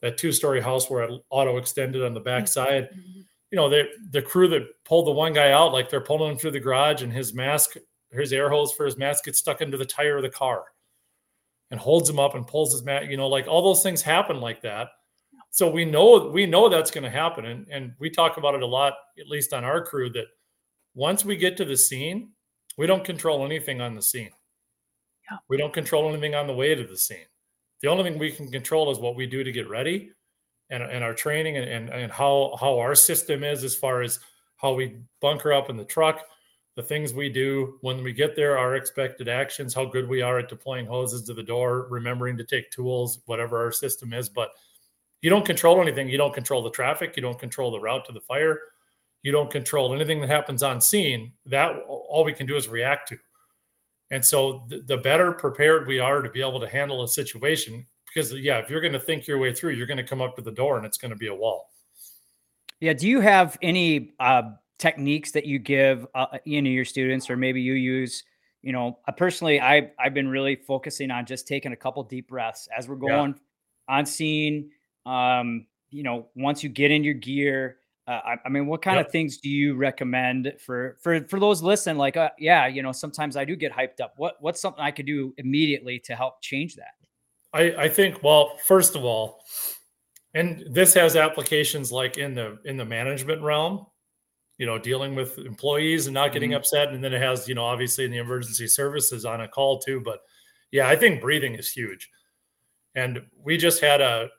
that 0.00 0.16
two 0.16 0.32
story 0.32 0.60
house 0.60 0.90
where 0.90 1.04
it 1.04 1.22
auto 1.30 1.58
extended 1.58 2.04
on 2.04 2.14
the 2.14 2.20
backside. 2.20 2.90
Mm-hmm 2.90 3.20
you 3.52 3.56
know, 3.56 3.68
the 3.68 3.84
the 4.10 4.22
crew 4.22 4.48
that 4.48 4.62
pulled 4.84 5.06
the 5.06 5.12
one 5.12 5.34
guy 5.34 5.52
out, 5.52 5.72
like 5.72 5.90
they're 5.90 6.00
pulling 6.00 6.32
him 6.32 6.38
through 6.38 6.52
the 6.52 6.60
garage, 6.60 7.02
and 7.02 7.12
his 7.12 7.34
mask, 7.34 7.76
his 8.10 8.32
air 8.32 8.48
hose 8.48 8.72
for 8.72 8.86
his 8.86 8.96
mask 8.96 9.26
gets 9.26 9.38
stuck 9.38 9.60
into 9.60 9.76
the 9.76 9.84
tire 9.84 10.16
of 10.16 10.22
the 10.22 10.30
car, 10.30 10.64
and 11.70 11.78
holds 11.78 12.08
him 12.08 12.18
up 12.18 12.34
and 12.34 12.46
pulls 12.46 12.72
his 12.72 12.82
mask. 12.82 13.10
You 13.10 13.18
know, 13.18 13.28
like 13.28 13.46
all 13.46 13.62
those 13.62 13.82
things 13.82 14.00
happen 14.00 14.40
like 14.40 14.62
that. 14.62 14.88
So 15.50 15.70
we 15.70 15.84
know 15.84 16.30
we 16.32 16.46
know 16.46 16.70
that's 16.70 16.90
going 16.90 17.04
to 17.04 17.10
happen, 17.10 17.44
and 17.44 17.66
and 17.70 17.92
we 18.00 18.08
talk 18.08 18.38
about 18.38 18.54
it 18.54 18.62
a 18.62 18.66
lot, 18.66 18.94
at 19.20 19.28
least 19.28 19.52
on 19.52 19.64
our 19.64 19.84
crew, 19.84 20.08
that 20.10 20.26
once 20.94 21.22
we 21.22 21.36
get 21.36 21.58
to 21.58 21.66
the 21.66 21.76
scene, 21.76 22.30
we 22.78 22.86
don't 22.86 23.04
control 23.04 23.44
anything 23.44 23.82
on 23.82 23.94
the 23.94 24.02
scene. 24.02 24.30
Yeah. 25.30 25.36
We 25.50 25.58
don't 25.58 25.74
control 25.74 26.08
anything 26.10 26.34
on 26.34 26.46
the 26.46 26.54
way 26.54 26.74
to 26.74 26.84
the 26.84 26.96
scene. 26.96 27.26
The 27.82 27.88
only 27.88 28.04
thing 28.04 28.18
we 28.18 28.32
can 28.32 28.50
control 28.50 28.90
is 28.90 28.98
what 28.98 29.14
we 29.14 29.26
do 29.26 29.44
to 29.44 29.52
get 29.52 29.68
ready 29.68 30.12
and, 30.72 30.82
and 30.82 31.04
our 31.04 31.14
training 31.14 31.58
and, 31.58 31.68
and, 31.68 31.88
and 31.90 32.10
how, 32.10 32.56
how 32.58 32.78
our 32.78 32.94
system 32.94 33.44
is 33.44 33.62
as 33.62 33.76
far 33.76 34.00
as 34.00 34.18
how 34.56 34.72
we 34.72 34.96
bunker 35.20 35.52
up 35.52 35.68
in 35.68 35.76
the 35.76 35.84
truck, 35.84 36.24
the 36.76 36.82
things 36.82 37.12
we 37.12 37.28
do 37.28 37.78
when 37.82 38.02
we 38.02 38.12
get 38.12 38.34
there, 38.34 38.56
our 38.56 38.76
expected 38.76 39.28
actions, 39.28 39.74
how 39.74 39.84
good 39.84 40.08
we 40.08 40.22
are 40.22 40.38
at 40.38 40.48
deploying 40.48 40.86
hoses 40.86 41.22
to 41.24 41.34
the 41.34 41.42
door, 41.42 41.86
remembering 41.90 42.38
to 42.38 42.44
take 42.44 42.70
tools, 42.70 43.20
whatever 43.26 43.62
our 43.62 43.70
system 43.70 44.14
is. 44.14 44.30
But 44.30 44.50
you 45.20 45.28
don't 45.28 45.44
control 45.44 45.82
anything. 45.82 46.08
You 46.08 46.16
don't 46.16 46.32
control 46.32 46.62
the 46.62 46.70
traffic. 46.70 47.16
You 47.16 47.22
don't 47.22 47.38
control 47.38 47.70
the 47.70 47.80
route 47.80 48.06
to 48.06 48.12
the 48.12 48.20
fire. 48.20 48.58
You 49.22 49.30
don't 49.30 49.50
control 49.50 49.94
anything 49.94 50.20
that 50.22 50.30
happens 50.30 50.62
on 50.62 50.80
scene. 50.80 51.32
That 51.44 51.76
all 51.86 52.24
we 52.24 52.32
can 52.32 52.46
do 52.46 52.56
is 52.56 52.68
react 52.68 53.08
to. 53.08 53.18
And 54.10 54.24
so 54.24 54.64
the, 54.68 54.80
the 54.80 54.96
better 54.96 55.32
prepared 55.32 55.86
we 55.86 55.98
are 55.98 56.22
to 56.22 56.30
be 56.30 56.40
able 56.40 56.60
to 56.60 56.68
handle 56.68 57.02
a 57.02 57.08
situation, 57.08 57.86
because 58.12 58.32
yeah, 58.34 58.58
if 58.58 58.70
you're 58.70 58.80
going 58.80 58.92
to 58.92 59.00
think 59.00 59.26
your 59.26 59.38
way 59.38 59.52
through, 59.52 59.72
you're 59.72 59.86
going 59.86 59.98
to 59.98 60.04
come 60.04 60.20
up 60.20 60.36
to 60.36 60.42
the 60.42 60.50
door 60.50 60.76
and 60.76 60.86
it's 60.86 60.98
going 60.98 61.10
to 61.10 61.16
be 61.16 61.28
a 61.28 61.34
wall. 61.34 61.68
Yeah. 62.80 62.92
Do 62.92 63.08
you 63.08 63.20
have 63.20 63.56
any 63.62 64.12
uh, 64.18 64.42
techniques 64.78 65.30
that 65.32 65.46
you 65.46 65.58
give 65.58 66.06
uh, 66.14 66.38
you 66.44 66.60
know 66.60 66.70
your 66.70 66.84
students, 66.84 67.30
or 67.30 67.36
maybe 67.36 67.60
you 67.60 67.74
use? 67.74 68.24
You 68.62 68.72
know, 68.72 68.98
uh, 69.08 69.12
personally, 69.12 69.60
I 69.60 69.90
I've 69.98 70.14
been 70.14 70.28
really 70.28 70.56
focusing 70.56 71.10
on 71.10 71.26
just 71.26 71.46
taking 71.46 71.72
a 71.72 71.76
couple 71.76 72.02
deep 72.02 72.28
breaths 72.28 72.68
as 72.76 72.88
we're 72.88 72.96
going 72.96 73.34
yeah. 73.88 73.96
on 73.96 74.06
scene. 74.06 74.70
Um, 75.06 75.66
you 75.90 76.02
know, 76.02 76.28
once 76.34 76.62
you 76.62 76.68
get 76.68 76.90
in 76.90 77.04
your 77.04 77.14
gear, 77.14 77.78
uh, 78.08 78.20
I, 78.24 78.36
I, 78.46 78.48
mean, 78.48 78.66
what 78.66 78.82
kind 78.82 78.96
yep. 78.96 79.06
of 79.06 79.12
things 79.12 79.36
do 79.36 79.48
you 79.48 79.74
recommend 79.74 80.52
for 80.58 80.96
for 81.00 81.24
for 81.28 81.38
those 81.38 81.62
listening? 81.62 81.98
Like, 81.98 82.16
uh, 82.16 82.30
yeah, 82.38 82.66
you 82.66 82.82
know, 82.82 82.92
sometimes 82.92 83.36
I 83.36 83.44
do 83.44 83.54
get 83.54 83.72
hyped 83.72 84.00
up. 84.00 84.14
What 84.16 84.36
what's 84.40 84.60
something 84.60 84.82
I 84.82 84.90
could 84.90 85.06
do 85.06 85.34
immediately 85.38 86.00
to 86.00 86.16
help 86.16 86.42
change 86.42 86.74
that? 86.76 86.94
I, 87.52 87.62
I 87.84 87.88
think 87.88 88.22
well, 88.22 88.56
first 88.66 88.96
of 88.96 89.04
all, 89.04 89.40
and 90.34 90.64
this 90.70 90.94
has 90.94 91.16
applications 91.16 91.92
like 91.92 92.18
in 92.18 92.34
the 92.34 92.58
in 92.64 92.76
the 92.76 92.84
management 92.84 93.42
realm, 93.42 93.86
you 94.58 94.66
know, 94.66 94.78
dealing 94.78 95.14
with 95.14 95.38
employees 95.38 96.06
and 96.06 96.14
not 96.14 96.32
getting 96.32 96.50
mm-hmm. 96.50 96.58
upset, 96.58 96.88
and 96.88 97.04
then 97.04 97.12
it 97.12 97.20
has 97.20 97.46
you 97.48 97.54
know 97.54 97.64
obviously 97.64 98.04
in 98.04 98.10
the 98.10 98.18
emergency 98.18 98.66
services 98.66 99.24
on 99.24 99.42
a 99.42 99.48
call 99.48 99.78
too. 99.78 100.00
But 100.00 100.20
yeah, 100.70 100.88
I 100.88 100.96
think 100.96 101.20
breathing 101.20 101.54
is 101.54 101.70
huge, 101.70 102.08
and 102.94 103.22
we 103.36 103.56
just 103.58 103.80
had 103.80 104.00
a 104.00 104.30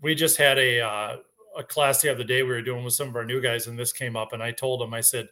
we 0.00 0.14
just 0.14 0.36
had 0.36 0.58
a 0.58 0.80
uh, 0.80 1.16
a 1.56 1.64
class 1.64 2.00
the 2.00 2.10
other 2.10 2.24
day 2.24 2.42
we 2.42 2.50
were 2.50 2.62
doing 2.62 2.84
with 2.84 2.94
some 2.94 3.08
of 3.08 3.16
our 3.16 3.24
new 3.24 3.40
guys, 3.40 3.66
and 3.66 3.78
this 3.78 3.92
came 3.92 4.16
up, 4.16 4.32
and 4.32 4.42
I 4.42 4.52
told 4.52 4.80
them 4.80 4.94
I 4.94 5.00
said, 5.00 5.28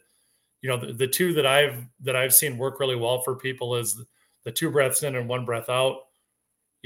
you 0.61 0.69
know, 0.69 0.77
the, 0.77 0.91
the 0.91 1.07
two 1.07 1.33
that 1.33 1.45
I've 1.45 1.85
that 2.01 2.17
I've 2.17 2.33
seen 2.33 2.57
work 2.57 2.81
really 2.81 2.97
well 2.97 3.21
for 3.21 3.35
people 3.35 3.75
is 3.75 3.95
the, 3.95 4.05
the 4.43 4.51
two 4.51 4.69
breaths 4.69 5.03
in 5.03 5.15
and 5.15 5.29
one 5.29 5.45
breath 5.45 5.69
out 5.69 6.06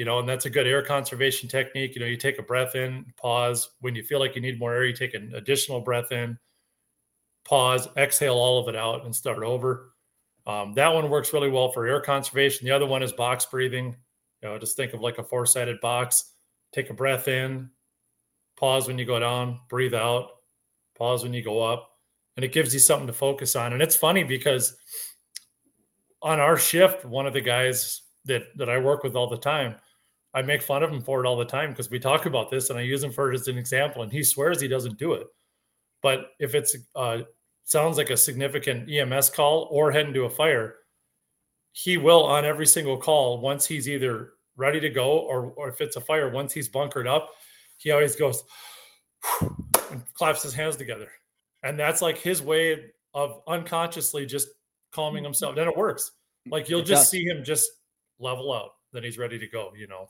you 0.02 0.06
know, 0.06 0.18
and 0.18 0.28
that's 0.28 0.48
a 0.48 0.50
good 0.50 0.66
air 0.66 0.82
conservation 0.82 1.48
technique. 1.48 1.94
You 1.94 2.02
know, 2.02 2.08
you 2.08 2.18
take 2.18 2.40
a 2.40 2.42
breath 2.42 2.74
in, 2.74 3.06
pause. 3.18 3.70
When 3.82 3.94
you 3.94 4.02
feel 4.02 4.18
like 4.18 4.36
you 4.36 4.42
need 4.42 4.58
more 4.58 4.74
air, 4.74 4.84
you 4.84 4.96
take 4.96 5.14
an 5.14 5.32
additional 5.36 5.80
breath 5.80 6.12
in, 6.12 6.40
pause, 7.46 7.88
exhale 7.96 8.34
all 8.34 8.60
of 8.60 8.68
it 8.68 8.76
out, 8.76 9.06
and 9.06 9.16
start 9.16 9.44
over. 9.44 9.94
Um, 10.48 10.74
that 10.74 10.92
one 10.92 11.08
works 11.12 11.34
really 11.34 11.52
well 11.52 11.72
for 11.72 11.86
air 11.86 12.02
conservation. 12.02 12.66
The 12.66 12.72
other 12.72 12.88
one 12.88 13.04
is 13.04 13.12
box 13.12 13.46
breathing. 13.46 13.96
You 14.42 14.50
know, 14.50 14.58
just 14.58 14.76
think 14.76 14.94
of 14.94 15.02
like 15.02 15.20
a 15.20 15.24
four 15.24 15.46
sided 15.46 15.80
box. 15.82 16.32
Take 16.74 16.90
a 16.90 16.96
breath 16.96 17.28
in, 17.28 17.70
pause 18.58 18.88
when 18.88 18.98
you 18.98 19.06
go 19.06 19.20
down, 19.20 19.60
breathe 19.70 19.94
out, 19.94 20.30
pause 20.98 21.22
when 21.22 21.32
you 21.32 21.44
go 21.44 21.62
up, 21.62 21.92
and 22.38 22.44
it 22.44 22.54
gives 22.54 22.74
you 22.74 22.80
something 22.80 23.06
to 23.06 23.14
focus 23.14 23.56
on. 23.56 23.74
And 23.74 23.84
it's 23.84 23.96
funny 23.96 24.24
because 24.24 24.76
on 26.24 26.40
our 26.40 26.58
shift, 26.58 27.06
one 27.06 27.28
of 27.28 27.34
the 27.34 27.42
guys 27.42 28.02
that 28.26 28.46
that 28.58 28.68
I 28.68 28.80
work 28.80 29.04
with 29.04 29.16
all 29.16 29.30
the 29.30 29.38
time, 29.38 29.76
I 30.34 30.42
make 30.42 30.62
fun 30.62 30.84
of 30.84 30.92
him 30.92 31.02
for 31.02 31.24
it 31.24 31.28
all 31.28 31.38
the 31.38 31.46
time 31.46 31.72
because 31.72 31.90
we 31.90 32.00
talk 32.00 32.26
about 32.26 32.50
this 32.50 32.70
and 32.70 32.80
I 32.80 32.84
use 32.84 33.04
him 33.04 33.12
for 33.12 33.32
it 33.32 33.36
as 33.36 33.48
an 33.48 33.58
example, 33.58 34.04
and 34.04 34.12
he 34.12 34.24
swears 34.24 34.62
he 34.62 34.68
doesn't 34.68 34.98
do 34.98 35.14
it. 35.14 35.28
But 36.02 36.32
if 36.40 36.56
it's 36.56 36.76
uh, 36.96 37.20
sounds 37.66 37.98
like 37.98 38.10
a 38.10 38.18
significant 38.18 38.90
EMS 38.90 39.30
call 39.32 39.68
or 39.72 39.92
heading 39.92 40.14
to 40.14 40.24
a 40.24 40.30
fire, 40.30 40.76
he 41.74 41.98
will 41.98 42.24
on 42.24 42.46
every 42.46 42.66
single 42.66 42.98
call 42.98 43.40
once 43.40 43.66
he's 43.66 43.88
either 43.88 44.34
ready 44.56 44.80
to 44.80 44.90
go 44.90 45.20
or, 45.20 45.54
or 45.56 45.70
if 45.70 45.82
it's 45.82 45.96
a 45.96 46.02
fire 46.02 46.30
once 46.30 46.54
he's 46.54 46.68
bunkered 46.70 47.08
up, 47.08 47.30
he 47.78 47.92
always 47.92 48.16
goes 48.16 48.44
and 49.42 50.04
claps 50.14 50.44
his 50.44 50.54
hands 50.54 50.78
together, 50.78 51.10
and 51.64 51.78
that's 51.78 52.02
like 52.02 52.18
his 52.18 52.42
way 52.42 52.92
of 53.14 53.42
unconsciously 53.48 54.26
just 54.26 54.48
calming 54.92 55.24
himself. 55.24 55.58
And 55.58 55.68
it 55.70 55.76
works. 55.76 56.12
Like 56.50 56.70
you'll 56.70 56.84
just 56.84 57.12
see 57.12 57.24
him 57.24 57.44
just 57.44 57.70
level 58.20 58.54
out 58.54 58.72
then 58.94 59.04
he's 59.04 59.18
ready 59.18 59.40
to 59.40 59.48
go 59.48 59.72
you 59.76 59.88
know 59.88 60.08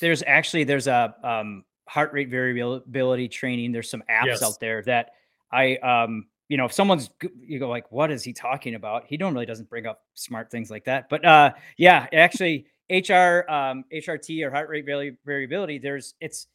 there's 0.00 0.22
actually 0.26 0.64
there's 0.64 0.86
a 0.86 1.14
um, 1.22 1.64
heart 1.88 2.12
rate 2.12 2.28
variability 2.28 3.28
training. 3.28 3.72
There's 3.72 3.90
some 3.90 4.02
apps 4.10 4.26
yes. 4.26 4.42
out 4.42 4.58
there 4.60 4.82
that 4.82 5.10
I 5.52 5.76
um 5.76 6.26
you 6.48 6.56
know 6.56 6.64
if 6.64 6.72
someone's 6.72 7.10
you 7.40 7.58
go 7.58 7.68
like 7.68 7.90
what 7.90 8.10
is 8.10 8.22
he 8.22 8.32
talking 8.32 8.74
about? 8.74 9.04
He 9.06 9.16
normally 9.16 9.46
doesn't 9.46 9.68
bring 9.68 9.86
up 9.86 10.02
smart 10.14 10.50
things 10.50 10.70
like 10.70 10.84
that, 10.84 11.08
but 11.08 11.24
uh 11.24 11.52
yeah, 11.76 12.06
actually 12.12 12.66
HR 12.90 13.44
um 13.48 13.84
HRT 13.92 14.44
or 14.44 14.50
heart 14.50 14.68
rate 14.68 14.84
variability. 15.24 15.78
There's 15.78 16.14
it's 16.20 16.46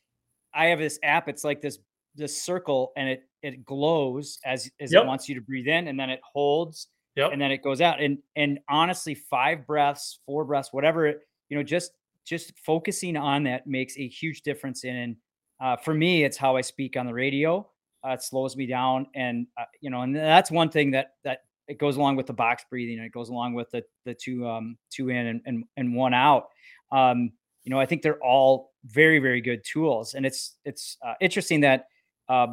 I 0.53 0.65
have 0.65 0.79
this 0.79 0.99
app. 1.03 1.29
It's 1.29 1.43
like 1.43 1.61
this 1.61 1.79
this 2.15 2.41
circle 2.41 2.91
and 2.97 3.09
it 3.09 3.23
it 3.41 3.65
glows 3.65 4.39
as 4.45 4.69
as 4.79 4.91
yep. 4.91 5.03
it 5.03 5.07
wants 5.07 5.29
you 5.29 5.35
to 5.35 5.41
breathe 5.41 5.67
in 5.67 5.87
and 5.87 5.99
then 5.99 6.09
it 6.09 6.19
holds 6.23 6.87
yep. 7.15 7.31
and 7.31 7.41
then 7.41 7.51
it 7.51 7.63
goes 7.63 7.81
out 7.81 8.01
and 8.01 8.17
and 8.35 8.59
honestly 8.69 9.15
five 9.15 9.65
breaths 9.65 10.19
four 10.25 10.43
breaths 10.43 10.73
whatever 10.73 11.07
it 11.07 11.21
you 11.49 11.57
know 11.57 11.63
just 11.63 11.93
just 12.31 12.53
focusing 12.65 13.17
on 13.17 13.43
that 13.43 13.67
makes 13.67 13.97
a 13.97 14.07
huge 14.07 14.41
difference 14.41 14.83
in 14.85 15.15
uh, 15.61 15.75
for 15.75 15.93
me 15.93 16.23
it's 16.23 16.37
how 16.37 16.55
i 16.55 16.61
speak 16.61 16.95
on 16.95 17.05
the 17.05 17.13
radio 17.13 17.67
uh, 18.05 18.11
it 18.11 18.23
slows 18.23 18.55
me 18.55 18.65
down 18.65 19.05
and 19.15 19.45
uh, 19.59 19.65
you 19.81 19.89
know 19.89 20.01
and 20.01 20.15
that's 20.15 20.49
one 20.49 20.69
thing 20.69 20.91
that 20.91 21.11
that 21.23 21.39
it 21.67 21.77
goes 21.77 21.97
along 21.97 22.15
with 22.15 22.25
the 22.25 22.33
box 22.33 22.63
breathing 22.69 22.97
and 22.97 23.05
it 23.05 23.11
goes 23.11 23.29
along 23.29 23.53
with 23.53 23.69
the 23.71 23.83
the 24.05 24.13
two 24.13 24.47
um 24.47 24.77
two 24.89 25.09
in 25.09 25.27
and 25.27 25.41
and, 25.45 25.63
and 25.75 25.93
one 25.93 26.13
out 26.13 26.45
um 26.91 27.31
you 27.63 27.69
know 27.69 27.79
i 27.79 27.85
think 27.85 28.01
they're 28.01 28.23
all 28.23 28.71
very 28.85 29.19
very 29.19 29.41
good 29.41 29.61
tools 29.63 30.13
and 30.13 30.25
it's 30.25 30.55
it's 30.65 30.97
uh, 31.05 31.13
interesting 31.19 31.59
that 31.59 31.85
uh, 32.29 32.47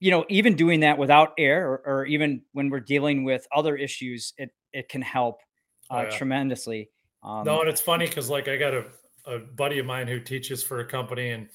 you 0.00 0.10
know, 0.10 0.24
even 0.30 0.56
doing 0.56 0.80
that 0.80 0.96
without 0.96 1.34
air 1.36 1.68
or, 1.68 1.82
or, 1.84 2.06
even 2.06 2.40
when 2.52 2.70
we're 2.70 2.80
dealing 2.80 3.22
with 3.22 3.46
other 3.54 3.76
issues, 3.76 4.32
it 4.38 4.50
it 4.72 4.88
can 4.88 5.02
help 5.02 5.40
uh, 5.90 5.96
oh, 5.96 6.02
yeah. 6.02 6.10
tremendously. 6.10 6.90
Um, 7.22 7.44
no, 7.44 7.60
and 7.60 7.68
it's 7.68 7.82
funny 7.82 8.06
because 8.06 8.30
like 8.30 8.48
I 8.48 8.56
got 8.56 8.72
a, 8.72 8.86
a 9.26 9.38
buddy 9.38 9.78
of 9.78 9.86
mine 9.86 10.08
who 10.08 10.20
teaches 10.20 10.62
for 10.62 10.80
a 10.80 10.84
company 10.84 11.30
and 11.30 11.48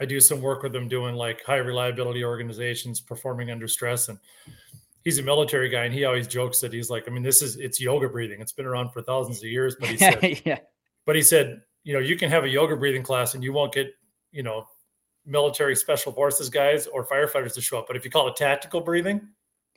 I 0.00 0.04
do 0.04 0.20
some 0.20 0.40
work 0.40 0.62
with 0.62 0.72
them 0.72 0.88
doing 0.88 1.14
like 1.14 1.44
high 1.44 1.56
reliability 1.56 2.24
organizations 2.24 3.00
performing 3.00 3.50
under 3.50 3.68
stress. 3.68 4.08
And 4.08 4.18
he's 5.04 5.18
a 5.18 5.22
military 5.22 5.68
guy 5.68 5.84
and 5.84 5.94
he 5.94 6.04
always 6.04 6.26
jokes 6.26 6.60
that 6.60 6.72
he's 6.72 6.90
like, 6.90 7.04
I 7.06 7.12
mean, 7.12 7.22
this 7.22 7.40
is 7.40 7.56
it's 7.56 7.80
yoga 7.80 8.08
breathing. 8.08 8.40
It's 8.40 8.52
been 8.52 8.66
around 8.66 8.90
for 8.90 9.02
thousands 9.02 9.38
of 9.38 9.44
years, 9.44 9.76
but 9.78 9.88
he 9.88 9.96
said, 9.96 10.42
yeah. 10.44 10.58
but 11.06 11.14
he 11.14 11.22
said, 11.22 11.60
you 11.84 11.92
know, 11.92 12.00
you 12.00 12.16
can 12.16 12.30
have 12.30 12.44
a 12.44 12.48
yoga 12.48 12.76
breathing 12.76 13.02
class 13.02 13.34
and 13.34 13.44
you 13.44 13.52
won't 13.52 13.72
get, 13.72 13.92
you 14.32 14.42
know, 14.42 14.66
military 15.24 15.76
special 15.76 16.12
forces 16.12 16.48
guys 16.48 16.86
or 16.86 17.06
firefighters 17.06 17.54
to 17.54 17.60
show 17.60 17.78
up. 17.78 17.86
But 17.86 17.96
if 17.96 18.04
you 18.04 18.10
call 18.10 18.28
it 18.28 18.36
tactical 18.36 18.80
breathing, 18.80 19.20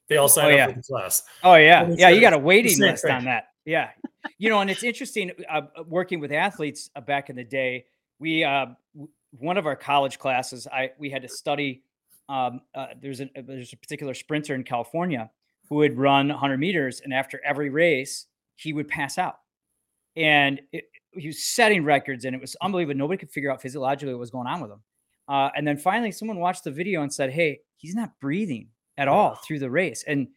they 0.08 0.18
all 0.18 0.28
sign 0.28 0.46
oh, 0.46 0.56
yeah. 0.56 0.64
up 0.66 0.70
for 0.72 0.78
the 0.78 0.84
class. 0.84 1.24
Oh 1.44 1.56
yeah, 1.56 1.88
yeah. 1.96 2.10
You 2.10 2.22
got 2.22 2.34
a 2.34 2.40
waiting 2.40 2.80
list 2.80 3.04
thing. 3.04 3.12
on 3.12 3.26
that. 3.26 3.50
Yeah, 3.66 3.90
you 4.38 4.50
know, 4.50 4.60
and 4.62 4.70
it's 4.70 4.84
interesting 4.84 5.32
uh, 5.50 5.62
uh, 5.78 5.84
working 5.88 6.20
with 6.20 6.32
athletes 6.32 6.90
uh, 6.96 7.02
back 7.02 7.30
in 7.30 7.36
the 7.36 7.44
day. 7.44 7.86
We 8.20 8.44
uh, 8.44 8.68
one 9.32 9.58
of 9.58 9.66
our 9.66 9.76
college 9.76 10.20
classes, 10.20 10.68
I 10.72 10.92
we 10.98 11.10
had 11.10 11.22
to 11.22 11.30
study. 11.30 11.84
Um, 12.28 12.62
uh, 12.74 12.88
there's 13.02 13.22
a 13.22 13.30
there's 13.36 13.74
a 13.74 13.78
particular 13.78 14.14
sprinter 14.14 14.56
in 14.56 14.64
California 14.64 15.30
who 15.70 15.76
would 15.76 15.98
run 15.98 16.30
100 16.30 16.58
meters, 16.58 17.02
and 17.04 17.14
after 17.14 17.42
every 17.44 17.70
race, 17.70 18.28
he 18.56 18.74
would 18.74 18.88
pass 18.88 19.18
out, 19.18 19.40
and 20.16 20.62
it, 20.72 20.86
he 21.14 21.28
was 21.28 21.44
setting 21.44 21.84
records, 21.84 22.26
and 22.26 22.36
it 22.36 22.42
was 22.42 22.56
unbelievable. 22.62 22.98
Nobody 22.98 23.18
could 23.18 23.32
figure 23.32 23.52
out 23.52 23.62
physiologically 23.62 24.14
what 24.14 24.20
was 24.20 24.32
going 24.32 24.48
on 24.48 24.62
with 24.62 24.72
him. 24.72 24.82
Uh, 25.28 25.50
and 25.56 25.68
then 25.68 25.78
finally, 25.78 26.12
someone 26.12 26.40
watched 26.40 26.64
the 26.64 26.72
video 26.72 27.02
and 27.02 27.14
said, 27.14 27.32
"Hey, 27.32 27.60
he's 27.78 27.96
not 27.96 28.12
breathing 28.20 28.70
at 28.98 29.08
all 29.08 29.36
through 29.36 29.60
the 29.60 29.70
race." 29.70 30.04
And 30.08 30.28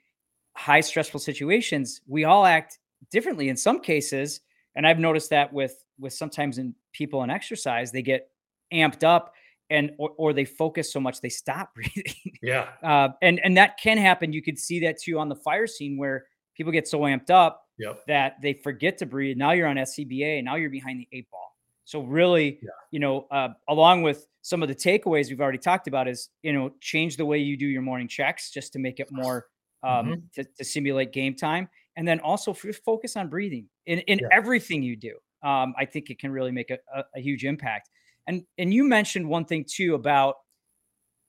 high 0.56 0.80
stressful 0.80 1.20
situations, 1.20 2.00
we 2.06 2.24
all 2.24 2.44
act 2.44 2.78
differently 3.10 3.48
in 3.48 3.56
some 3.56 3.80
cases. 3.80 4.40
And 4.76 4.86
I've 4.86 4.98
noticed 4.98 5.30
that 5.30 5.52
with 5.52 5.84
with 5.98 6.12
sometimes 6.12 6.58
in 6.58 6.74
people 6.92 7.22
in 7.22 7.30
exercise, 7.30 7.90
they 7.90 8.02
get 8.02 8.30
amped 8.72 9.02
up 9.02 9.32
and 9.70 9.92
or, 9.98 10.10
or 10.16 10.32
they 10.32 10.44
focus 10.44 10.92
so 10.92 11.00
much 11.00 11.20
they 11.20 11.28
stop 11.28 11.74
breathing. 11.74 12.14
Yeah. 12.42 12.68
Uh, 12.82 13.10
and 13.22 13.40
and 13.42 13.56
that 13.56 13.78
can 13.78 13.98
happen. 13.98 14.32
You 14.32 14.42
could 14.42 14.58
see 14.58 14.80
that 14.80 15.00
too 15.00 15.18
on 15.18 15.28
the 15.28 15.36
fire 15.36 15.66
scene 15.66 15.96
where 15.96 16.26
people 16.56 16.72
get 16.72 16.88
so 16.88 17.00
amped 17.00 17.30
up 17.30 17.64
yep. 17.78 18.04
that 18.06 18.40
they 18.42 18.52
forget 18.52 18.98
to 18.98 19.06
breathe. 19.06 19.36
Now 19.36 19.52
you're 19.52 19.68
on 19.68 19.76
SCBA. 19.76 20.44
Now 20.44 20.56
you're 20.56 20.70
behind 20.70 21.00
the 21.00 21.08
eight 21.12 21.30
ball. 21.30 21.54
So 21.84 22.00
really, 22.00 22.58
yeah. 22.60 22.68
you 22.90 23.00
know, 23.00 23.26
uh, 23.30 23.48
along 23.68 24.02
with 24.02 24.26
some 24.42 24.62
of 24.62 24.68
the 24.68 24.74
takeaways 24.74 25.30
we've 25.30 25.40
already 25.40 25.58
talked 25.58 25.88
about 25.88 26.06
is, 26.06 26.28
you 26.42 26.52
know, 26.52 26.72
change 26.80 27.16
the 27.16 27.24
way 27.24 27.38
you 27.38 27.56
do 27.56 27.66
your 27.66 27.82
morning 27.82 28.08
checks 28.08 28.50
just 28.50 28.72
to 28.74 28.78
make 28.78 29.00
it 29.00 29.08
more 29.10 29.46
um, 29.82 30.06
mm-hmm. 30.06 30.14
to, 30.34 30.44
to, 30.44 30.64
simulate 30.64 31.12
game 31.12 31.34
time, 31.34 31.68
and 31.98 32.06
then 32.06 32.20
also 32.20 32.54
focus 32.54 33.16
on 33.16 33.28
breathing 33.28 33.68
in 33.86 33.98
in 34.00 34.20
yeah. 34.20 34.28
everything 34.32 34.82
you 34.82 34.96
do. 34.96 35.16
Um, 35.42 35.74
I 35.76 35.84
think 35.84 36.10
it 36.10 36.18
can 36.18 36.30
really 36.30 36.52
make 36.52 36.70
a, 36.70 36.78
a, 36.94 37.04
a 37.16 37.20
huge 37.20 37.44
impact. 37.44 37.90
And 38.28 38.44
and 38.56 38.72
you 38.72 38.84
mentioned 38.84 39.28
one 39.28 39.44
thing 39.44 39.66
too 39.68 39.94
about 39.94 40.36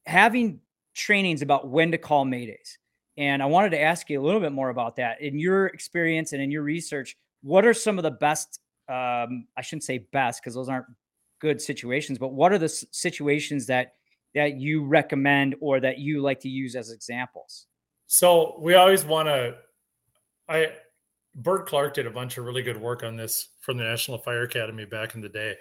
having 0.05 0.61
trainings 0.95 1.41
about 1.41 1.67
when 1.67 1.91
to 1.91 1.97
call 1.97 2.23
maydays. 2.23 2.77
And 3.17 3.41
I 3.43 3.47
wanted 3.47 3.71
to 3.71 3.81
ask 3.81 4.09
you 4.09 4.21
a 4.21 4.23
little 4.23 4.39
bit 4.39 4.51
more 4.51 4.69
about 4.69 4.95
that. 4.97 5.21
In 5.21 5.39
your 5.39 5.67
experience 5.67 6.33
and 6.33 6.41
in 6.41 6.51
your 6.51 6.61
research, 6.61 7.17
what 7.41 7.65
are 7.65 7.73
some 7.73 7.97
of 7.97 8.03
the 8.03 8.11
best 8.11 8.59
um, 8.87 9.47
I 9.57 9.61
shouldn't 9.61 9.83
say 9.83 9.99
best 10.11 10.41
because 10.41 10.53
those 10.53 10.69
aren't 10.69 10.85
good 11.41 11.61
situations, 11.61 12.19
but 12.19 12.33
what 12.33 12.51
are 12.51 12.59
the 12.59 12.69
situations 12.69 13.65
that 13.65 13.93
that 14.35 14.59
you 14.59 14.85
recommend 14.85 15.55
or 15.61 15.79
that 15.79 15.97
you 15.97 16.21
like 16.21 16.39
to 16.41 16.49
use 16.49 16.75
as 16.75 16.91
examples? 16.91 17.65
So 18.05 18.59
we 18.61 18.75
always 18.75 19.03
want 19.03 19.27
to. 19.29 19.55
I 20.49 20.71
Burt 21.35 21.67
Clark 21.67 21.93
did 21.93 22.07
a 22.07 22.11
bunch 22.11 22.37
of 22.37 22.45
really 22.45 22.63
good 22.63 22.79
work 22.79 23.03
on 23.03 23.15
this 23.15 23.49
from 23.61 23.77
the 23.77 23.83
National 23.83 24.17
Fire 24.17 24.43
Academy 24.43 24.85
back 24.85 25.15
in 25.15 25.21
the 25.21 25.29
day, 25.29 25.55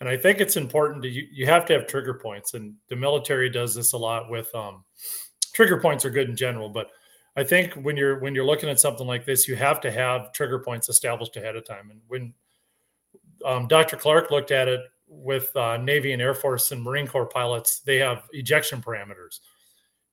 and 0.00 0.08
I 0.08 0.16
think 0.16 0.40
it's 0.40 0.56
important 0.56 1.02
to 1.02 1.08
you. 1.08 1.26
You 1.32 1.46
have 1.46 1.64
to 1.66 1.72
have 1.72 1.86
trigger 1.86 2.14
points, 2.14 2.54
and 2.54 2.74
the 2.88 2.96
military 2.96 3.50
does 3.50 3.74
this 3.74 3.92
a 3.92 3.98
lot 3.98 4.30
with. 4.30 4.54
Um, 4.54 4.84
trigger 5.54 5.80
points 5.80 6.04
are 6.04 6.10
good 6.10 6.28
in 6.28 6.36
general, 6.36 6.68
but 6.68 6.88
I 7.36 7.44
think 7.44 7.74
when 7.74 7.96
you're 7.96 8.18
when 8.20 8.34
you're 8.34 8.44
looking 8.44 8.68
at 8.68 8.80
something 8.80 9.06
like 9.06 9.24
this, 9.24 9.48
you 9.48 9.56
have 9.56 9.80
to 9.80 9.90
have 9.90 10.32
trigger 10.32 10.58
points 10.58 10.88
established 10.88 11.36
ahead 11.36 11.56
of 11.56 11.66
time. 11.66 11.90
And 11.90 12.00
when 12.08 12.34
um, 13.44 13.68
Dr. 13.68 13.96
Clark 13.96 14.30
looked 14.30 14.50
at 14.50 14.68
it 14.68 14.80
with 15.06 15.54
uh, 15.56 15.76
Navy 15.78 16.12
and 16.12 16.20
Air 16.20 16.34
Force 16.34 16.72
and 16.72 16.82
Marine 16.82 17.06
Corps 17.06 17.26
pilots. 17.26 17.80
They 17.80 17.96
have 17.98 18.24
ejection 18.32 18.82
parameters, 18.82 19.40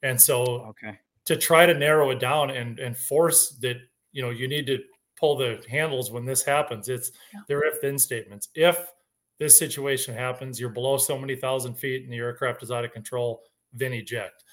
and 0.03 0.19
so 0.19 0.43
okay. 0.69 0.99
to 1.25 1.35
try 1.35 1.65
to 1.65 1.73
narrow 1.73 2.11
it 2.11 2.19
down 2.19 2.49
and 2.49 2.79
and 2.79 2.95
force 2.95 3.57
that 3.61 3.77
you 4.15 4.23
know 4.23 4.31
you 4.31 4.47
need 4.47 4.65
to 4.65 4.79
pull 5.19 5.35
the 5.35 5.63
handles 5.69 6.09
when 6.09 6.25
this 6.25 6.43
happens. 6.43 6.89
It's 6.89 7.11
yeah. 7.33 7.41
there 7.47 7.63
if 7.65 7.79
then 7.81 7.99
statements. 7.99 8.49
If 8.55 8.91
this 9.37 9.59
situation 9.59 10.15
happens, 10.15 10.59
you're 10.59 10.69
below 10.69 10.97
so 10.97 11.17
many 11.17 11.35
thousand 11.35 11.75
feet 11.75 12.03
and 12.03 12.11
the 12.11 12.17
aircraft 12.17 12.63
is 12.63 12.71
out 12.71 12.85
of 12.85 12.91
control, 12.91 13.43
then 13.73 13.93
eject. 13.93 14.43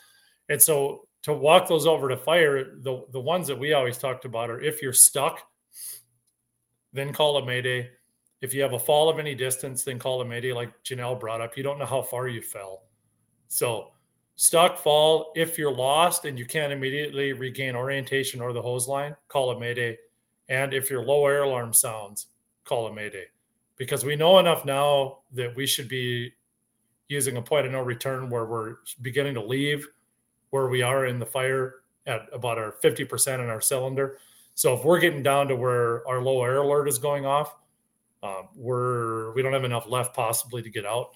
And 0.50 0.60
so 0.60 1.08
to 1.22 1.32
walk 1.32 1.68
those 1.68 1.86
over 1.86 2.08
to 2.08 2.16
fire, 2.16 2.76
the 2.80 3.04
the 3.12 3.20
ones 3.20 3.46
that 3.46 3.58
we 3.58 3.72
always 3.72 3.96
talked 3.96 4.26
about 4.26 4.50
are 4.50 4.60
if 4.60 4.82
you're 4.82 4.92
stuck, 4.92 5.40
then 6.92 7.14
call 7.14 7.38
a 7.38 7.46
mayday 7.46 7.90
if 8.42 8.52
you 8.52 8.60
have 8.60 8.72
a 8.72 8.78
fall 8.78 9.08
of 9.08 9.20
any 9.20 9.36
distance, 9.36 9.84
then 9.84 10.00
call 10.00 10.20
a 10.20 10.24
mayday, 10.24 10.52
like 10.52 10.70
Janelle 10.82 11.18
brought 11.18 11.40
up. 11.40 11.56
You 11.56 11.62
don't 11.62 11.78
know 11.78 11.86
how 11.86 12.02
far 12.02 12.26
you 12.26 12.42
fell. 12.42 12.82
So, 13.46 13.91
stuck 14.36 14.78
fall, 14.78 15.32
if 15.34 15.58
you're 15.58 15.74
lost 15.74 16.24
and 16.24 16.38
you 16.38 16.46
can't 16.46 16.72
immediately 16.72 17.32
regain 17.32 17.76
orientation 17.76 18.40
or 18.40 18.52
the 18.52 18.62
hose 18.62 18.88
line, 18.88 19.14
call 19.28 19.50
a 19.50 19.58
mayday. 19.60 19.96
And 20.48 20.74
if 20.74 20.90
your 20.90 21.04
low 21.04 21.26
air 21.26 21.42
alarm 21.42 21.72
sounds, 21.72 22.26
call 22.64 22.86
a 22.86 22.94
mayday. 22.94 23.26
Because 23.76 24.04
we 24.04 24.16
know 24.16 24.38
enough 24.38 24.64
now 24.64 25.18
that 25.32 25.54
we 25.56 25.66
should 25.66 25.88
be 25.88 26.32
using 27.08 27.36
a 27.36 27.42
point 27.42 27.66
of 27.66 27.72
no 27.72 27.80
return 27.80 28.30
where 28.30 28.46
we're 28.46 28.76
beginning 29.00 29.34
to 29.34 29.44
leave 29.44 29.86
where 30.52 30.68
we 30.68 30.82
are 30.82 31.06
in 31.06 31.18
the 31.18 31.26
fire 31.26 31.76
at 32.06 32.28
about 32.32 32.58
our 32.58 32.74
50% 32.84 33.34
in 33.34 33.48
our 33.48 33.60
cylinder. 33.60 34.18
So 34.54 34.74
if 34.74 34.84
we're 34.84 35.00
getting 35.00 35.22
down 35.22 35.48
to 35.48 35.56
where 35.56 36.06
our 36.06 36.20
low 36.20 36.44
air 36.44 36.58
alert 36.58 36.88
is 36.88 36.98
going 36.98 37.24
off, 37.24 37.56
um, 38.22 38.48
we're 38.54 39.32
we 39.32 39.42
don't 39.42 39.54
have 39.54 39.64
enough 39.64 39.88
left 39.88 40.14
possibly 40.14 40.62
to 40.62 40.70
get 40.70 40.86
out. 40.86 41.10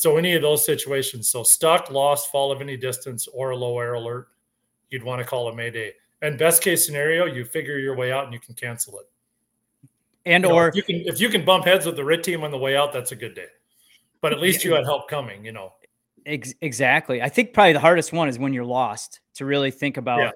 So 0.00 0.16
any 0.16 0.32
of 0.32 0.40
those 0.40 0.64
situations, 0.64 1.28
so 1.28 1.42
stuck, 1.42 1.90
lost, 1.90 2.32
fall 2.32 2.50
of 2.50 2.62
any 2.62 2.74
distance, 2.74 3.28
or 3.34 3.50
a 3.50 3.56
low 3.56 3.78
air 3.78 3.92
alert, 3.92 4.28
you'd 4.88 5.02
want 5.02 5.20
to 5.20 5.26
call 5.26 5.48
a 5.48 5.54
mayday. 5.54 5.92
And 6.22 6.38
best 6.38 6.62
case 6.62 6.86
scenario, 6.86 7.26
you 7.26 7.44
figure 7.44 7.78
your 7.78 7.94
way 7.94 8.10
out 8.10 8.24
and 8.24 8.32
you 8.32 8.40
can 8.40 8.54
cancel 8.54 8.98
it. 8.98 9.10
And 10.24 10.44
you 10.44 10.50
or 10.50 10.68
know, 10.68 10.72
you 10.74 10.82
can 10.82 10.96
if 11.04 11.20
you 11.20 11.28
can 11.28 11.44
bump 11.44 11.66
heads 11.66 11.84
with 11.84 11.96
the 11.96 12.04
RIT 12.04 12.24
team 12.24 12.44
on 12.44 12.50
the 12.50 12.56
way 12.56 12.78
out, 12.78 12.94
that's 12.94 13.12
a 13.12 13.14
good 13.14 13.34
day. 13.34 13.48
But 14.22 14.32
at 14.32 14.40
least 14.40 14.64
you 14.64 14.72
had 14.72 14.86
help 14.86 15.06
coming, 15.06 15.44
you 15.44 15.52
know. 15.52 15.74
Ex- 16.24 16.54
exactly. 16.62 17.20
I 17.20 17.28
think 17.28 17.52
probably 17.52 17.74
the 17.74 17.80
hardest 17.80 18.10
one 18.10 18.26
is 18.26 18.38
when 18.38 18.54
you're 18.54 18.64
lost 18.64 19.20
to 19.34 19.44
really 19.44 19.70
think 19.70 19.98
about 19.98 20.20
yeah 20.20 20.30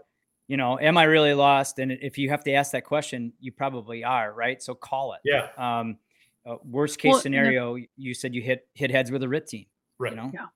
you 0.47 0.59
know, 0.59 0.79
am 0.79 0.99
I 0.99 1.05
really 1.05 1.33
lost? 1.33 1.79
And 1.79 1.91
if 1.91 2.19
you 2.19 2.29
have 2.29 2.45
to 2.45 2.53
ask 2.53 2.73
that 2.73 2.85
question, 2.85 3.33
you 3.41 3.51
probably 3.51 4.05
are, 4.05 4.31
right? 4.33 4.63
So 4.63 4.75
call 4.75 5.15
it. 5.15 5.21
Yeah. 5.25 5.49
Um, 5.57 5.97
uh, 6.47 6.57
worst 6.65 6.99
case 6.99 7.13
well, 7.13 7.21
scenario, 7.21 7.77
you 7.97 8.15
said 8.15 8.35
you 8.35 8.43
hit 8.43 8.67
hit 8.75 8.91
heads 8.91 9.11
with 9.11 9.23
a 9.23 9.29
RIT 9.29 9.47
team, 9.47 9.67
right? 9.99 10.13
You 10.13 10.17
know? 10.17 10.31
Yeah. 10.33 10.47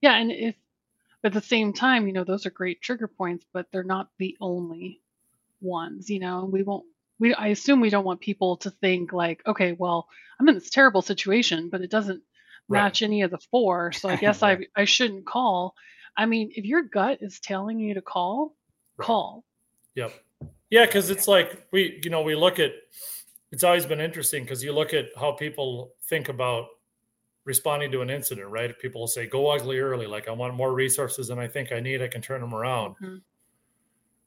Yeah, 0.00 0.16
and 0.16 0.32
if 0.32 0.56
at 1.24 1.32
the 1.32 1.40
same 1.40 1.72
time, 1.72 2.06
you 2.06 2.12
know, 2.12 2.24
those 2.24 2.44
are 2.46 2.50
great 2.50 2.82
trigger 2.82 3.06
points, 3.06 3.46
but 3.52 3.66
they're 3.70 3.84
not 3.84 4.08
the 4.18 4.36
only 4.40 5.00
ones. 5.60 6.10
You 6.10 6.18
know, 6.18 6.44
we 6.44 6.62
won't 6.62 6.84
we 7.18 7.34
I 7.34 7.48
assume 7.48 7.80
we 7.80 7.90
don't 7.90 8.04
want 8.04 8.20
people 8.20 8.56
to 8.58 8.70
think 8.70 9.12
like, 9.12 9.42
okay, 9.46 9.72
well, 9.72 10.08
I'm 10.38 10.48
in 10.48 10.54
this 10.54 10.70
terrible 10.70 11.02
situation, 11.02 11.68
but 11.70 11.80
it 11.80 11.90
doesn't 11.90 12.22
match 12.68 13.00
right. 13.00 13.06
any 13.06 13.22
of 13.22 13.30
the 13.30 13.38
four, 13.50 13.92
so 13.92 14.08
I 14.08 14.16
guess 14.16 14.42
I 14.42 14.66
I 14.76 14.84
shouldn't 14.84 15.24
call. 15.24 15.74
I 16.16 16.26
mean, 16.26 16.52
if 16.54 16.64
your 16.64 16.82
gut 16.82 17.18
is 17.22 17.40
telling 17.40 17.78
you 17.78 17.94
to 17.94 18.02
call, 18.02 18.54
right. 18.98 19.06
call. 19.06 19.44
Yep. 19.94 20.12
Yeah, 20.68 20.86
because 20.86 21.10
it's 21.10 21.28
like 21.28 21.66
we, 21.70 22.00
you 22.02 22.10
know, 22.10 22.22
we 22.22 22.34
look 22.34 22.58
at. 22.58 22.72
It's 23.52 23.64
always 23.64 23.86
been 23.86 24.00
interesting 24.00 24.44
because 24.44 24.64
you 24.64 24.72
look 24.72 24.94
at 24.94 25.06
how 25.18 25.32
people 25.32 25.94
think 26.04 26.28
about 26.28 26.68
responding 27.44 27.92
to 27.92 28.00
an 28.00 28.08
incident, 28.08 28.48
right? 28.48 28.76
People 28.78 29.02
will 29.02 29.08
say, 29.08 29.26
"Go 29.26 29.50
ugly 29.50 29.78
early." 29.78 30.06
Like, 30.06 30.26
I 30.26 30.32
want 30.32 30.54
more 30.54 30.72
resources 30.72 31.28
than 31.28 31.38
I 31.38 31.46
think 31.46 31.70
I 31.70 31.80
need. 31.80 32.02
I 32.02 32.08
can 32.08 32.22
turn 32.22 32.40
them 32.40 32.54
around. 32.54 32.94
Mm-hmm. 32.94 33.16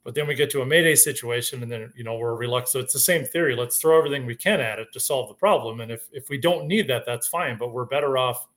But 0.04 0.14
then 0.14 0.28
we 0.28 0.36
get 0.36 0.52
to 0.52 0.62
a 0.62 0.66
Mayday 0.66 0.94
situation, 0.94 1.64
and 1.64 1.72
then 1.72 1.92
you 1.96 2.04
know 2.04 2.18
we're 2.18 2.36
reluctant. 2.36 2.70
So 2.70 2.80
it's 2.80 2.94
the 2.94 3.00
same 3.00 3.26
theory. 3.26 3.56
Let's 3.56 3.78
throw 3.78 3.98
everything 3.98 4.28
we 4.28 4.36
can 4.36 4.62
at 4.62 4.78
it 4.78 4.94
to 4.94 5.00
solve 5.00 5.30
the 5.30 5.34
problem. 5.34 5.82
And 5.82 5.92
if 5.92 6.08
if 6.12 6.30
we 6.30 6.38
don't 6.38 6.68
need 6.68 6.88
that, 6.90 7.06
that's 7.08 7.28
fine. 7.28 7.58
But 7.58 7.74
we're 7.74 7.86
better 7.86 8.18
off 8.20 8.48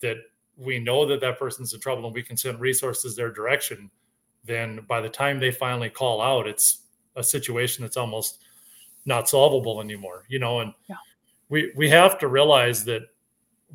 that 0.00 0.18
we 0.56 0.78
know 0.78 1.04
that 1.06 1.20
that 1.20 1.38
person's 1.38 1.74
in 1.74 1.80
trouble 1.80 2.04
and 2.06 2.14
we 2.14 2.22
can 2.22 2.36
send 2.36 2.60
resources 2.60 3.16
their 3.16 3.32
direction. 3.32 3.90
Then 4.44 4.84
by 4.88 5.00
the 5.00 5.08
time 5.08 5.40
they 5.40 5.50
finally 5.50 5.90
call 5.90 6.20
out, 6.20 6.46
it's 6.46 6.82
a 7.16 7.24
situation 7.24 7.82
that's 7.82 7.96
almost 7.96 8.38
not 9.04 9.28
solvable 9.28 9.80
anymore. 9.80 10.24
You 10.28 10.38
know, 10.38 10.60
and 10.60 10.72
yeah. 10.88 10.96
we 11.48 11.72
we 11.76 11.88
have 11.88 12.18
to 12.20 12.28
realize 12.28 12.84
that 12.84 13.02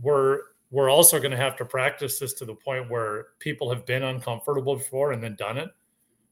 we're 0.02 0.42
we're 0.72 0.90
also 0.90 1.18
going 1.20 1.32
to 1.32 1.38
have 1.38 1.56
to 1.58 1.66
practice 1.66 2.20
this 2.20 2.34
to 2.34 2.46
the 2.46 2.54
point 2.54 2.90
where 2.90 3.28
people 3.40 3.70
have 3.70 3.86
been 3.86 4.04
uncomfortable 4.04 4.76
before 4.76 5.14
and 5.14 5.24
then 5.24 5.36
done 5.36 5.58
it 5.58 5.70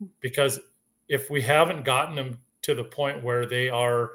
mm. 0.04 0.10
because 0.20 0.60
if 1.08 1.30
we 1.30 1.42
haven't 1.42 1.86
gotten 1.86 2.16
them 2.16 2.38
to 2.62 2.76
the 2.76 2.84
point 2.84 3.24
where 3.24 3.46
they 3.46 3.70
are 3.70 4.14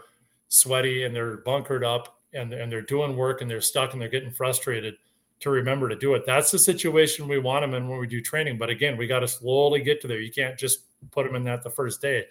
sweaty 0.48 1.04
and 1.04 1.14
they're 1.14 1.38
bunkered 1.38 1.84
up 1.84 2.18
and, 2.34 2.52
and 2.52 2.70
they're 2.70 2.82
doing 2.82 3.16
work 3.16 3.40
and 3.40 3.50
they're 3.50 3.60
stuck 3.60 3.92
and 3.92 4.02
they're 4.02 4.08
getting 4.08 4.30
frustrated 4.30 4.94
to 5.38 5.48
remember 5.48 5.88
to 5.88 5.96
do 5.96 6.14
it 6.14 6.26
that's 6.26 6.50
the 6.50 6.58
situation 6.58 7.26
we 7.26 7.38
want 7.38 7.62
them 7.62 7.72
in 7.74 7.88
when 7.88 7.98
we 7.98 8.06
do 8.06 8.20
training 8.20 8.58
but 8.58 8.68
again 8.68 8.96
we 8.96 9.06
got 9.06 9.20
to 9.20 9.28
slowly 9.28 9.80
get 9.80 10.00
to 10.00 10.08
there 10.08 10.20
you 10.20 10.30
can't 10.30 10.58
just 10.58 10.80
put 11.12 11.24
them 11.24 11.34
in 11.34 11.44
that 11.44 11.62
the 11.62 11.70
first 11.70 12.02
day 12.02 12.26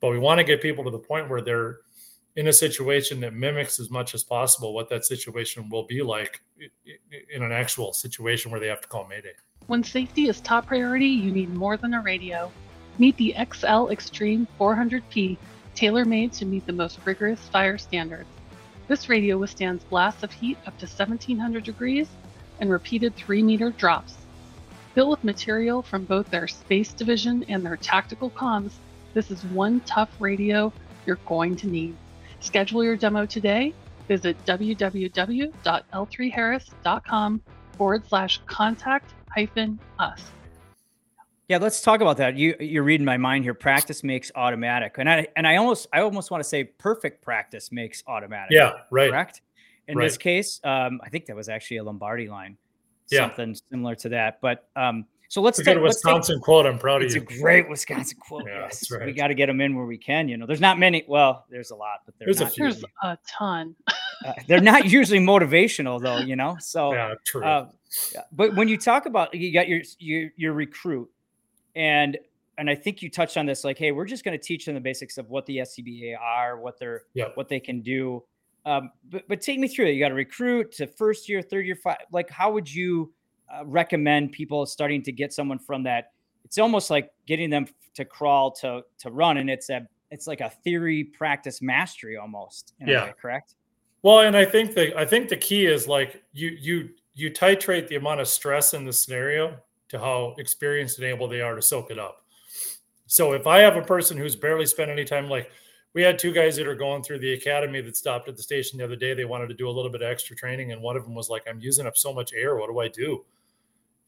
but 0.00 0.10
we 0.10 0.18
want 0.18 0.38
to 0.38 0.44
get 0.44 0.60
people 0.62 0.84
to 0.84 0.90
the 0.90 0.98
point 0.98 1.28
where 1.28 1.40
they're 1.40 1.78
in 2.36 2.48
a 2.48 2.52
situation 2.52 3.20
that 3.20 3.32
mimics 3.32 3.80
as 3.80 3.90
much 3.90 4.14
as 4.14 4.22
possible 4.22 4.74
what 4.74 4.90
that 4.90 5.04
situation 5.04 5.68
will 5.70 5.86
be 5.86 6.02
like 6.02 6.42
in 7.32 7.42
an 7.42 7.52
actual 7.52 7.92
situation 7.92 8.50
where 8.50 8.60
they 8.60 8.66
have 8.66 8.80
to 8.82 8.88
call 8.88 9.06
Mayday. 9.06 9.32
When 9.68 9.82
safety 9.82 10.28
is 10.28 10.40
top 10.40 10.66
priority, 10.66 11.06
you 11.06 11.32
need 11.32 11.52
more 11.54 11.76
than 11.76 11.94
a 11.94 12.02
radio. 12.02 12.52
Meet 12.98 13.16
the 13.16 13.34
XL 13.52 13.88
Extreme 13.88 14.46
400P, 14.60 15.38
tailor 15.74 16.04
made 16.04 16.32
to 16.34 16.44
meet 16.44 16.66
the 16.66 16.72
most 16.72 16.98
rigorous 17.04 17.40
fire 17.48 17.78
standards. 17.78 18.28
This 18.88 19.08
radio 19.08 19.38
withstands 19.38 19.82
blasts 19.84 20.22
of 20.22 20.32
heat 20.32 20.58
up 20.66 20.78
to 20.78 20.86
1700 20.86 21.64
degrees 21.64 22.08
and 22.60 22.70
repeated 22.70 23.16
3 23.16 23.42
meter 23.42 23.70
drops. 23.70 24.14
Built 24.94 25.10
with 25.10 25.24
material 25.24 25.82
from 25.82 26.04
both 26.04 26.30
their 26.30 26.48
space 26.48 26.92
division 26.92 27.44
and 27.48 27.64
their 27.64 27.76
tactical 27.76 28.30
comms, 28.30 28.72
this 29.16 29.30
is 29.30 29.42
one 29.46 29.80
tough 29.80 30.10
radio 30.20 30.70
you're 31.06 31.18
going 31.24 31.56
to 31.56 31.66
need. 31.66 31.96
Schedule 32.40 32.84
your 32.84 32.96
demo 32.96 33.24
today. 33.24 33.72
Visit 34.08 34.36
www.l3harris.com 34.44 37.42
forward 37.78 38.06
slash 38.06 38.42
contact 38.44 39.14
hyphen 39.30 39.80
us. 39.98 40.22
Yeah, 41.48 41.56
let's 41.58 41.80
talk 41.80 42.02
about 42.02 42.18
that. 42.18 42.36
You 42.36 42.56
you're 42.60 42.82
reading 42.82 43.06
my 43.06 43.16
mind 43.16 43.44
here. 43.44 43.54
Practice 43.54 44.04
makes 44.04 44.30
automatic, 44.34 44.96
and 44.98 45.08
I 45.08 45.28
and 45.36 45.46
I 45.46 45.56
almost 45.56 45.86
I 45.92 46.00
almost 46.00 46.30
want 46.30 46.42
to 46.42 46.48
say 46.48 46.64
perfect 46.64 47.22
practice 47.22 47.72
makes 47.72 48.02
automatic. 48.06 48.50
Yeah, 48.50 48.72
right. 48.90 49.10
Correct. 49.10 49.40
In 49.88 49.96
right. 49.96 50.04
this 50.04 50.18
case, 50.18 50.60
um, 50.64 51.00
I 51.02 51.08
think 51.08 51.24
that 51.26 51.36
was 51.36 51.48
actually 51.48 51.78
a 51.78 51.84
Lombardi 51.84 52.28
line, 52.28 52.58
yeah. 53.08 53.20
something 53.20 53.56
similar 53.70 53.94
to 53.94 54.10
that. 54.10 54.42
But 54.42 54.68
um, 54.76 55.06
so 55.28 55.40
let's 55.40 55.62
take 55.62 55.76
a 55.76 55.80
Wisconsin 55.80 56.36
take, 56.36 56.42
quote. 56.42 56.66
I'm 56.66 56.78
proud 56.78 57.02
of 57.02 57.10
you. 57.10 57.20
It's 57.20 57.32
a 57.32 57.40
great 57.40 57.68
Wisconsin 57.68 58.18
quote. 58.20 58.44
yeah, 58.46 58.62
yes, 58.62 58.90
right. 58.90 59.06
we 59.06 59.12
got 59.12 59.28
to 59.28 59.34
get 59.34 59.46
them 59.46 59.60
in 59.60 59.74
where 59.74 59.86
we 59.86 59.98
can. 59.98 60.28
You 60.28 60.36
know, 60.36 60.46
there's 60.46 60.60
not 60.60 60.78
many. 60.78 61.04
Well, 61.08 61.44
there's 61.50 61.70
a 61.70 61.76
lot, 61.76 62.00
but 62.04 62.14
there's 62.18 62.40
not, 62.40 62.48
a 62.48 62.52
few. 62.52 62.64
There's 62.64 62.84
a 63.02 63.18
ton. 63.26 63.74
uh, 64.26 64.32
they're 64.46 64.60
not 64.60 64.86
usually 64.86 65.20
motivational, 65.20 66.02
though. 66.02 66.18
You 66.18 66.36
know, 66.36 66.56
so 66.60 66.92
yeah, 66.92 67.14
true. 67.24 67.44
Uh, 67.44 67.68
but 68.32 68.54
when 68.54 68.68
you 68.68 68.76
talk 68.76 69.06
about 69.06 69.34
you 69.34 69.52
got 69.52 69.68
your 69.68 69.82
your 69.98 70.30
your 70.36 70.52
recruit, 70.52 71.10
and 71.74 72.18
and 72.58 72.70
I 72.70 72.74
think 72.74 73.02
you 73.02 73.10
touched 73.10 73.36
on 73.36 73.46
this, 73.46 73.64
like, 73.64 73.78
hey, 73.78 73.92
we're 73.92 74.06
just 74.06 74.24
going 74.24 74.38
to 74.38 74.42
teach 74.42 74.64
them 74.64 74.74
the 74.74 74.80
basics 74.80 75.18
of 75.18 75.28
what 75.28 75.44
the 75.46 75.58
SCBA 75.58 76.18
are, 76.18 76.58
what 76.58 76.78
they're, 76.78 77.02
yep. 77.14 77.36
what 77.36 77.48
they 77.48 77.60
can 77.60 77.82
do. 77.82 78.22
Um, 78.64 78.90
but 79.10 79.28
but 79.28 79.40
take 79.40 79.58
me 79.58 79.68
through 79.68 79.86
it. 79.86 79.92
You 79.92 80.00
got 80.00 80.08
to 80.08 80.14
recruit 80.14 80.72
to 80.72 80.86
first 80.86 81.28
year, 81.28 81.42
third 81.42 81.66
year, 81.66 81.76
five. 81.76 81.98
Like, 82.10 82.30
how 82.30 82.50
would 82.50 82.72
you? 82.72 83.12
Uh, 83.52 83.64
recommend 83.64 84.32
people 84.32 84.66
starting 84.66 85.02
to 85.02 85.12
get 85.12 85.32
someone 85.32 85.58
from 85.58 85.82
that. 85.84 86.12
It's 86.44 86.58
almost 86.58 86.90
like 86.90 87.12
getting 87.26 87.50
them 87.50 87.66
to 87.94 88.04
crawl 88.04 88.50
to 88.52 88.82
to 88.98 89.10
run, 89.10 89.38
and 89.38 89.50
it's 89.50 89.70
a 89.70 89.86
it's 90.10 90.26
like 90.26 90.40
a 90.40 90.50
theory 90.50 91.04
practice 91.04 91.60
mastery 91.60 92.16
almost. 92.16 92.74
yeah, 92.80 93.04
way, 93.04 93.14
correct. 93.20 93.54
Well, 94.02 94.20
and 94.20 94.36
I 94.36 94.44
think 94.44 94.74
the 94.74 94.96
I 94.98 95.04
think 95.04 95.28
the 95.28 95.36
key 95.36 95.66
is 95.66 95.88
like 95.88 96.22
you 96.32 96.56
you 96.60 96.90
you 97.14 97.30
titrate 97.30 97.88
the 97.88 97.96
amount 97.96 98.20
of 98.20 98.28
stress 98.28 98.74
in 98.74 98.84
the 98.84 98.92
scenario 98.92 99.56
to 99.88 99.98
how 99.98 100.34
experienced 100.38 100.98
and 100.98 101.06
able 101.06 101.28
they 101.28 101.40
are 101.40 101.54
to 101.54 101.62
soak 101.62 101.90
it 101.90 101.98
up. 101.98 102.24
So 103.06 103.32
if 103.32 103.46
I 103.46 103.60
have 103.60 103.76
a 103.76 103.82
person 103.82 104.16
who's 104.16 104.36
barely 104.36 104.66
spent 104.66 104.90
any 104.90 105.04
time, 105.04 105.28
like 105.28 105.50
we 105.94 106.02
had 106.02 106.18
two 106.18 106.32
guys 106.32 106.56
that 106.56 106.66
are 106.66 106.74
going 106.74 107.02
through 107.02 107.20
the 107.20 107.32
academy 107.32 107.80
that 107.80 107.96
stopped 107.96 108.28
at 108.28 108.36
the 108.36 108.42
station 108.42 108.78
the 108.78 108.84
other 108.84 108.96
day. 108.96 109.14
They 109.14 109.24
wanted 109.24 109.48
to 109.48 109.54
do 109.54 109.68
a 109.68 109.70
little 109.70 109.90
bit 109.90 110.02
of 110.02 110.10
extra 110.10 110.36
training, 110.36 110.72
and 110.72 110.82
one 110.82 110.96
of 110.96 111.04
them 111.04 111.14
was 111.14 111.30
like, 111.30 111.44
"I'm 111.48 111.58
using 111.58 111.86
up 111.86 111.96
so 111.96 112.12
much 112.12 112.32
air. 112.34 112.56
What 112.56 112.68
do 112.68 112.78
I 112.80 112.88
do?" 112.88 113.24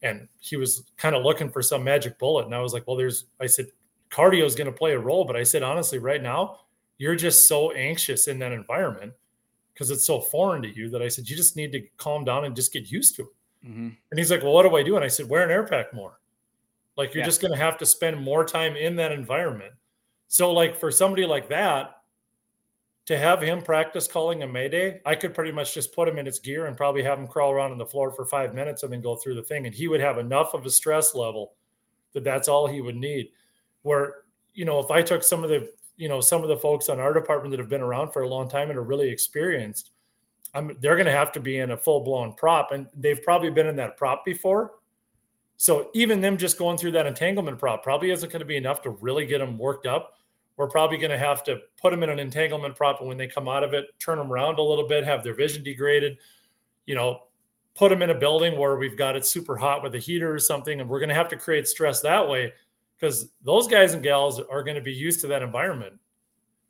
And 0.01 0.27
he 0.39 0.55
was 0.55 0.83
kind 0.97 1.15
of 1.15 1.23
looking 1.23 1.49
for 1.49 1.61
some 1.61 1.83
magic 1.83 2.17
bullet. 2.19 2.45
And 2.45 2.55
I 2.55 2.61
was 2.61 2.73
like, 2.73 2.87
well, 2.87 2.95
there's, 2.95 3.25
I 3.39 3.47
said, 3.47 3.67
cardio 4.09 4.45
is 4.45 4.55
going 4.55 4.71
to 4.71 4.77
play 4.77 4.93
a 4.93 4.99
role. 4.99 5.25
But 5.25 5.35
I 5.35 5.43
said, 5.43 5.63
honestly, 5.63 5.99
right 5.99 6.21
now, 6.21 6.59
you're 6.97 7.15
just 7.15 7.47
so 7.47 7.71
anxious 7.71 8.27
in 8.27 8.39
that 8.39 8.51
environment 8.51 9.13
because 9.73 9.91
it's 9.91 10.05
so 10.05 10.19
foreign 10.19 10.61
to 10.61 10.75
you 10.75 10.89
that 10.89 11.01
I 11.01 11.07
said, 11.07 11.29
you 11.29 11.35
just 11.35 11.55
need 11.55 11.71
to 11.73 11.81
calm 11.97 12.23
down 12.23 12.45
and 12.45 12.55
just 12.55 12.73
get 12.73 12.91
used 12.91 13.15
to 13.15 13.23
it. 13.23 13.67
Mm-hmm. 13.67 13.89
And 14.11 14.19
he's 14.19 14.31
like, 14.31 14.43
well, 14.43 14.53
what 14.53 14.63
do 14.63 14.75
I 14.75 14.83
do? 14.83 14.95
And 14.95 15.03
I 15.03 15.09
said, 15.09 15.29
wear 15.29 15.43
an 15.43 15.51
air 15.51 15.65
pack 15.65 15.93
more. 15.93 16.19
Like 16.97 17.13
you're 17.13 17.21
yeah. 17.21 17.27
just 17.27 17.41
going 17.41 17.53
to 17.53 17.57
have 17.57 17.77
to 17.77 17.85
spend 17.85 18.21
more 18.21 18.45
time 18.45 18.75
in 18.75 18.95
that 18.97 19.11
environment. 19.13 19.73
So, 20.27 20.51
like 20.51 20.77
for 20.77 20.91
somebody 20.91 21.25
like 21.25 21.49
that, 21.49 21.98
to 23.09 23.17
have 23.17 23.41
him 23.41 23.59
practice 23.59 24.07
calling 24.07 24.43
a 24.43 24.47
mayday, 24.47 25.01
I 25.03 25.15
could 25.15 25.33
pretty 25.33 25.51
much 25.51 25.73
just 25.73 25.95
put 25.95 26.07
him 26.07 26.19
in 26.19 26.27
his 26.27 26.37
gear 26.37 26.67
and 26.67 26.77
probably 26.77 27.01
have 27.01 27.17
him 27.17 27.27
crawl 27.27 27.49
around 27.49 27.71
on 27.71 27.79
the 27.79 27.85
floor 27.87 28.11
for 28.11 28.23
five 28.23 28.53
minutes 28.53 28.83
and 28.83 28.93
then 28.93 29.01
go 29.01 29.15
through 29.15 29.33
the 29.33 29.41
thing. 29.41 29.65
And 29.65 29.73
he 29.73 29.87
would 29.87 29.99
have 29.99 30.19
enough 30.19 30.53
of 30.53 30.63
a 30.63 30.69
stress 30.69 31.15
level 31.15 31.53
that 32.13 32.23
that's 32.23 32.47
all 32.47 32.67
he 32.67 32.81
would 32.81 32.95
need. 32.95 33.29
Where, 33.81 34.17
you 34.53 34.63
know, 34.63 34.77
if 34.77 34.91
I 34.91 35.01
took 35.01 35.23
some 35.23 35.43
of 35.43 35.49
the, 35.49 35.71
you 35.97 36.07
know, 36.07 36.21
some 36.21 36.43
of 36.43 36.49
the 36.49 36.57
folks 36.57 36.87
on 36.87 36.99
our 36.99 37.11
department 37.11 37.49
that 37.49 37.59
have 37.59 37.67
been 37.67 37.81
around 37.81 38.11
for 38.11 38.21
a 38.21 38.29
long 38.29 38.47
time 38.47 38.69
and 38.69 38.77
are 38.77 38.83
really 38.83 39.09
experienced, 39.09 39.89
I'm, 40.53 40.77
they're 40.79 40.95
going 40.95 41.07
to 41.07 41.11
have 41.11 41.31
to 41.31 41.39
be 41.39 41.57
in 41.57 41.71
a 41.71 41.77
full 41.77 42.01
blown 42.01 42.33
prop. 42.33 42.73
And 42.73 42.85
they've 42.95 43.23
probably 43.23 43.49
been 43.49 43.65
in 43.65 43.75
that 43.77 43.97
prop 43.97 44.23
before. 44.23 44.73
So 45.57 45.89
even 45.95 46.21
them 46.21 46.37
just 46.37 46.59
going 46.59 46.77
through 46.77 46.91
that 46.91 47.07
entanglement 47.07 47.57
prop 47.57 47.81
probably 47.81 48.11
isn't 48.11 48.31
going 48.31 48.41
to 48.41 48.45
be 48.45 48.55
enough 48.55 48.83
to 48.83 48.91
really 48.91 49.25
get 49.25 49.39
them 49.39 49.57
worked 49.57 49.87
up 49.87 50.18
we're 50.59 50.67
probably 50.67 50.97
going 50.97 51.09
to 51.09 51.17
have 51.17 51.41
to 51.45 51.57
put 51.81 51.89
them 51.89 52.03
in 52.03 52.09
an 52.09 52.19
entanglement 52.19 52.75
prop 52.75 52.99
and 52.99 53.07
when 53.07 53.17
they 53.17 53.27
come 53.27 53.47
out 53.47 53.63
of 53.63 53.73
it 53.73 53.87
turn 53.97 54.17
them 54.17 54.31
around 54.31 54.59
a 54.59 54.61
little 54.61 54.85
bit 54.85 55.05
have 55.05 55.23
their 55.23 55.33
vision 55.33 55.63
degraded. 55.63 56.17
You 56.85 56.95
know 56.95 57.21
put 57.75 57.89
them 57.89 58.01
in 58.01 58.09
a 58.09 58.15
building 58.15 58.57
where 58.59 58.75
we've 58.75 58.97
got 58.97 59.15
it 59.15 59.25
super 59.25 59.55
hot 59.55 59.81
with 59.81 59.95
a 59.95 59.99
heater 59.99 60.33
or 60.33 60.37
something 60.37 60.81
and 60.81 60.89
we're 60.89 60.99
going 60.99 61.09
to 61.09 61.15
have 61.15 61.29
to 61.29 61.37
create 61.37 61.65
stress 61.65 62.01
that 62.01 62.27
way 62.27 62.51
because 62.97 63.29
those 63.41 63.69
guys 63.69 63.93
and 63.93 64.03
gals 64.03 64.41
are 64.41 64.63
going 64.63 64.75
to 64.75 64.81
be 64.81 64.91
used 64.91 65.21
to 65.21 65.27
that 65.27 65.41
environment. 65.41 65.93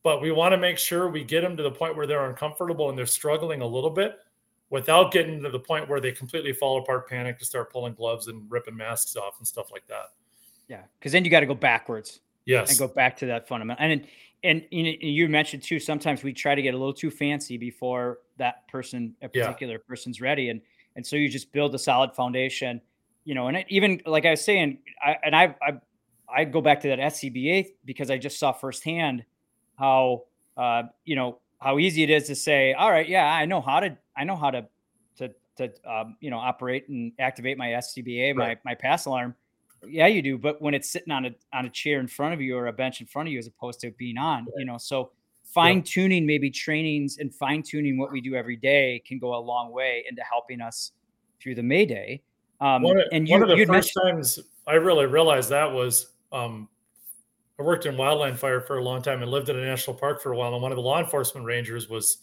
But 0.03 0.21
we 0.21 0.31
want 0.31 0.51
to 0.51 0.57
make 0.57 0.77
sure 0.77 1.09
we 1.09 1.23
get 1.23 1.41
them 1.41 1.57
to 1.57 1.63
the 1.63 1.71
point 1.71 1.97
where 1.97 2.05
they're 2.05 2.29
uncomfortable 2.29 2.89
and 2.89 2.97
they're 2.97 3.07
struggling 3.07 3.61
a 3.61 3.65
little 3.65 3.89
bit 3.89 4.17
without 4.69 5.11
getting 5.11 5.41
to 5.41 5.49
the 5.49 5.59
point 5.59 5.89
where 5.89 5.99
they 5.99 6.11
completely 6.11 6.53
fall 6.53 6.79
apart 6.79 7.09
panic 7.09 7.39
to 7.39 7.45
start 7.45 7.71
pulling 7.71 7.95
gloves 7.95 8.27
and 8.27 8.49
ripping 8.51 8.77
masks 8.77 9.15
off 9.15 9.39
and 9.39 9.47
stuff 9.47 9.71
like 9.71 9.87
that. 9.87 10.13
Yeah 10.67 10.83
because 10.99 11.11
then 11.11 11.25
you 11.25 11.31
got 11.31 11.39
to 11.39 11.47
go 11.47 11.55
backwards 11.55 12.19
Yes. 12.45 12.69
And 12.69 12.79
go 12.79 12.87
back 12.87 13.17
to 13.17 13.27
that 13.27 13.47
fundamental. 13.47 13.83
And 13.83 14.07
and 14.43 14.63
you 14.71 15.27
mentioned 15.27 15.63
too, 15.63 15.79
sometimes 15.79 16.23
we 16.23 16.33
try 16.33 16.55
to 16.55 16.61
get 16.61 16.73
a 16.73 16.77
little 16.77 16.93
too 16.93 17.11
fancy 17.11 17.57
before 17.57 18.19
that 18.37 18.67
person, 18.69 19.13
a 19.21 19.27
particular 19.27 19.73
yeah. 19.73 19.87
person's 19.87 20.21
ready. 20.21 20.49
And 20.49 20.61
and 20.95 21.05
so 21.05 21.15
you 21.15 21.29
just 21.29 21.51
build 21.51 21.75
a 21.75 21.79
solid 21.79 22.13
foundation, 22.13 22.81
you 23.25 23.35
know, 23.35 23.47
and 23.47 23.57
it, 23.57 23.65
even 23.69 24.01
like 24.05 24.25
I 24.25 24.31
was 24.31 24.41
saying, 24.41 24.79
I 25.03 25.17
and 25.23 25.35
I 25.35 25.55
I 25.61 25.79
I 26.33 26.43
go 26.45 26.61
back 26.61 26.81
to 26.81 26.87
that 26.89 26.99
SCBA 26.99 27.67
because 27.85 28.09
I 28.09 28.17
just 28.17 28.39
saw 28.39 28.51
firsthand 28.51 29.25
how 29.77 30.23
uh, 30.57 30.83
you 31.05 31.15
know, 31.15 31.39
how 31.59 31.79
easy 31.79 32.03
it 32.03 32.09
is 32.09 32.27
to 32.27 32.35
say, 32.35 32.73
all 32.73 32.91
right, 32.91 33.07
yeah, 33.07 33.25
I 33.25 33.45
know 33.45 33.61
how 33.61 33.79
to 33.79 33.97
I 34.15 34.23
know 34.23 34.35
how 34.35 34.51
to 34.51 34.65
to 35.17 35.33
to 35.57 35.71
um, 35.89 36.17
you 36.19 36.29
know 36.29 36.37
operate 36.37 36.87
and 36.89 37.11
activate 37.19 37.57
my 37.57 37.67
SCBA, 37.67 38.35
right. 38.35 38.59
my 38.63 38.71
my 38.71 38.75
pass 38.75 39.05
alarm 39.05 39.35
yeah, 39.87 40.07
you 40.07 40.21
do. 40.21 40.37
But 40.37 40.61
when 40.61 40.73
it's 40.73 40.89
sitting 40.89 41.11
on 41.11 41.25
a 41.25 41.31
on 41.53 41.65
a 41.65 41.69
chair 41.69 41.99
in 41.99 42.07
front 42.07 42.33
of 42.33 42.41
you 42.41 42.57
or 42.57 42.67
a 42.67 42.73
bench 42.73 43.01
in 43.01 43.07
front 43.07 43.27
of 43.27 43.33
you, 43.33 43.39
as 43.39 43.47
opposed 43.47 43.79
to 43.81 43.91
being 43.91 44.17
on, 44.17 44.45
you 44.57 44.65
know, 44.65 44.77
so 44.77 45.11
fine 45.43 45.81
tuning 45.81 46.25
maybe 46.25 46.51
trainings 46.51 47.17
and 47.17 47.33
fine 47.33 47.63
tuning 47.63 47.97
what 47.97 48.11
we 48.11 48.21
do 48.21 48.35
every 48.35 48.55
day 48.55 49.01
can 49.05 49.17
go 49.17 49.35
a 49.35 49.39
long 49.39 49.71
way 49.71 50.05
into 50.07 50.21
helping 50.21 50.61
us 50.61 50.91
through 51.41 51.55
the 51.55 51.63
Mayday. 51.63 52.21
Um, 52.61 52.83
one 52.83 53.01
and 53.11 53.27
you, 53.27 53.33
one 53.33 53.49
of 53.49 53.57
the 53.57 53.65
first 53.65 53.97
times 54.03 54.39
I 54.67 54.73
really 54.73 55.05
realized 55.05 55.49
that 55.49 55.71
was 55.71 56.07
um, 56.31 56.67
I 57.59 57.63
worked 57.63 57.85
in 57.85 57.95
wildland 57.95 58.37
fire 58.37 58.61
for 58.61 58.77
a 58.77 58.83
long 58.83 59.01
time 59.01 59.21
and 59.21 59.31
lived 59.31 59.49
in 59.49 59.57
a 59.57 59.65
national 59.65 59.95
park 59.95 60.21
for 60.21 60.31
a 60.31 60.37
while. 60.37 60.53
And 60.53 60.61
one 60.61 60.71
of 60.71 60.75
the 60.75 60.81
law 60.81 60.99
enforcement 60.99 61.45
rangers 61.45 61.89
was, 61.89 62.19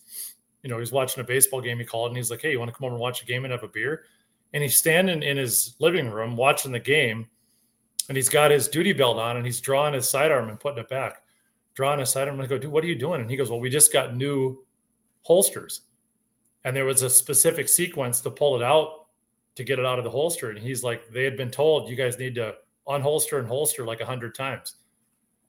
you 0.62 0.70
know, 0.70 0.78
he's 0.78 0.92
watching 0.92 1.20
a 1.20 1.26
baseball 1.26 1.60
game. 1.60 1.78
He 1.78 1.84
called 1.84 2.10
and 2.10 2.16
he's 2.16 2.30
like, 2.30 2.42
"Hey, 2.42 2.52
you 2.52 2.58
want 2.58 2.70
to 2.70 2.76
come 2.76 2.86
over 2.86 2.94
and 2.94 3.00
watch 3.00 3.22
a 3.22 3.26
game 3.26 3.44
and 3.44 3.52
have 3.52 3.62
a 3.62 3.68
beer?" 3.68 4.04
And 4.54 4.62
he's 4.62 4.76
standing 4.76 5.22
in 5.22 5.36
his 5.36 5.74
living 5.78 6.08
room 6.10 6.36
watching 6.36 6.72
the 6.72 6.80
game, 6.80 7.26
and 8.08 8.16
he's 8.16 8.28
got 8.28 8.50
his 8.50 8.68
duty 8.68 8.92
belt 8.92 9.18
on 9.18 9.36
and 9.36 9.44
he's 9.44 9.60
drawing 9.60 9.94
his 9.94 10.08
sidearm 10.08 10.48
and 10.48 10.60
putting 10.60 10.78
it 10.78 10.88
back, 10.88 11.22
drawing 11.74 12.00
his 12.00 12.10
sidearm. 12.10 12.40
I 12.40 12.46
go, 12.46 12.58
"Dude, 12.58 12.70
what 12.70 12.84
are 12.84 12.88
you 12.88 12.94
doing?" 12.94 13.20
And 13.20 13.30
he 13.30 13.36
goes, 13.36 13.50
"Well, 13.50 13.60
we 13.60 13.70
just 13.70 13.92
got 13.92 14.16
new 14.16 14.64
holsters." 15.22 15.82
And 16.64 16.74
there 16.74 16.84
was 16.84 17.02
a 17.02 17.10
specific 17.10 17.68
sequence 17.68 18.20
to 18.22 18.30
pull 18.30 18.56
it 18.56 18.62
out 18.62 19.06
to 19.56 19.64
get 19.64 19.78
it 19.78 19.86
out 19.86 19.98
of 19.98 20.04
the 20.04 20.10
holster. 20.10 20.50
And 20.50 20.58
he's 20.58 20.84
like, 20.84 21.08
they 21.08 21.24
had 21.24 21.36
been 21.36 21.50
told, 21.50 21.88
you 21.88 21.96
guys 21.96 22.18
need 22.18 22.34
to 22.36 22.54
unholster 22.86 23.38
and 23.38 23.48
holster 23.48 23.84
like 23.84 24.00
a 24.00 24.06
hundred 24.06 24.34
times 24.34 24.76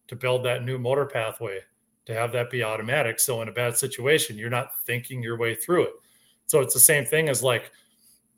to 0.07 0.15
build 0.15 0.43
that 0.45 0.63
new 0.63 0.79
motor 0.79 1.05
pathway 1.05 1.59
to 2.05 2.13
have 2.13 2.31
that 2.31 2.49
be 2.49 2.63
automatic. 2.63 3.19
So 3.19 3.41
in 3.41 3.49
a 3.49 3.51
bad 3.51 3.75
situation, 3.75 4.37
you're 4.37 4.49
not 4.49 4.83
thinking 4.85 5.21
your 5.21 5.37
way 5.37 5.53
through 5.53 5.83
it. 5.83 5.93
So 6.45 6.61
it's 6.61 6.73
the 6.73 6.79
same 6.79 7.03
thing 7.03 7.27
as 7.27 7.43
like, 7.43 7.71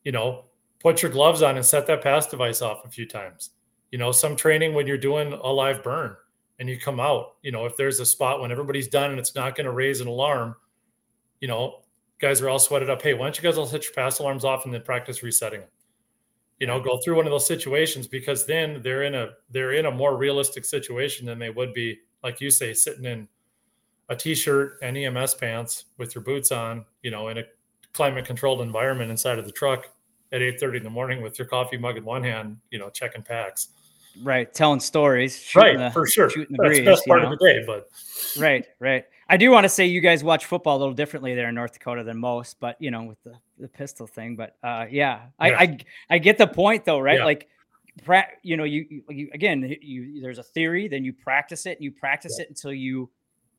you 0.04 0.12
know, 0.12 0.46
put 0.80 1.04
your 1.04 1.12
gloves 1.12 1.44
on 1.44 1.56
and 1.56 1.66
set 1.66 1.86
that 1.88 2.02
pass 2.02 2.28
device 2.28 2.62
off 2.62 2.84
a 2.86 2.90
few 2.90 3.06
times. 3.06 3.52
You 3.92 3.98
know, 3.98 4.12
some 4.12 4.36
training 4.36 4.74
when 4.74 4.88
you're 4.88 4.98
doing 4.98 5.34
a 5.34 5.48
live 5.48 5.84
burn 5.84 6.16
and 6.60 6.70
you 6.70 6.80
come 6.80 7.00
out, 7.00 7.36
you 7.42 7.52
know, 7.52 7.66
if 7.66 7.76
there's 7.78 8.00
a 8.00 8.06
spot 8.06 8.42
when 8.42 8.52
everybody's 8.52 8.88
done 8.88 9.12
and 9.12 9.20
it's 9.20 9.36
not 9.36 9.56
going 9.56 9.66
to 9.66 9.72
raise 9.72 10.02
an 10.02 10.08
alarm, 10.08 10.56
you 11.42 11.48
know, 11.48 11.82
guys 12.20 12.42
are 12.42 12.50
all 12.50 12.60
sweated 12.60 12.90
up. 12.90 13.02
Hey, 13.02 13.14
why 13.14 13.26
don't 13.26 13.38
you 13.38 13.44
guys 13.44 13.58
all 13.58 13.66
set 13.66 13.84
your 13.84 13.94
pass 13.94 14.20
alarms 14.20 14.46
off 14.46 14.66
and 14.66 14.74
then 14.74 14.84
practice 14.84 15.24
resetting 15.24 15.62
them? 15.62 15.70
you 16.60 16.68
know 16.68 16.80
go 16.80 16.98
through 16.98 17.16
one 17.16 17.26
of 17.26 17.32
those 17.32 17.48
situations 17.48 18.08
because 18.08 18.46
then 18.46 18.82
they're 18.84 19.04
in 19.04 19.16
a 19.16 19.30
they're 19.50 19.74
in 19.74 19.86
a 19.86 19.92
more 19.92 20.18
realistic 20.18 20.66
situation 20.66 21.26
than 21.26 21.40
they 21.40 21.50
would 21.50 21.74
be 21.74 21.98
like 22.24 22.42
you 22.42 22.52
say 22.52 22.74
sitting 22.74 23.06
in 23.06 23.28
a 24.10 24.16
t-shirt 24.16 24.78
and 24.82 24.98
ems 24.98 25.34
pants 25.34 25.86
with 25.98 26.14
your 26.14 26.24
boots 26.24 26.52
on 26.52 26.86
you 27.02 27.12
know 27.12 27.30
in 27.30 27.38
a 27.38 27.44
climate 27.94 28.26
controlled 28.26 28.62
environment 28.62 29.10
inside 29.10 29.40
of 29.40 29.46
the 29.46 29.52
truck 29.52 29.88
at 30.32 30.42
8.30 30.42 30.78
in 30.78 30.84
the 30.84 30.90
morning 30.90 31.24
with 31.24 31.40
your 31.40 31.48
coffee 31.48 31.78
mug 31.78 31.98
in 31.98 32.06
one 32.06 32.24
hand 32.24 32.58
you 32.70 32.78
know 32.78 32.90
checking 32.90 33.24
packs 33.24 33.70
right 34.24 34.54
telling 34.54 34.80
stories 34.80 35.52
right 35.56 35.78
the, 35.78 35.92
for 35.92 36.08
sure 36.08 36.30
shooting 36.30 36.56
the 36.58 36.64
that's 36.64 36.78
breeze, 36.78 36.86
best 36.86 37.06
part 37.06 37.22
know? 37.22 37.32
of 37.32 37.40
the 37.40 37.46
day 37.46 37.64
but 37.66 37.88
right 38.38 38.66
right 38.80 39.06
I 39.30 39.38
do 39.38 39.52
want 39.52 39.64
to 39.64 39.70
say 39.70 39.86
you 39.86 40.02
guys 40.02 40.24
watch 40.24 40.46
football 40.46 40.78
a 40.78 40.80
little 40.80 40.94
differently 40.94 41.36
there 41.36 41.50
in 41.50 41.56
North 41.56 41.74
Dakota 41.74 42.04
than 42.04 42.18
most, 42.18 42.60
but 42.60 42.76
you 42.82 42.90
know, 42.90 43.04
with 43.04 43.22
the, 43.24 43.36
the 43.60 43.68
pistol 43.68 44.08
thing. 44.08 44.36
But 44.36 44.56
uh, 44.64 44.88
yeah, 44.90 45.28
I, 45.38 45.54
I, 45.54 45.78
I 46.10 46.18
get 46.18 46.40
the 46.40 46.48
point 46.48 46.84
though, 46.84 47.00
right? 47.00 47.20
Yeah. 47.20 47.26
Like, 47.26 47.48
pra- 48.04 48.28
you 48.42 48.58
know, 48.58 48.64
you, 48.64 49.04
you 49.08 49.30
again, 49.32 49.76
you 49.82 50.20
there's 50.20 50.40
a 50.40 50.44
theory, 50.44 50.88
then 50.88 51.06
you 51.06 51.14
practice 51.14 51.68
it, 51.68 51.78
and 51.78 51.84
you 51.84 51.92
practice 51.92 52.38
yeah. 52.38 52.46
it 52.46 52.50
until 52.50 52.74
you. 52.74 53.10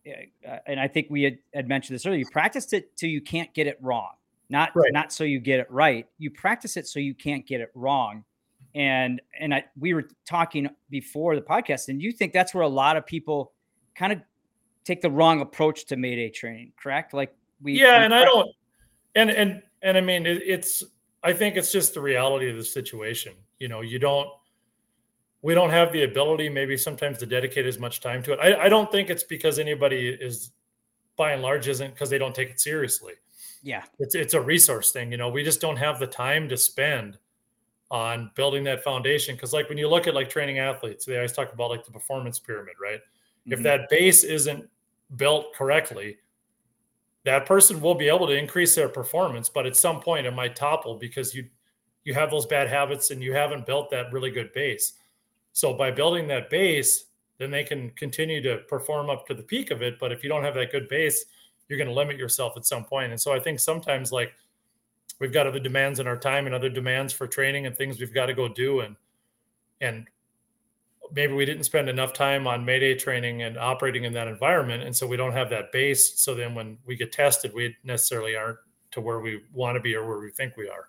Uh, 0.05 0.57
and 0.67 0.81
I 0.81 0.89
think 0.89 1.07
we 1.09 1.23
had, 1.23 1.39
had 1.55 1.69
mentioned 1.69 1.95
this 1.95 2.05
earlier. 2.05 2.19
You 2.19 2.27
practice 2.33 2.73
it 2.73 2.97
till 2.97 3.11
you 3.11 3.21
can't 3.21 3.53
get 3.55 3.69
it 3.69 3.79
wrong, 3.81 4.13
not 4.49 4.75
right. 4.75 4.93
not 4.93 5.13
so 5.13 5.23
you 5.23 5.39
get 5.39 5.61
it 5.61 5.71
right. 5.71 6.09
You 6.19 6.33
practice 6.33 6.77
it 6.77 6.89
so 6.89 6.99
you 6.99 7.15
can't 7.15 7.47
get 7.47 7.61
it 7.61 7.71
wrong. 7.77 8.25
And 8.74 9.20
and 9.38 9.54
I 9.54 9.64
we 9.78 9.94
were 9.94 10.09
talking 10.28 10.68
before 10.90 11.35
the 11.35 11.42
podcast, 11.42 11.88
and 11.88 12.00
you 12.00 12.12
think 12.12 12.33
that's 12.33 12.54
where 12.54 12.62
a 12.62 12.68
lot 12.68 12.96
of 12.96 13.04
people 13.04 13.52
kind 13.94 14.12
of 14.12 14.20
take 14.85 15.00
the 15.00 15.11
wrong 15.11 15.40
approach 15.40 15.87
to 15.87 15.96
Mayday 15.96 16.30
training, 16.30 16.72
correct? 16.80 17.12
Like 17.12 17.35
we 17.61 17.80
Yeah, 17.80 18.02
and 18.02 18.14
I 18.14 18.24
don't 18.24 18.48
and 19.14 19.30
and 19.30 19.62
and 19.83 19.96
I 19.96 20.00
mean 20.00 20.26
it, 20.26 20.42
it's 20.44 20.85
I 21.22 21.33
think 21.33 21.56
it's 21.56 21.72
just 21.72 21.94
the 21.94 22.00
reality 22.00 22.50
of 22.50 22.56
the 22.56 22.64
situation. 22.64 23.35
You 23.59 23.68
know, 23.68 23.80
you 23.80 23.98
don't 23.98 24.28
we 25.42 25.54
don't 25.54 25.70
have 25.70 25.92
the 25.92 26.04
ability 26.04 26.48
maybe 26.48 26.76
sometimes 26.76 27.18
to 27.18 27.26
dedicate 27.26 27.66
as 27.66 27.78
much 27.78 28.00
time 28.00 28.22
to 28.24 28.33
it. 28.33 28.38
I, 28.40 28.66
I 28.66 28.68
don't 28.68 28.90
think 28.92 29.11
it's 29.11 29.24
because 29.24 29.59
anybody 29.59 30.09
is 30.09 30.52
by 31.16 31.33
and 31.33 31.42
large 31.42 31.66
isn't 31.68 31.92
because 31.94 32.11
they 32.11 32.18
don't 32.18 32.35
take 32.35 32.50
it 32.50 32.61
seriously. 32.61 33.14
Yeah. 33.62 33.85
It's 33.98 34.14
it's 34.14 34.35
a 34.35 34.40
resource 34.40 34.92
thing. 34.92 35.11
You 35.12 35.18
know, 35.18 35.28
we 35.28 35.44
just 35.44 35.61
don't 35.61 35.76
have 35.76 35.98
the 35.98 36.06
time 36.06 36.48
to 36.48 36.56
spend 36.56 37.18
on 37.90 38.31
building 38.37 38.62
that 38.64 38.85
foundation. 38.85 39.37
Cause 39.37 39.53
like 39.53 39.68
when 39.68 39.79
you 39.79 39.88
look 39.88 40.07
at 40.07 40.14
like 40.14 40.29
training 40.31 40.59
athletes, 40.59 41.05
they 41.05 41.16
always 41.16 41.33
talk 41.33 41.53
about 41.53 41.70
like 41.70 41.85
the 41.85 41.90
performance 41.90 42.38
pyramid, 42.38 42.74
right? 42.81 43.00
Mm-hmm. 43.00 43.53
If 43.53 43.62
that 43.62 43.88
base 43.88 44.22
isn't 44.22 44.68
built 45.16 45.55
correctly, 45.55 46.18
that 47.24 47.46
person 47.46 47.81
will 47.81 47.94
be 47.94 48.09
able 48.09 48.26
to 48.26 48.33
increase 48.33 48.74
their 48.74 48.88
performance, 48.88 49.48
but 49.48 49.66
at 49.66 49.76
some 49.76 50.00
point 50.00 50.26
it 50.26 50.35
might 50.35 50.57
topple 50.57 50.94
because 50.94 51.35
you 51.35 51.46
you 52.05 52.14
have 52.14 52.31
those 52.31 52.46
bad 52.46 52.66
habits 52.66 53.11
and 53.11 53.22
you 53.22 53.35
haven't 53.35 53.66
built 53.66 53.90
that 53.90 54.11
really 54.12 54.31
good 54.31 54.53
base. 54.55 54.94
So 55.53 55.74
by 55.74 55.90
building 55.90 56.26
that 56.29 56.48
base, 56.48 57.05
then 57.38 57.50
they 57.50 57.64
can 57.64 57.90
continue 57.90 58.40
to 58.42 58.59
perform 58.68 59.11
up 59.11 59.26
to 59.26 59.35
the 59.35 59.42
peak 59.42 59.70
of 59.70 59.83
it. 59.83 59.98
But 59.98 60.12
if 60.12 60.22
you 60.22 60.29
don't 60.29 60.42
have 60.42 60.55
that 60.55 60.72
good 60.72 60.88
base, 60.88 61.24
you're 61.68 61.79
going 61.79 61.88
to 61.88 61.94
limit 61.94 62.16
yourself 62.16 62.55
at 62.57 62.66
some 62.66 62.85
point. 62.85 63.12
And 63.12 63.20
so 63.20 63.33
I 63.33 63.40
think 63.40 63.61
sometimes 63.61 64.12
like 64.12 64.33
we've 65.20 65.33
got 65.33 65.46
other 65.46 65.61
demands 65.61 66.00
in 66.00 66.06
our 66.06 66.16
time 66.16 66.46
and 66.46 66.54
other 66.54 66.68
demands 66.68 67.12
for 67.12 67.26
training 67.26 67.66
and 67.66 67.76
things 67.76 68.00
we've 68.00 68.14
got 68.14 68.26
to 68.26 68.35
go 68.35 68.48
do 68.48 68.80
and 68.80 68.96
and 69.80 70.06
maybe 71.12 71.33
we 71.33 71.44
didn't 71.44 71.64
spend 71.64 71.88
enough 71.88 72.12
time 72.12 72.46
on 72.46 72.64
mayday 72.64 72.94
training 72.94 73.42
and 73.42 73.56
operating 73.59 74.04
in 74.04 74.12
that 74.12 74.28
environment 74.28 74.83
and 74.83 74.94
so 74.94 75.06
we 75.06 75.16
don't 75.16 75.33
have 75.33 75.50
that 75.50 75.70
base 75.72 76.18
so 76.20 76.35
then 76.35 76.54
when 76.54 76.76
we 76.87 76.96
get 76.96 77.12
tested 77.12 77.52
we 77.54 77.74
necessarily 77.85 78.37
aren't 78.37 78.59
to 78.90 79.00
where 79.00 79.20
we 79.20 79.40
want 79.52 79.76
to 79.76 79.80
be 79.80 79.94
or 79.94 80.04
where 80.04 80.18
we 80.18 80.30
think 80.30 80.56
we 80.56 80.68
are. 80.68 80.88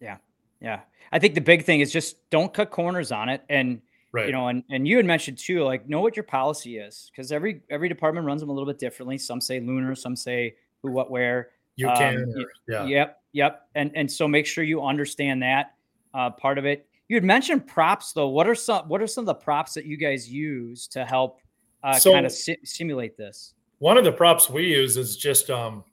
Yeah 0.00 0.16
yeah. 0.62 0.80
I 1.10 1.18
think 1.18 1.34
the 1.34 1.40
big 1.40 1.64
thing 1.64 1.80
is 1.80 1.92
just 1.92 2.16
don't 2.30 2.54
cut 2.54 2.70
corners 2.70 3.12
on 3.12 3.28
it 3.28 3.42
and 3.50 3.82
right. 4.12 4.26
you 4.26 4.32
know 4.32 4.48
and, 4.48 4.62
and 4.70 4.88
you 4.88 4.96
had 4.96 5.04
mentioned 5.04 5.36
too 5.36 5.64
like 5.64 5.86
know 5.88 6.00
what 6.00 6.16
your 6.16 6.22
policy 6.22 6.78
is 6.78 7.10
because 7.10 7.32
every 7.32 7.62
every 7.68 7.88
department 7.88 8.26
runs 8.26 8.40
them 8.40 8.48
a 8.48 8.52
little 8.52 8.66
bit 8.66 8.78
differently. 8.78 9.18
Some 9.18 9.40
say 9.40 9.60
lunar 9.60 9.94
some 9.94 10.16
say 10.16 10.54
who 10.82 10.90
what 10.90 11.10
where. 11.10 11.50
You 11.76 11.88
um, 11.88 11.96
can 11.96 12.34
yeah. 12.68 12.84
yep 12.86 13.21
yep 13.32 13.68
and 13.74 13.90
and 13.94 14.10
so 14.10 14.28
make 14.28 14.46
sure 14.46 14.64
you 14.64 14.82
understand 14.82 15.42
that 15.42 15.74
uh, 16.14 16.30
part 16.30 16.58
of 16.58 16.64
it 16.64 16.86
you 17.12 17.16
had 17.16 17.24
mentioned 17.24 17.66
props 17.66 18.14
though. 18.14 18.28
What 18.28 18.48
are 18.48 18.54
some 18.54 18.88
what 18.88 19.02
are 19.02 19.06
some 19.06 19.22
of 19.22 19.26
the 19.26 19.34
props 19.34 19.74
that 19.74 19.84
you 19.84 19.98
guys 19.98 20.30
use 20.30 20.86
to 20.88 21.04
help 21.04 21.40
uh, 21.84 21.98
so 21.98 22.12
kind 22.14 22.24
of 22.24 22.32
si- 22.32 22.56
simulate 22.64 23.18
this? 23.18 23.52
One 23.80 23.98
of 23.98 24.04
the 24.04 24.12
props 24.12 24.48
we 24.48 24.64
use 24.64 24.96
is 24.96 25.18
just 25.18 25.50
um, 25.50 25.84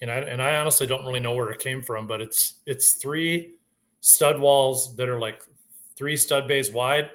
and 0.00 0.10
I 0.10 0.16
and 0.16 0.42
I 0.42 0.56
honestly 0.56 0.84
don't 0.84 1.04
really 1.04 1.20
know 1.20 1.32
where 1.32 1.50
it 1.50 1.60
came 1.60 1.80
from, 1.80 2.08
but 2.08 2.20
it's 2.20 2.54
it's 2.66 2.94
three 2.94 3.54
stud 4.00 4.40
walls 4.40 4.96
that 4.96 5.08
are 5.08 5.20
like 5.20 5.42
three 5.94 6.16
stud 6.16 6.48
bays 6.48 6.72
wide 6.72 7.10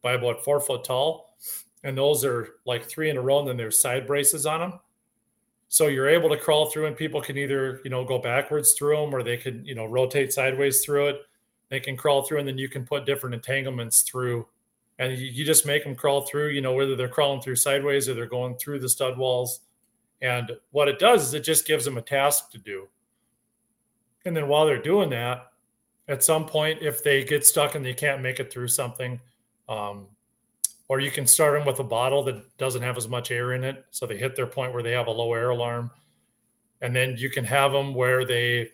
by 0.00 0.12
about 0.12 0.44
four 0.44 0.60
foot 0.60 0.84
tall, 0.84 1.36
and 1.82 1.98
those 1.98 2.24
are 2.24 2.56
like 2.64 2.84
three 2.84 3.10
in 3.10 3.16
a 3.16 3.20
row, 3.20 3.40
and 3.40 3.48
then 3.48 3.56
there's 3.56 3.80
side 3.80 4.06
braces 4.06 4.46
on 4.46 4.60
them. 4.60 4.80
So 5.74 5.88
you're 5.88 6.08
able 6.08 6.28
to 6.28 6.36
crawl 6.36 6.66
through, 6.66 6.86
and 6.86 6.96
people 6.96 7.20
can 7.20 7.36
either 7.36 7.80
you 7.82 7.90
know 7.90 8.04
go 8.04 8.16
backwards 8.16 8.74
through 8.74 8.94
them, 8.96 9.12
or 9.12 9.24
they 9.24 9.36
could 9.36 9.66
you 9.66 9.74
know 9.74 9.86
rotate 9.86 10.32
sideways 10.32 10.84
through 10.84 11.08
it. 11.08 11.22
They 11.68 11.80
can 11.80 11.96
crawl 11.96 12.22
through 12.22 12.38
and 12.38 12.46
then 12.46 12.58
you 12.58 12.68
can 12.68 12.86
put 12.86 13.04
different 13.04 13.34
entanglements 13.34 14.02
through. 14.02 14.46
And 15.00 15.18
you, 15.18 15.26
you, 15.26 15.44
just 15.44 15.66
make 15.66 15.82
them 15.82 15.96
crawl 15.96 16.20
through 16.20 16.50
you 16.50 16.60
know 16.60 16.74
whether 16.74 16.94
they're 16.94 17.08
crawling 17.08 17.40
through 17.40 17.56
sideways 17.56 18.08
or 18.08 18.14
they're 18.14 18.26
going 18.26 18.54
through 18.54 18.78
the 18.78 18.88
stud 18.88 19.18
walls. 19.18 19.62
And 20.22 20.52
what 20.70 20.86
it 20.86 21.00
does 21.00 21.26
is 21.26 21.34
it 21.34 21.42
just 21.42 21.66
gives 21.66 21.84
them 21.84 21.98
a 21.98 22.02
task 22.02 22.52
to 22.52 22.58
do. 22.58 22.86
And 24.24 24.36
then 24.36 24.46
while 24.46 24.66
they're 24.66 24.80
doing 24.80 25.10
that 25.10 25.48
at 26.06 26.22
some 26.22 26.46
point 26.46 26.82
if 26.82 27.02
they 27.02 27.24
get 27.24 27.44
stuck 27.44 27.74
and 27.74 27.84
they 27.84 27.94
can't 27.94 28.22
make 28.22 28.38
it 28.38 28.52
through 28.52 28.68
something 28.68 29.20
um, 29.68 30.06
or 30.88 31.00
you 31.00 31.10
can 31.10 31.26
start 31.26 31.58
them 31.58 31.66
with 31.66 31.78
a 31.78 31.84
bottle 31.84 32.22
that 32.24 32.56
doesn't 32.58 32.82
have 32.82 32.96
as 32.96 33.08
much 33.08 33.30
air 33.30 33.52
in 33.52 33.64
it 33.64 33.84
so 33.90 34.06
they 34.06 34.16
hit 34.16 34.36
their 34.36 34.46
point 34.46 34.72
where 34.72 34.82
they 34.82 34.92
have 34.92 35.06
a 35.06 35.10
low 35.10 35.32
air 35.32 35.50
alarm. 35.50 35.90
And 36.80 36.94
then 36.94 37.16
you 37.16 37.30
can 37.30 37.44
have 37.44 37.72
them 37.72 37.94
where 37.94 38.24
they 38.24 38.70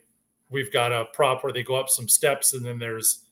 we've 0.49 0.73
got 0.73 0.93
a 0.93 1.05
prop 1.13 1.45
where 1.45 1.53
they 1.53 1.63
go 1.63 1.77
up 1.77 1.89
some 1.89 2.09
steps 2.09 2.55
and 2.55 2.65
then 2.65 2.79
there's 2.79 3.27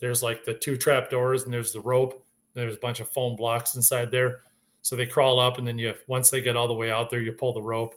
there's 0.00 0.22
like 0.22 0.44
the 0.44 0.54
two 0.54 0.76
trap 0.76 1.08
doors 1.08 1.44
and 1.44 1.52
there's 1.52 1.72
the 1.72 1.80
rope 1.80 2.24
there's 2.54 2.76
a 2.76 2.80
bunch 2.80 3.00
of 3.00 3.08
foam 3.10 3.36
blocks 3.36 3.76
inside 3.76 4.10
there. 4.10 4.40
So 4.82 4.96
they 4.96 5.06
crawl 5.06 5.38
up 5.38 5.58
and 5.58 5.66
then 5.66 5.78
you 5.78 5.94
once 6.06 6.30
they 6.30 6.40
get 6.40 6.56
all 6.56 6.68
the 6.68 6.74
way 6.74 6.90
out 6.90 7.10
there 7.10 7.20
you 7.20 7.32
pull 7.32 7.52
the 7.52 7.62
rope. 7.62 7.94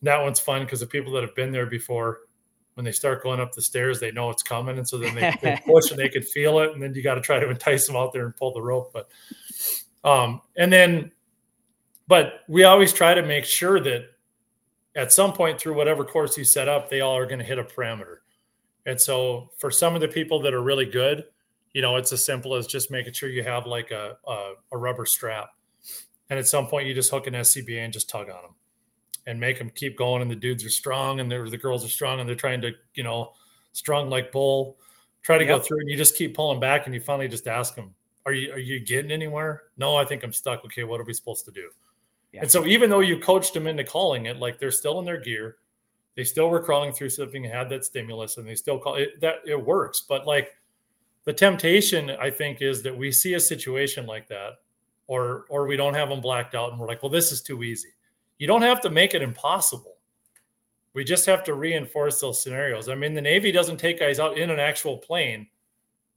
And 0.00 0.06
that 0.06 0.22
one's 0.22 0.40
fun 0.40 0.62
because 0.62 0.80
the 0.80 0.86
people 0.86 1.12
that 1.14 1.22
have 1.22 1.34
been 1.34 1.52
there 1.52 1.66
before 1.66 2.20
when 2.74 2.84
they 2.84 2.92
start 2.92 3.22
going 3.22 3.40
up 3.40 3.52
the 3.52 3.62
stairs 3.62 4.00
they 4.00 4.10
know 4.12 4.30
it's 4.30 4.42
coming 4.42 4.78
and 4.78 4.88
so 4.88 4.98
then 4.98 5.14
they, 5.14 5.34
they 5.42 5.60
push 5.66 5.90
and 5.90 5.98
they 5.98 6.08
can 6.08 6.22
feel 6.22 6.58
it 6.60 6.72
and 6.72 6.82
then 6.82 6.94
you 6.94 7.02
got 7.02 7.14
to 7.14 7.20
try 7.20 7.38
to 7.38 7.50
entice 7.50 7.86
them 7.86 7.96
out 7.96 8.12
there 8.12 8.26
and 8.26 8.36
pull 8.36 8.52
the 8.52 8.62
rope 8.62 8.92
but 8.92 9.08
um 10.08 10.40
and 10.56 10.72
then 10.72 11.10
but 12.06 12.40
we 12.48 12.64
always 12.64 12.92
try 12.92 13.14
to 13.14 13.22
make 13.22 13.44
sure 13.44 13.80
that 13.80 14.06
at 14.94 15.12
some 15.12 15.32
point 15.32 15.60
through 15.60 15.74
whatever 15.74 16.04
course 16.04 16.36
you 16.36 16.44
set 16.44 16.68
up, 16.68 16.88
they 16.88 17.00
all 17.00 17.16
are 17.16 17.26
going 17.26 17.38
to 17.38 17.44
hit 17.44 17.58
a 17.58 17.64
parameter. 17.64 18.18
And 18.86 19.00
so 19.00 19.50
for 19.58 19.70
some 19.70 19.94
of 19.94 20.00
the 20.00 20.08
people 20.08 20.40
that 20.42 20.54
are 20.54 20.62
really 20.62 20.86
good, 20.86 21.24
you 21.72 21.82
know, 21.82 21.96
it's 21.96 22.12
as 22.12 22.24
simple 22.24 22.54
as 22.54 22.66
just 22.66 22.90
making 22.90 23.14
sure 23.14 23.28
you 23.28 23.42
have 23.42 23.66
like 23.66 23.90
a, 23.90 24.16
a, 24.26 24.52
a 24.72 24.78
rubber 24.78 25.06
strap. 25.06 25.48
And 26.30 26.38
at 26.38 26.46
some 26.46 26.66
point 26.66 26.86
you 26.86 26.94
just 26.94 27.10
hook 27.10 27.26
an 27.26 27.34
SCBA 27.34 27.84
and 27.84 27.92
just 27.92 28.08
tug 28.08 28.28
on 28.28 28.42
them. 28.42 28.54
And 29.26 29.40
make 29.40 29.58
them 29.58 29.70
keep 29.74 29.96
going. 29.96 30.22
And 30.22 30.30
the 30.30 30.36
dudes 30.36 30.64
are 30.64 30.70
strong 30.70 31.20
and 31.20 31.30
the 31.30 31.58
girls 31.58 31.84
are 31.84 31.88
strong 31.88 32.20
and 32.20 32.28
they're 32.28 32.36
trying 32.36 32.60
to, 32.62 32.72
you 32.94 33.02
know, 33.02 33.32
strong 33.72 34.10
like 34.10 34.32
bull, 34.32 34.76
try 35.22 35.38
to 35.38 35.44
yep. 35.44 35.58
go 35.58 35.62
through 35.62 35.80
and 35.80 35.90
you 35.90 35.96
just 35.96 36.16
keep 36.16 36.34
pulling 36.34 36.60
back 36.60 36.86
and 36.86 36.94
you 36.94 37.00
finally 37.00 37.28
just 37.28 37.46
ask 37.46 37.74
them, 37.74 37.94
are 38.26 38.32
you, 38.32 38.52
are 38.52 38.58
you 38.58 38.80
getting 38.80 39.10
anywhere? 39.10 39.64
No, 39.76 39.96
I 39.96 40.04
think 40.04 40.22
I'm 40.22 40.32
stuck. 40.32 40.64
Okay. 40.64 40.84
What 40.84 41.00
are 41.00 41.04
we 41.04 41.12
supposed 41.12 41.44
to 41.46 41.50
do? 41.50 41.70
Yeah. 42.32 42.40
And 42.42 42.50
so 42.50 42.66
even 42.66 42.90
though 42.90 43.00
you 43.00 43.18
coached 43.18 43.54
them 43.54 43.66
into 43.66 43.84
calling 43.84 44.26
it, 44.26 44.38
like 44.38 44.58
they're 44.58 44.70
still 44.70 44.98
in 44.98 45.04
their 45.04 45.20
gear, 45.20 45.56
they 46.16 46.24
still 46.24 46.48
were 46.48 46.62
crawling 46.62 46.92
through 46.92 47.10
something, 47.10 47.42
had 47.44 47.68
that 47.70 47.84
stimulus 47.84 48.36
and 48.36 48.46
they 48.46 48.54
still 48.54 48.78
call 48.78 48.96
it 48.96 49.20
that 49.20 49.36
it 49.46 49.62
works. 49.62 50.04
But 50.08 50.26
like 50.26 50.54
the 51.24 51.32
temptation, 51.32 52.10
I 52.10 52.30
think, 52.30 52.60
is 52.60 52.82
that 52.82 52.96
we 52.96 53.10
see 53.10 53.34
a 53.34 53.40
situation 53.40 54.06
like 54.06 54.28
that 54.28 54.54
or, 55.06 55.44
or 55.48 55.66
we 55.66 55.76
don't 55.76 55.94
have 55.94 56.08
them 56.08 56.20
blacked 56.20 56.54
out 56.54 56.70
and 56.70 56.80
we're 56.80 56.86
like, 56.86 57.02
well, 57.02 57.10
this 57.10 57.32
is 57.32 57.42
too 57.42 57.62
easy 57.62 57.88
you 58.44 58.48
don't 58.48 58.60
have 58.60 58.82
to 58.82 58.90
make 58.90 59.14
it 59.14 59.22
impossible. 59.22 59.96
We 60.92 61.02
just 61.02 61.24
have 61.24 61.44
to 61.44 61.54
reinforce 61.54 62.20
those 62.20 62.42
scenarios. 62.42 62.90
I 62.90 62.94
mean, 62.94 63.14
the 63.14 63.22
Navy 63.22 63.50
doesn't 63.50 63.78
take 63.78 64.00
guys 64.00 64.20
out 64.20 64.36
in 64.36 64.50
an 64.50 64.60
actual 64.60 64.98
plane 64.98 65.46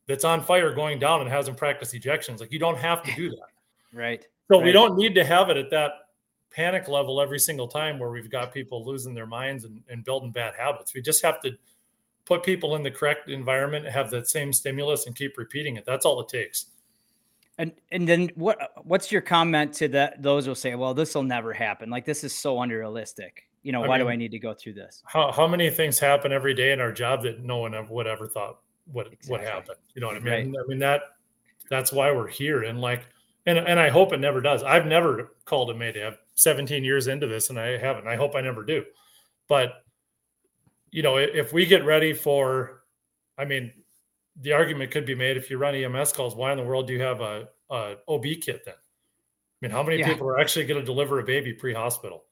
that's 0.10 0.26
on 0.26 0.44
fire 0.44 0.74
going 0.74 1.00
down 1.00 1.22
and 1.22 1.30
has 1.30 1.46
them 1.46 1.56
practice 1.56 1.94
ejections. 1.94 2.42
Like 2.42 2.52
you 2.52 2.60
don't 2.60 2.78
have 2.78 3.02
to 3.04 3.16
do 3.16 3.30
that. 3.30 3.48
right. 3.98 4.28
So 4.52 4.58
right. 4.58 4.66
we 4.66 4.74
don't 4.74 4.98
need 4.98 5.16
to 5.16 5.24
have 5.24 5.50
it 5.50 5.56
at 5.56 5.70
that 5.70 5.92
panic 6.52 6.90
level 6.90 7.22
every 7.22 7.40
single 7.40 7.70
time 7.70 7.98
where 7.98 8.10
we've 8.10 8.30
got 8.30 8.54
people 8.54 8.86
losing 8.86 9.14
their 9.14 9.26
minds 9.26 9.64
and, 9.64 9.82
and 9.88 10.04
building 10.04 10.32
bad 10.34 10.54
habits. 10.54 10.94
We 10.94 11.02
just 11.02 11.24
have 11.24 11.40
to 11.44 11.52
put 12.26 12.44
people 12.44 12.76
in 12.76 12.84
the 12.84 12.92
correct 12.92 13.30
environment, 13.30 13.88
have 13.88 14.12
that 14.12 14.28
same 14.28 14.52
stimulus 14.52 15.08
and 15.08 15.16
keep 15.16 15.38
repeating 15.38 15.78
it. 15.78 15.86
That's 15.86 16.06
all 16.06 16.20
it 16.20 16.28
takes. 16.28 16.66
And 17.58 17.72
and 17.92 18.08
then 18.08 18.30
what 18.36 18.72
what's 18.84 19.12
your 19.12 19.22
comment 19.22 19.74
to 19.76 19.88
that 19.90 20.22
those 20.22 20.46
who 20.46 20.54
say, 20.54 20.76
well, 20.76 20.94
this 20.94 21.16
will 21.16 21.24
never 21.24 21.54
happen. 21.54 21.90
Like 21.90 22.06
this 22.06 22.24
is 22.24 22.34
so 22.34 22.62
unrealistic. 22.62 23.48
You 23.64 23.72
know, 23.72 23.84
I 23.84 23.88
why 23.88 23.98
mean, 23.98 24.06
do 24.06 24.12
I 24.12 24.16
need 24.16 24.32
to 24.32 24.40
go 24.40 24.54
through 24.54 24.74
this? 24.74 25.02
How 25.06 25.32
how 25.32 25.48
many 25.48 25.70
things 25.70 25.98
happen 25.98 26.32
every 26.32 26.54
day 26.54 26.72
in 26.72 26.80
our 26.80 26.92
job 26.92 27.24
that 27.24 27.44
no 27.44 27.58
one 27.58 27.74
would 27.90 28.08
ever 28.08 28.28
thought 28.28 28.60
what 28.92 29.08
exactly. 29.08 29.32
what 29.32 29.42
happened? 29.42 29.78
You 29.96 30.02
know 30.02 30.08
what 30.08 30.18
I 30.18 30.20
mean? 30.20 30.54
Right. 30.54 30.64
I 30.64 30.68
mean 30.68 30.80
that 30.80 31.02
that's 31.70 31.92
why 31.92 32.12
we're 32.12 32.28
here. 32.28 32.64
And 32.64 32.80
like 32.80 33.08
and 33.48 33.58
and 33.58 33.80
I 33.80 33.90
hope 33.90 34.14
it 34.14 34.20
never 34.20 34.40
does. 34.40 34.62
I've 34.62 34.86
never 34.86 35.32
called 35.46 35.72
a 35.72 35.74
mayday. 35.74 36.06
I'm 36.06 36.16
17 36.36 36.84
years 36.84 37.08
into 37.08 37.26
this 37.26 37.50
and 37.50 37.60
I 37.60 37.78
haven't. 37.78 38.08
I 38.08 38.16
hope 38.16 38.36
I 38.36 38.42
never 38.42 38.64
do. 38.64 38.86
But 39.48 39.84
you 40.92 41.02
know, 41.02 41.18
if 41.18 41.54
we 41.54 41.66
get 41.66 41.84
ready 41.86 42.14
for 42.14 42.84
I 43.38 43.46
mean, 43.46 43.72
the 44.42 44.54
argument 44.54 44.92
could 44.92 45.06
be 45.06 45.16
made 45.16 45.38
if 45.38 45.50
you 45.50 45.58
run 45.58 45.76
EMS 45.76 46.14
calls, 46.14 46.36
why 46.36 46.52
in 46.52 46.58
the 46.58 46.64
world 46.64 46.88
do 46.88 46.94
you 46.94 47.02
have 47.02 47.22
a, 47.22 47.48
a 47.70 47.96
OB 48.08 48.24
kit 48.42 48.64
then? 48.66 48.76
I 48.76 49.66
mean, 49.66 49.72
how 49.72 49.84
many 49.84 49.98
yeah. 50.00 50.08
people 50.08 50.28
are 50.28 50.40
actually 50.40 50.66
going 50.66 50.80
to 50.80 50.86
deliver 50.86 51.20
a 51.20 51.24
baby 51.24 51.54
pre-hospital? 51.54 52.24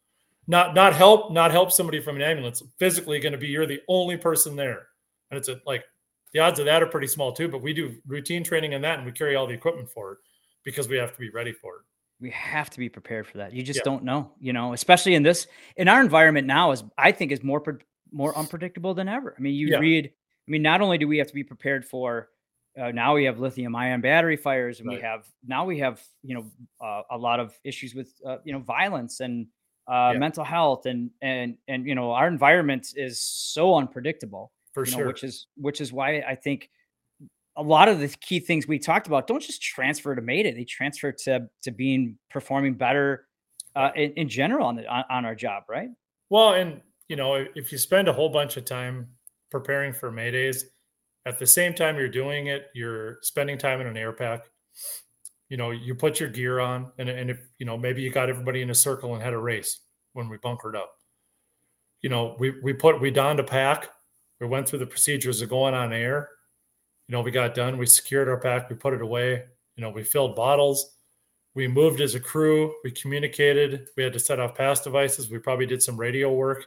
Not 0.47 0.75
not 0.75 0.93
help 0.93 1.31
not 1.31 1.49
help 1.49 1.71
somebody 1.71 1.99
from 1.99 2.17
an 2.17 2.21
ambulance. 2.21 2.61
Physically 2.77 3.19
going 3.19 3.31
to 3.31 3.37
be 3.39 3.47
you're 3.47 3.65
the 3.65 3.81
only 3.87 4.15
person 4.15 4.55
there, 4.55 4.87
and 5.31 5.39
it's 5.39 5.47
a, 5.47 5.59
like 5.65 5.83
the 6.33 6.39
odds 6.39 6.59
of 6.59 6.65
that 6.65 6.83
are 6.83 6.87
pretty 6.87 7.07
small 7.07 7.33
too. 7.33 7.47
But 7.47 7.63
we 7.63 7.73
do 7.73 7.95
routine 8.05 8.43
training 8.43 8.73
in 8.73 8.81
that, 8.83 8.97
and 8.99 9.07
we 9.07 9.11
carry 9.11 9.35
all 9.35 9.47
the 9.47 9.55
equipment 9.55 9.89
for 9.89 10.11
it 10.11 10.17
because 10.63 10.87
we 10.87 10.97
have 10.97 11.13
to 11.13 11.19
be 11.19 11.31
ready 11.31 11.51
for 11.51 11.77
it. 11.77 11.81
We 12.21 12.29
have 12.29 12.69
to 12.69 12.77
be 12.77 12.89
prepared 12.89 13.25
for 13.25 13.39
that. 13.39 13.53
You 13.53 13.63
just 13.63 13.79
yeah. 13.79 13.85
don't 13.85 14.03
know, 14.03 14.31
you 14.39 14.53
know, 14.53 14.73
especially 14.73 15.15
in 15.15 15.23
this 15.23 15.47
in 15.77 15.87
our 15.87 15.99
environment 15.99 16.45
now 16.45 16.69
is 16.69 16.83
I 16.95 17.11
think 17.11 17.31
is 17.31 17.41
more 17.41 17.63
more 18.11 18.37
unpredictable 18.37 18.93
than 18.93 19.09
ever. 19.09 19.35
I 19.35 19.41
mean, 19.41 19.55
you 19.55 19.69
yeah. 19.69 19.79
read 19.79 20.11
I 20.47 20.51
mean, 20.51 20.61
not 20.61 20.81
only 20.81 20.97
do 20.97 21.07
we 21.07 21.17
have 21.17 21.27
to 21.27 21.33
be 21.33 21.43
prepared 21.43 21.85
for 21.85 22.29
uh, 22.79 22.91
now 22.91 23.15
we 23.15 23.23
have 23.23 23.39
lithium 23.39 23.75
ion 23.75 24.01
battery 24.01 24.35
fires 24.35 24.79
and 24.79 24.89
right. 24.89 24.97
we 24.97 25.01
have 25.01 25.25
now 25.47 25.65
we 25.65 25.79
have 25.79 26.01
you 26.23 26.35
know 26.35 26.45
uh, 26.85 27.01
a 27.11 27.17
lot 27.17 27.39
of 27.39 27.57
issues 27.63 27.95
with 27.95 28.13
uh, 28.25 28.37
you 28.43 28.53
know 28.53 28.59
violence 28.59 29.19
and 29.19 29.47
uh, 29.87 30.11
yeah. 30.13 30.19
mental 30.19 30.43
health 30.43 30.85
and 30.85 31.09
and 31.21 31.57
and 31.67 31.87
you 31.87 31.95
know 31.95 32.11
our 32.11 32.27
environment 32.27 32.93
is 32.95 33.21
so 33.21 33.75
unpredictable 33.75 34.51
for 34.73 34.85
sure 34.85 35.01
know, 35.01 35.07
which 35.07 35.23
is 35.23 35.47
which 35.55 35.79
is 35.79 35.93
why 35.93 36.19
i 36.27 36.35
think 36.35 36.69
a 37.57 37.63
lot 37.63 37.87
of 37.87 37.99
the 37.99 38.09
key 38.19 38.39
things 38.39 38.67
we 38.67 38.77
talked 38.77 39.07
about 39.07 39.27
don't 39.27 39.41
just 39.41 39.61
transfer 39.61 40.15
to 40.15 40.21
mayday 40.21 40.51
they 40.53 40.65
transfer 40.65 41.11
to 41.11 41.47
to 41.61 41.71
being 41.71 42.17
performing 42.29 42.73
better 42.73 43.27
uh, 43.75 43.91
in, 43.95 44.11
in 44.13 44.29
general 44.29 44.65
on 44.65 44.75
the 44.75 44.85
on, 44.87 45.03
on 45.09 45.25
our 45.25 45.35
job 45.35 45.63
right 45.69 45.89
well 46.29 46.53
and 46.53 46.81
you 47.07 47.15
know 47.15 47.35
if 47.55 47.71
you 47.71 47.77
spend 47.77 48.07
a 48.07 48.13
whole 48.13 48.29
bunch 48.29 48.57
of 48.57 48.65
time 48.65 49.07
preparing 49.59 49.93
for 49.93 50.11
Maydays. 50.11 50.63
At 51.25 51.39
the 51.39 51.47
same 51.47 51.73
time 51.73 51.95
you're 51.95 52.09
doing 52.09 52.47
it, 52.47 52.67
you're 52.75 53.19
spending 53.21 53.57
time 53.57 53.79
in 53.79 53.87
an 53.87 53.95
air 53.95 54.11
pack. 54.11 54.41
You 55.47 55.55
know, 55.55 55.71
you 55.71 55.95
put 55.95 56.19
your 56.19 56.27
gear 56.27 56.59
on, 56.59 56.91
and, 56.97 57.07
and 57.07 57.29
if 57.29 57.39
you 57.57 57.65
know, 57.65 57.77
maybe 57.77 58.01
you 58.01 58.11
got 58.11 58.29
everybody 58.29 58.61
in 58.61 58.69
a 58.69 58.75
circle 58.75 59.13
and 59.13 59.23
had 59.23 59.31
a 59.31 59.37
race 59.37 59.79
when 60.11 60.27
we 60.27 60.35
bunkered 60.37 60.75
up. 60.75 60.91
You 62.01 62.09
know, 62.09 62.35
we 62.37 62.59
we 62.61 62.73
put 62.73 62.99
we 62.99 63.11
donned 63.11 63.39
a 63.39 63.45
pack, 63.45 63.91
we 64.41 64.47
went 64.47 64.67
through 64.67 64.79
the 64.79 64.85
procedures 64.85 65.41
of 65.41 65.47
going 65.47 65.73
on 65.73 65.93
air. 65.93 66.29
You 67.07 67.13
know, 67.13 67.21
we 67.21 67.31
got 67.31 67.55
done, 67.55 67.77
we 67.77 67.85
secured 67.85 68.27
our 68.27 68.39
pack, 68.39 68.69
we 68.69 68.75
put 68.75 68.93
it 68.93 69.01
away, 69.01 69.43
you 69.77 69.81
know, 69.81 69.89
we 69.89 70.03
filled 70.03 70.35
bottles, 70.35 70.97
we 71.53 71.65
moved 71.65 72.01
as 72.01 72.15
a 72.15 72.19
crew, 72.19 72.73
we 72.83 72.91
communicated, 72.91 73.87
we 73.95 74.03
had 74.03 74.11
to 74.13 74.19
set 74.19 74.41
off 74.41 74.55
pass 74.55 74.81
devices, 74.81 75.29
we 75.29 75.37
probably 75.37 75.65
did 75.65 75.81
some 75.81 75.95
radio 75.95 76.33
work. 76.33 76.65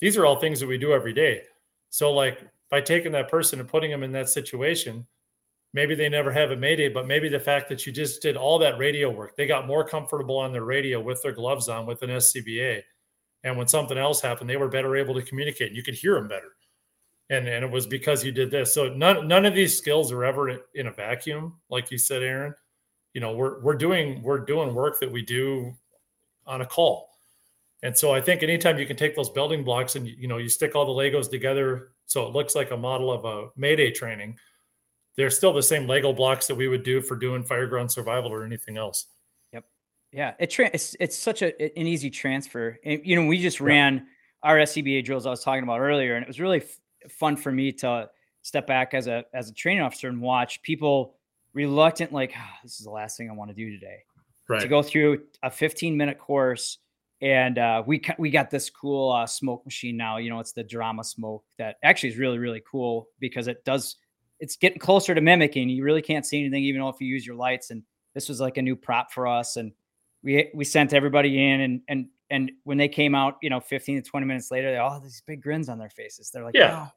These 0.00 0.16
are 0.16 0.26
all 0.26 0.40
things 0.40 0.58
that 0.58 0.66
we 0.66 0.78
do 0.78 0.92
every 0.92 1.12
day. 1.12 1.42
So, 1.90 2.12
like 2.12 2.40
by 2.70 2.80
taking 2.80 3.12
that 3.12 3.30
person 3.30 3.60
and 3.60 3.68
putting 3.68 3.90
them 3.90 4.02
in 4.02 4.12
that 4.12 4.28
situation, 4.28 5.06
maybe 5.72 5.94
they 5.94 6.08
never 6.08 6.30
have 6.30 6.50
a 6.50 6.56
mayday, 6.56 6.88
but 6.88 7.06
maybe 7.06 7.28
the 7.28 7.40
fact 7.40 7.68
that 7.68 7.86
you 7.86 7.92
just 7.92 8.22
did 8.22 8.36
all 8.36 8.58
that 8.58 8.78
radio 8.78 9.10
work, 9.10 9.36
they 9.36 9.46
got 9.46 9.66
more 9.66 9.86
comfortable 9.86 10.36
on 10.36 10.52
their 10.52 10.64
radio 10.64 11.00
with 11.00 11.22
their 11.22 11.32
gloves 11.32 11.68
on 11.68 11.86
with 11.86 12.02
an 12.02 12.10
SCBA. 12.10 12.82
And 13.44 13.56
when 13.56 13.68
something 13.68 13.96
else 13.98 14.20
happened, 14.20 14.50
they 14.50 14.56
were 14.56 14.68
better 14.68 14.96
able 14.96 15.14
to 15.14 15.22
communicate. 15.22 15.68
And 15.68 15.76
you 15.76 15.82
could 15.82 15.94
hear 15.94 16.14
them 16.14 16.28
better. 16.28 16.52
And, 17.30 17.46
and 17.46 17.64
it 17.64 17.70
was 17.70 17.86
because 17.86 18.24
you 18.24 18.32
did 18.32 18.50
this. 18.50 18.72
So 18.72 18.88
none 18.88 19.28
none 19.28 19.44
of 19.44 19.54
these 19.54 19.76
skills 19.76 20.10
are 20.12 20.24
ever 20.24 20.48
in 20.74 20.86
a 20.86 20.92
vacuum, 20.92 21.54
like 21.68 21.90
you 21.90 21.98
said, 21.98 22.22
Aaron. 22.22 22.54
You 23.12 23.20
know, 23.20 23.34
we're 23.34 23.60
we're 23.60 23.76
doing 23.76 24.22
we're 24.22 24.38
doing 24.40 24.74
work 24.74 24.98
that 25.00 25.12
we 25.12 25.22
do 25.22 25.74
on 26.46 26.62
a 26.62 26.66
call. 26.66 27.10
And 27.82 27.96
so 27.96 28.12
I 28.12 28.20
think 28.20 28.42
anytime 28.42 28.78
you 28.78 28.86
can 28.86 28.96
take 28.96 29.14
those 29.14 29.30
building 29.30 29.62
blocks 29.62 29.96
and 29.96 30.06
you 30.06 30.26
know 30.26 30.38
you 30.38 30.48
stick 30.48 30.74
all 30.74 30.84
the 30.84 30.92
Legos 30.92 31.30
together 31.30 31.92
so 32.06 32.26
it 32.26 32.32
looks 32.32 32.54
like 32.54 32.70
a 32.70 32.76
model 32.76 33.12
of 33.12 33.24
a 33.24 33.50
Mayday 33.56 33.90
training, 33.90 34.38
they're 35.16 35.30
still 35.30 35.52
the 35.52 35.62
same 35.62 35.86
Lego 35.86 36.12
blocks 36.12 36.46
that 36.46 36.54
we 36.54 36.68
would 36.68 36.82
do 36.82 37.00
for 37.00 37.16
doing 37.16 37.44
fireground 37.44 37.90
survival 37.90 38.32
or 38.32 38.44
anything 38.44 38.76
else. 38.76 39.06
Yep. 39.52 39.64
Yeah. 40.12 40.34
It 40.38 40.50
tra- 40.50 40.70
it's 40.72 40.96
it's 40.98 41.16
such 41.16 41.42
a 41.42 41.60
an 41.78 41.86
easy 41.86 42.10
transfer. 42.10 42.78
And, 42.84 43.00
you 43.04 43.14
know, 43.14 43.26
we 43.26 43.38
just 43.38 43.60
ran 43.60 43.94
yep. 43.94 44.04
our 44.42 44.56
SCBA 44.58 45.04
drills 45.04 45.26
I 45.26 45.30
was 45.30 45.44
talking 45.44 45.62
about 45.62 45.80
earlier, 45.80 46.16
and 46.16 46.22
it 46.22 46.28
was 46.28 46.40
really 46.40 46.62
f- 46.62 46.78
fun 47.10 47.36
for 47.36 47.52
me 47.52 47.72
to 47.72 48.08
step 48.42 48.66
back 48.66 48.94
as 48.94 49.06
a 49.06 49.24
as 49.34 49.50
a 49.50 49.52
training 49.52 49.82
officer 49.82 50.08
and 50.08 50.20
watch 50.20 50.62
people 50.62 51.14
reluctant, 51.52 52.12
like, 52.12 52.32
oh, 52.36 52.54
this 52.62 52.78
is 52.78 52.84
the 52.84 52.90
last 52.90 53.16
thing 53.16 53.30
I 53.30 53.34
want 53.34 53.50
to 53.50 53.54
do 53.54 53.70
today. 53.70 53.98
Right. 54.48 54.62
To 54.62 54.68
go 54.68 54.82
through 54.82 55.24
a 55.42 55.50
15 55.50 55.96
minute 55.96 56.18
course 56.18 56.78
and 57.20 57.58
uh, 57.58 57.82
we 57.86 58.00
we 58.18 58.30
got 58.30 58.50
this 58.50 58.70
cool 58.70 59.12
uh, 59.12 59.26
smoke 59.26 59.64
machine 59.64 59.96
now. 59.96 60.18
You 60.18 60.30
know, 60.30 60.38
it's 60.38 60.52
the 60.52 60.62
drama 60.62 61.02
smoke 61.02 61.44
that 61.58 61.76
actually 61.82 62.10
is 62.10 62.18
really 62.18 62.38
really 62.38 62.62
cool 62.70 63.08
because 63.18 63.48
it 63.48 63.64
does. 63.64 63.96
It's 64.40 64.56
getting 64.56 64.78
closer 64.78 65.14
to 65.14 65.20
mimicking. 65.20 65.68
You 65.68 65.82
really 65.82 66.02
can't 66.02 66.24
see 66.24 66.38
anything, 66.38 66.62
even 66.62 66.80
if 66.82 66.96
you 67.00 67.08
use 67.08 67.26
your 67.26 67.34
lights. 67.34 67.70
And 67.70 67.82
this 68.14 68.28
was 68.28 68.40
like 68.40 68.56
a 68.56 68.62
new 68.62 68.76
prop 68.76 69.10
for 69.10 69.26
us, 69.26 69.56
and 69.56 69.72
we 70.22 70.48
we 70.54 70.64
sent 70.64 70.92
everybody 70.92 71.44
in, 71.44 71.60
and 71.60 71.80
and 71.88 72.06
and 72.30 72.52
when 72.62 72.78
they 72.78 72.88
came 72.88 73.14
out, 73.14 73.36
you 73.42 73.50
know, 73.50 73.58
15 73.58 74.02
to 74.02 74.08
20 74.08 74.26
minutes 74.26 74.50
later, 74.50 74.70
they 74.70 74.76
all 74.76 74.92
have 74.92 75.02
these 75.02 75.22
big 75.26 75.42
grins 75.42 75.68
on 75.68 75.78
their 75.78 75.90
faces. 75.90 76.30
They're 76.30 76.44
like, 76.44 76.54
yeah, 76.54 76.88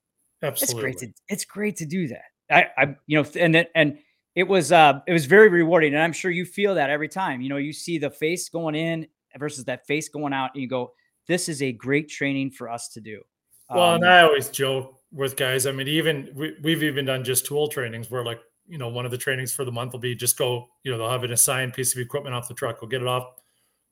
absolutely. 0.44 0.92
It's 0.92 1.02
great 1.02 1.10
to 1.10 1.14
it's 1.30 1.46
great 1.46 1.76
to 1.78 1.86
do 1.86 2.08
that. 2.10 2.26
I, 2.52 2.68
I 2.78 2.96
you 3.08 3.22
know, 3.22 3.30
and 3.40 3.56
then 3.56 3.66
and 3.74 3.98
it 4.36 4.44
was 4.44 4.72
uh 4.72 5.00
it 5.08 5.14
was 5.14 5.26
very 5.26 5.50
rewarding, 5.50 5.96
and 5.96 6.04
I'm 6.04 6.14
sure 6.14 6.30
you 6.30 6.46
feel 6.46 6.76
that 6.76 6.92
every 6.92 7.10
time. 7.10 7.42
You 7.42 7.50
know, 7.50 7.58
you 7.58 7.74
see 7.74 7.98
the 7.98 8.12
face 8.12 8.50
going 8.50 8.76
in 8.76 9.08
versus 9.38 9.66
that 9.66 9.86
face 9.86 10.10
going 10.10 10.34
out 10.34 10.52
and 10.54 10.62
you 10.62 10.68
go, 10.68 10.94
this 11.28 11.50
is 11.50 11.62
a 11.62 11.72
great 11.72 12.10
training 12.10 12.52
for 12.52 12.70
us 12.70 12.90
to 12.90 13.02
do. 13.02 13.22
Well, 13.70 13.92
um, 13.92 13.96
and 13.96 14.06
I 14.06 14.22
always 14.22 14.50
joke 14.50 14.98
with 15.12 15.36
guys. 15.36 15.66
I 15.66 15.72
mean, 15.72 15.88
even 15.88 16.30
we, 16.36 16.56
we've 16.62 16.84
even 16.84 17.06
done 17.06 17.24
just 17.24 17.46
tool 17.46 17.68
trainings 17.68 18.10
where 18.12 18.24
like, 18.24 18.40
you 18.68 18.78
know, 18.78 18.90
one 18.90 19.06
of 19.06 19.12
the 19.12 19.18
trainings 19.18 19.54
for 19.54 19.66
the 19.66 19.72
month 19.72 19.94
will 19.94 20.00
be 20.00 20.16
just 20.16 20.38
go, 20.38 20.68
you 20.84 20.92
know, 20.92 20.98
they'll 20.98 21.10
have 21.10 21.24
an 21.24 21.32
assigned 21.32 21.74
piece 21.74 21.94
of 21.94 22.02
equipment 22.02 22.36
off 22.36 22.48
the 22.48 22.54
truck. 22.54 22.82
We'll 22.82 22.90
get 22.90 23.02
it 23.02 23.08
off, 23.08 23.28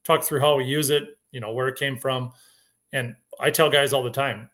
talk 0.06 0.24
through 0.24 0.42
how 0.42 0.56
we 0.56 0.66
use 0.66 0.90
it, 0.90 1.04
you 1.32 1.40
know, 1.40 1.52
where 1.54 1.68
it 1.68 1.78
came 1.78 1.98
from. 1.98 2.32
And 2.94 3.16
I 3.40 3.52
tell 3.52 3.70
guys 3.70 3.94
all 3.94 4.04
the 4.04 4.10
time, 4.10 4.50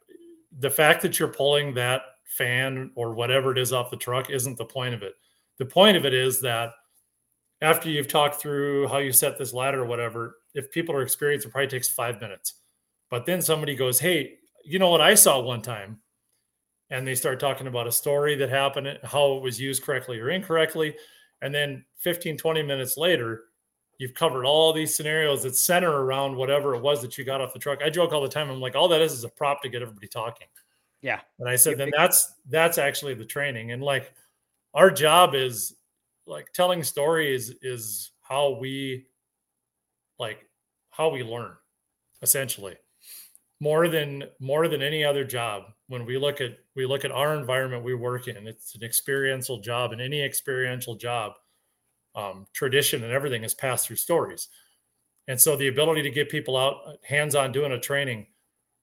the 0.59 0.69
fact 0.69 1.01
that 1.01 1.19
you're 1.19 1.27
pulling 1.27 1.73
that 1.75 2.01
fan 2.25 2.91
or 2.95 3.13
whatever 3.13 3.51
it 3.51 3.57
is 3.57 3.73
off 3.73 3.91
the 3.91 3.97
truck 3.97 4.29
isn't 4.29 4.57
the 4.57 4.65
point 4.65 4.93
of 4.93 5.03
it. 5.03 5.13
The 5.57 5.65
point 5.65 5.97
of 5.97 6.05
it 6.05 6.13
is 6.13 6.41
that 6.41 6.71
after 7.61 7.89
you've 7.89 8.07
talked 8.07 8.41
through 8.41 8.87
how 8.87 8.97
you 8.97 9.11
set 9.11 9.37
this 9.37 9.53
ladder 9.53 9.83
or 9.83 9.85
whatever, 9.85 10.37
if 10.53 10.71
people 10.71 10.95
are 10.95 11.01
experienced, 11.01 11.45
it 11.45 11.51
probably 11.51 11.67
takes 11.67 11.87
five 11.87 12.19
minutes. 12.21 12.55
But 13.09 13.25
then 13.25 13.41
somebody 13.41 13.75
goes, 13.75 13.99
Hey, 13.99 14.39
you 14.63 14.79
know 14.79 14.89
what 14.89 15.01
I 15.01 15.15
saw 15.15 15.39
one 15.39 15.61
time? 15.61 15.99
And 16.89 17.07
they 17.07 17.15
start 17.15 17.39
talking 17.39 17.67
about 17.67 17.87
a 17.87 17.91
story 17.91 18.35
that 18.35 18.49
happened, 18.49 18.99
how 19.03 19.37
it 19.37 19.43
was 19.43 19.59
used 19.59 19.83
correctly 19.83 20.19
or 20.19 20.29
incorrectly. 20.29 20.95
And 21.41 21.53
then 21.53 21.85
15, 21.99 22.37
20 22.37 22.61
minutes 22.63 22.97
later, 22.97 23.45
you've 23.97 24.13
covered 24.13 24.45
all 24.45 24.73
these 24.73 24.95
scenarios 24.95 25.43
that 25.43 25.55
center 25.55 25.91
around 25.91 26.35
whatever 26.35 26.75
it 26.75 26.81
was 26.81 27.01
that 27.01 27.17
you 27.17 27.23
got 27.23 27.41
off 27.41 27.53
the 27.53 27.59
truck. 27.59 27.81
I 27.83 27.89
joke 27.89 28.13
all 28.13 28.21
the 28.21 28.29
time. 28.29 28.49
I'm 28.49 28.59
like, 28.59 28.75
all 28.75 28.87
that 28.89 29.01
is 29.01 29.13
is 29.13 29.23
a 29.23 29.29
prop 29.29 29.61
to 29.63 29.69
get 29.69 29.81
everybody 29.81 30.07
talking. 30.07 30.47
Yeah. 31.01 31.21
And 31.39 31.49
I 31.49 31.55
said, 31.55 31.77
then 31.77 31.91
that's 31.95 32.33
that's 32.49 32.77
actually 32.77 33.13
the 33.13 33.25
training. 33.25 33.71
And 33.71 33.81
like 33.81 34.13
our 34.73 34.91
job 34.91 35.35
is 35.35 35.75
like 36.27 36.51
telling 36.53 36.83
stories 36.83 37.53
is 37.61 38.11
how 38.21 38.57
we 38.59 39.07
like 40.19 40.39
how 40.91 41.09
we 41.09 41.23
learn 41.23 41.53
essentially. 42.21 42.75
More 43.59 43.87
than 43.87 44.23
more 44.39 44.67
than 44.67 44.81
any 44.81 45.03
other 45.03 45.23
job. 45.23 45.63
When 45.87 46.05
we 46.05 46.17
look 46.17 46.41
at 46.41 46.57
we 46.75 46.85
look 46.85 47.05
at 47.05 47.11
our 47.11 47.35
environment 47.35 47.83
we 47.83 47.93
work 47.95 48.27
in 48.27 48.47
it's 48.47 48.75
an 48.75 48.83
experiential 48.83 49.59
job 49.59 49.91
and 49.91 50.01
any 50.01 50.21
experiential 50.21 50.95
job 50.95 51.33
um, 52.15 52.47
tradition 52.53 53.03
and 53.03 53.11
everything 53.11 53.43
is 53.43 53.53
passed 53.53 53.87
through 53.87 53.97
stories. 53.97 54.47
And 55.27 55.39
so 55.39 55.55
the 55.55 55.67
ability 55.67 56.03
to 56.03 56.11
get 56.11 56.29
people 56.29 56.55
out 56.55 56.97
hands-on 57.03 57.51
doing 57.51 57.71
a 57.71 57.79
training 57.79 58.27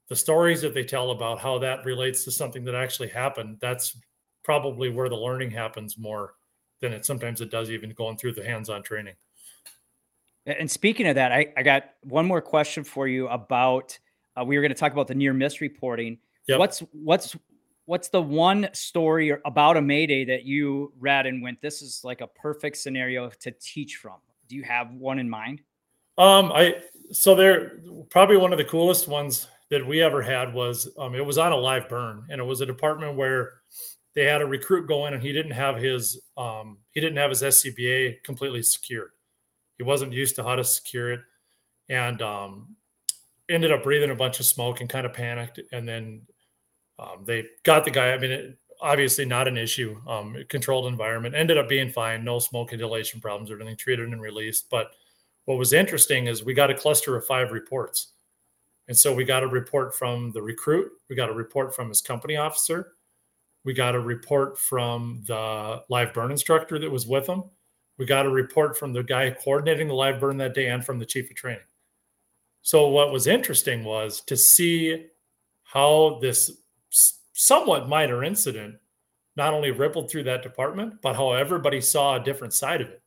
the 0.09 0.16
stories 0.16 0.61
that 0.61 0.74
they 0.74 0.84
tell 0.84 1.11
about 1.11 1.38
how 1.38 1.59
that 1.59 1.84
relates 1.84 2.24
to 2.24 2.30
something 2.30 2.64
that 2.64 2.74
actually 2.74 3.09
happened 3.09 3.59
that's 3.61 3.97
probably 4.45 4.90
where 4.90 5.09
the 5.09 5.16
learning 5.16 5.51
happens 5.51 5.97
more 5.97 6.34
than 6.83 6.93
it 6.93 7.07
sometimes 7.07 7.41
it 7.41 7.51
does 7.51 7.70
even 7.70 7.91
going 7.91 8.18
through 8.18 8.33
the 8.33 8.45
hands-on 8.45 8.83
training. 8.83 9.14
And 10.45 10.70
speaking 10.70 11.07
of 11.07 11.14
that 11.14 11.33
i, 11.33 11.47
I 11.57 11.62
got 11.62 11.85
one 12.03 12.26
more 12.26 12.43
question 12.43 12.85
for 12.85 13.09
you 13.09 13.28
about 13.28 13.99
uh, 14.39 14.45
we 14.45 14.57
were 14.57 14.62
going 14.62 14.74
to 14.74 14.78
talk 14.78 14.93
about 14.93 15.07
the 15.07 15.14
near 15.14 15.33
miss 15.33 15.61
reporting. 15.61 16.18
Yep. 16.49 16.59
what's 16.59 16.80
what's 16.93 17.37
what's 17.87 18.09
the 18.09 18.20
one 18.20 18.68
story 18.72 19.33
about 19.45 19.76
a 19.76 19.80
mayday 19.80 20.24
that 20.24 20.45
you 20.45 20.93
read 20.99 21.26
and 21.26 21.41
went 21.41 21.61
this 21.62 21.80
is 21.80 22.03
like 22.05 22.20
a 22.20 22.26
perfect 22.26 22.76
scenario 22.76 23.30
to 23.30 23.53
teach 23.53 23.97
from. 23.97 24.16
Do 24.49 24.57
you 24.57 24.64
have 24.64 24.93
one 24.93 25.18
in 25.18 25.30
mind? 25.30 25.62
Um 26.18 26.53
i 26.53 26.74
so 27.12 27.35
they're 27.37 27.78
probably 28.11 28.37
one 28.37 28.53
of 28.53 28.59
the 28.59 28.64
coolest 28.64 29.07
ones 29.07 29.47
that 29.70 29.87
we 29.87 30.03
ever 30.03 30.20
had 30.20 30.53
was 30.53 30.89
um, 30.99 31.14
it 31.14 31.24
was 31.24 31.39
on 31.39 31.53
a 31.53 31.57
live 31.57 31.89
burn 31.89 32.26
and 32.28 32.41
it 32.41 32.45
was 32.45 32.61
a 32.61 32.66
department 32.66 33.16
where 33.16 33.55
they 34.14 34.24
had 34.24 34.42
a 34.42 34.46
recruit 34.46 34.86
go 34.86 35.06
in 35.06 35.14
and 35.14 35.22
he 35.22 35.32
didn't 35.32 35.52
have 35.52 35.76
his 35.76 36.20
um, 36.36 36.78
he 36.92 37.00
didn't 37.00 37.18
have 37.18 37.30
his 37.30 37.42
scba 37.42 38.22
completely 38.22 38.62
secured 38.62 39.10
he 39.78 39.84
wasn't 39.84 40.12
used 40.12 40.36
to 40.36 40.42
how 40.42 40.56
to 40.56 40.64
secure 40.64 41.12
it 41.12 41.20
and 41.88 42.22
um, 42.22 42.76
ended 43.48 43.72
up 43.72 43.82
breathing 43.82 44.10
a 44.10 44.14
bunch 44.14 44.40
of 44.40 44.46
smoke 44.46 44.80
and 44.80 44.90
kind 44.90 45.06
of 45.06 45.12
panicked 45.12 45.60
and 45.72 45.88
then 45.88 46.22
um, 46.98 47.24
they 47.24 47.46
got 47.64 47.84
the 47.84 47.90
guy. 47.90 48.12
I 48.12 48.18
mean, 48.18 48.30
it, 48.30 48.58
obviously 48.80 49.24
not 49.24 49.48
an 49.48 49.56
issue. 49.56 50.00
Um, 50.06 50.36
controlled 50.48 50.86
environment 50.86 51.34
ended 51.34 51.58
up 51.58 51.68
being 51.68 51.90
fine. 51.90 52.24
No 52.24 52.38
smoke 52.38 52.72
inhalation 52.72 53.20
problems 53.20 53.50
or 53.50 53.56
anything. 53.56 53.76
Treated 53.76 54.08
and 54.08 54.20
released. 54.20 54.68
But 54.70 54.92
what 55.44 55.58
was 55.58 55.72
interesting 55.72 56.26
is 56.26 56.44
we 56.44 56.54
got 56.54 56.70
a 56.70 56.74
cluster 56.74 57.16
of 57.16 57.26
five 57.26 57.50
reports, 57.50 58.12
and 58.88 58.96
so 58.96 59.12
we 59.14 59.24
got 59.24 59.42
a 59.42 59.48
report 59.48 59.96
from 59.96 60.30
the 60.32 60.42
recruit. 60.42 60.90
We 61.08 61.16
got 61.16 61.30
a 61.30 61.34
report 61.34 61.74
from 61.74 61.88
his 61.88 62.00
company 62.00 62.36
officer. 62.36 62.94
We 63.64 63.74
got 63.74 63.94
a 63.94 64.00
report 64.00 64.58
from 64.58 65.22
the 65.26 65.82
live 65.88 66.12
burn 66.12 66.30
instructor 66.30 66.78
that 66.78 66.90
was 66.90 67.06
with 67.06 67.26
them. 67.26 67.44
We 67.98 68.06
got 68.06 68.26
a 68.26 68.30
report 68.30 68.76
from 68.76 68.92
the 68.92 69.02
guy 69.02 69.30
coordinating 69.30 69.88
the 69.88 69.94
live 69.94 70.18
burn 70.18 70.36
that 70.38 70.54
day 70.54 70.68
and 70.68 70.84
from 70.84 70.98
the 70.98 71.06
chief 71.06 71.30
of 71.30 71.36
training. 71.36 71.62
So 72.62 72.88
what 72.88 73.12
was 73.12 73.26
interesting 73.26 73.84
was 73.84 74.20
to 74.22 74.36
see 74.36 75.06
how 75.62 76.18
this 76.20 76.50
somewhat 77.32 77.88
minor 77.88 78.24
incident 78.24 78.76
not 79.36 79.54
only 79.54 79.70
rippled 79.70 80.10
through 80.10 80.24
that 80.24 80.42
department, 80.42 80.94
but 81.02 81.16
how 81.16 81.32
everybody 81.32 81.80
saw 81.80 82.16
a 82.16 82.24
different 82.24 82.52
side 82.52 82.80
of 82.80 82.88
it 82.88 83.02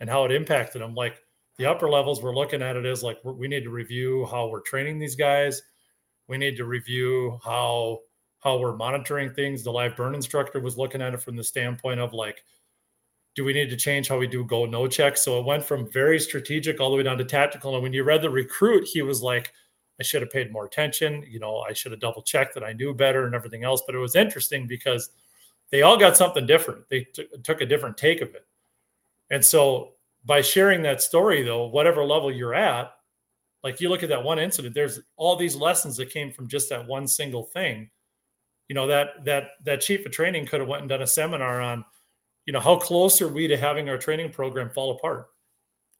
and 0.00 0.10
how 0.10 0.24
it 0.24 0.32
impacted 0.32 0.82
them. 0.82 0.94
Like 0.94 1.22
the 1.58 1.66
upper 1.66 1.88
levels 1.88 2.22
were 2.22 2.34
looking 2.34 2.62
at 2.62 2.76
it 2.76 2.84
as 2.84 3.02
like 3.02 3.18
we 3.24 3.48
need 3.48 3.64
to 3.64 3.70
review 3.70 4.26
how 4.30 4.48
we're 4.48 4.60
training 4.60 4.98
these 4.98 5.14
guys. 5.14 5.62
We 6.28 6.38
need 6.38 6.56
to 6.56 6.64
review 6.64 7.38
how 7.44 8.00
how 8.42 8.58
we're 8.58 8.76
monitoring 8.76 9.32
things. 9.32 9.62
The 9.62 9.72
live 9.72 9.96
burn 9.96 10.14
instructor 10.14 10.60
was 10.60 10.76
looking 10.76 11.00
at 11.00 11.14
it 11.14 11.22
from 11.22 11.36
the 11.36 11.44
standpoint 11.44 12.00
of 12.00 12.12
like, 12.12 12.44
do 13.34 13.44
we 13.44 13.52
need 13.52 13.70
to 13.70 13.76
change 13.76 14.08
how 14.08 14.18
we 14.18 14.26
do 14.26 14.44
go 14.44 14.66
no 14.66 14.86
checks? 14.86 15.22
So 15.22 15.38
it 15.38 15.46
went 15.46 15.64
from 15.64 15.90
very 15.90 16.18
strategic 16.18 16.80
all 16.80 16.90
the 16.90 16.96
way 16.96 17.02
down 17.02 17.18
to 17.18 17.24
tactical. 17.24 17.74
And 17.74 17.82
when 17.82 17.92
you 17.92 18.04
read 18.04 18.20
the 18.20 18.30
recruit, 18.30 18.84
he 18.84 19.00
was 19.00 19.22
like, 19.22 19.52
I 20.00 20.02
should 20.02 20.22
have 20.22 20.30
paid 20.30 20.52
more 20.52 20.66
attention. 20.66 21.24
You 21.28 21.38
know, 21.38 21.58
I 21.58 21.72
should 21.72 21.92
have 21.92 22.00
double 22.00 22.22
checked 22.22 22.54
that 22.54 22.64
I 22.64 22.72
knew 22.72 22.92
better 22.92 23.24
and 23.24 23.34
everything 23.34 23.64
else. 23.64 23.82
But 23.86 23.94
it 23.94 23.98
was 23.98 24.16
interesting 24.16 24.66
because 24.66 25.10
they 25.70 25.82
all 25.82 25.96
got 25.96 26.16
something 26.16 26.46
different. 26.46 26.88
They 26.90 27.06
t- 27.14 27.28
took 27.42 27.60
a 27.60 27.66
different 27.66 27.96
take 27.96 28.20
of 28.20 28.34
it. 28.34 28.46
And 29.30 29.44
so 29.44 29.92
by 30.24 30.40
sharing 30.40 30.82
that 30.82 31.00
story, 31.00 31.42
though, 31.42 31.66
whatever 31.66 32.04
level 32.04 32.30
you're 32.30 32.54
at, 32.54 32.92
like 33.62 33.80
you 33.80 33.88
look 33.88 34.02
at 34.02 34.08
that 34.08 34.22
one 34.22 34.38
incident, 34.38 34.74
there's 34.74 35.00
all 35.16 35.36
these 35.36 35.56
lessons 35.56 35.96
that 35.96 36.10
came 36.10 36.32
from 36.32 36.48
just 36.48 36.68
that 36.68 36.86
one 36.86 37.06
single 37.06 37.44
thing. 37.44 37.88
You 38.68 38.74
know, 38.74 38.86
that 38.86 39.24
that 39.24 39.50
that 39.64 39.80
chief 39.80 40.06
of 40.06 40.12
training 40.12 40.46
could 40.46 40.60
have 40.60 40.68
went 40.68 40.82
and 40.82 40.88
done 40.88 41.02
a 41.02 41.06
seminar 41.06 41.60
on, 41.60 41.84
you 42.46 42.52
know, 42.52 42.60
how 42.60 42.76
close 42.76 43.20
are 43.20 43.28
we 43.28 43.46
to 43.48 43.56
having 43.56 43.88
our 43.88 43.98
training 43.98 44.30
program 44.32 44.70
fall 44.70 44.92
apart? 44.92 45.28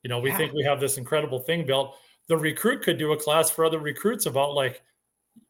You 0.03 0.09
know, 0.09 0.21
we 0.21 0.31
yeah. 0.31 0.37
think 0.37 0.53
we 0.53 0.65
have 0.65 0.81
this 0.81 0.97
incredible 0.97 1.39
thing 1.39 1.67
built 1.67 1.95
the 2.29 2.37
recruit 2.37 2.83
could 2.83 2.99
do 2.99 3.13
a 3.13 3.17
class 3.17 3.51
for 3.51 3.65
other 3.65 3.79
recruits 3.79 4.27
about 4.27 4.55
like 4.55 4.83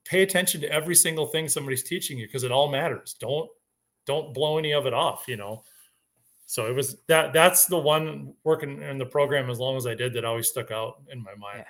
pay 0.05 0.23
attention 0.23 0.61
to 0.61 0.73
every 0.73 0.95
single 0.95 1.27
thing 1.27 1.49
somebody's 1.49 1.83
teaching 1.83 2.19
you 2.19 2.27
because 2.27 2.43
it 2.43 2.53
all 2.53 2.69
matters. 2.69 3.15
Don't 3.21 3.49
don't 4.07 4.35
blow 4.35 4.59
any 4.59 4.73
of 4.73 4.87
it 4.87 4.95
off, 4.95 5.25
you 5.29 5.37
know. 5.37 5.63
So 6.47 6.67
it 6.67 6.75
was 6.75 6.97
that 7.09 7.33
that's 7.33 7.67
the 7.67 7.79
one 7.79 8.35
working 8.45 8.83
in 8.83 8.99
the 8.99 9.07
program 9.07 9.51
as 9.51 9.59
long 9.59 9.77
as 9.77 9.87
I 9.87 9.95
did 9.95 10.13
that 10.15 10.25
always 10.25 10.49
stuck 10.49 10.71
out 10.71 11.03
in 11.11 11.23
my 11.23 11.35
mind. 11.37 11.59
Yeah. 11.59 11.65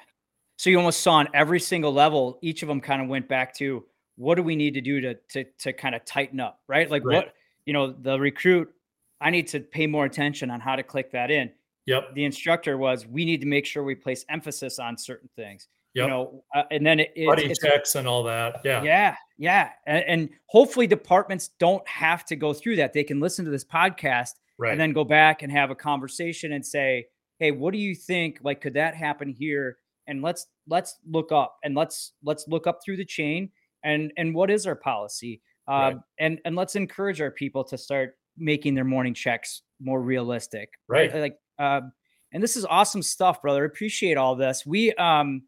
So 0.57 0.70
you 0.70 0.78
almost 0.78 1.01
saw 1.01 1.14
on 1.14 1.28
every 1.34 1.61
single 1.61 1.93
level, 1.93 2.38
each 2.40 2.62
of 2.62 2.68
them 2.68 2.80
kind 2.80 3.03
of 3.03 3.09
went 3.09 3.28
back 3.28 3.55
to 3.57 3.84
what 4.22 4.36
do 4.36 4.42
we 4.42 4.56
need 4.56 4.74
to 4.74 4.80
do 4.80 5.00
to 5.00 5.14
to 5.30 5.44
to 5.58 5.72
kind 5.72 5.94
of 5.94 6.04
tighten 6.04 6.40
up, 6.40 6.60
right? 6.68 6.90
Like 6.90 7.04
right. 7.04 7.16
what 7.16 7.34
you 7.64 7.72
know, 7.72 7.92
the 7.92 8.18
recruit, 8.18 8.72
I 9.20 9.30
need 9.30 9.46
to 9.48 9.60
pay 9.60 9.86
more 9.86 10.04
attention 10.04 10.50
on 10.50 10.60
how 10.60 10.76
to 10.76 10.82
click 10.82 11.12
that 11.12 11.30
in. 11.30 11.50
Yep. 11.86 12.14
The 12.14 12.24
instructor 12.24 12.78
was, 12.78 13.06
we 13.06 13.24
need 13.24 13.40
to 13.40 13.46
make 13.46 13.66
sure 13.66 13.82
we 13.82 13.94
place 13.94 14.24
emphasis 14.28 14.78
on 14.78 14.96
certain 14.96 15.28
things. 15.36 15.68
Yep. 15.94 16.04
You 16.04 16.10
know, 16.10 16.44
uh, 16.54 16.62
and 16.70 16.86
then 16.86 17.00
it, 17.00 17.26
buddy 17.26 17.44
it's, 17.44 17.60
checks 17.60 17.96
and 17.96 18.08
all 18.08 18.22
that. 18.24 18.62
Yeah. 18.64 18.82
Yeah. 18.82 19.16
Yeah. 19.36 19.70
And, 19.86 20.04
and, 20.06 20.30
hopefully 20.46 20.86
departments 20.86 21.50
don't 21.58 21.86
have 21.86 22.24
to 22.26 22.36
go 22.36 22.54
through 22.54 22.76
that. 22.76 22.92
They 22.92 23.04
can 23.04 23.20
listen 23.20 23.44
to 23.44 23.50
this 23.50 23.64
podcast 23.64 24.32
right. 24.58 24.72
and 24.72 24.80
then 24.80 24.92
go 24.92 25.04
back 25.04 25.42
and 25.42 25.52
have 25.52 25.70
a 25.70 25.74
conversation 25.74 26.52
and 26.52 26.64
say, 26.64 27.06
Hey, 27.38 27.50
what 27.50 27.72
do 27.72 27.78
you 27.78 27.94
think? 27.94 28.38
Like, 28.42 28.60
could 28.60 28.74
that 28.74 28.94
happen 28.94 29.28
here? 29.28 29.78
And 30.06 30.22
let's, 30.22 30.46
let's 30.66 30.98
look 31.10 31.30
up 31.32 31.58
and 31.62 31.74
let's, 31.74 32.12
let's 32.24 32.46
look 32.48 32.66
up 32.66 32.80
through 32.84 32.96
the 32.96 33.04
chain 33.04 33.50
and, 33.85 34.12
and 34.16 34.35
what 34.35 34.51
is 34.51 34.66
our 34.66 34.76
policy? 34.76 35.41
Uh, 35.68 35.72
right. 35.72 35.97
and, 36.18 36.41
and 36.45 36.57
let's 36.57 36.76
encourage 36.76 37.20
our 37.20 37.30
people 37.30 37.62
to 37.64 37.78
start 37.78 38.16
making 38.37 38.74
their 38.74 38.85
morning 38.85 39.14
checks 39.14 39.62
more 39.80 40.01
realistic. 40.01 40.70
Right. 40.89 41.14
Like 41.14 41.37
um, 41.59 41.93
and 42.33 42.43
this 42.43 42.57
is 42.57 42.64
awesome 42.64 43.03
stuff, 43.03 43.43
brother. 43.43 43.64
Appreciate 43.64 44.16
all 44.16 44.35
this. 44.35 44.64
We 44.66 44.93
um 44.95 45.43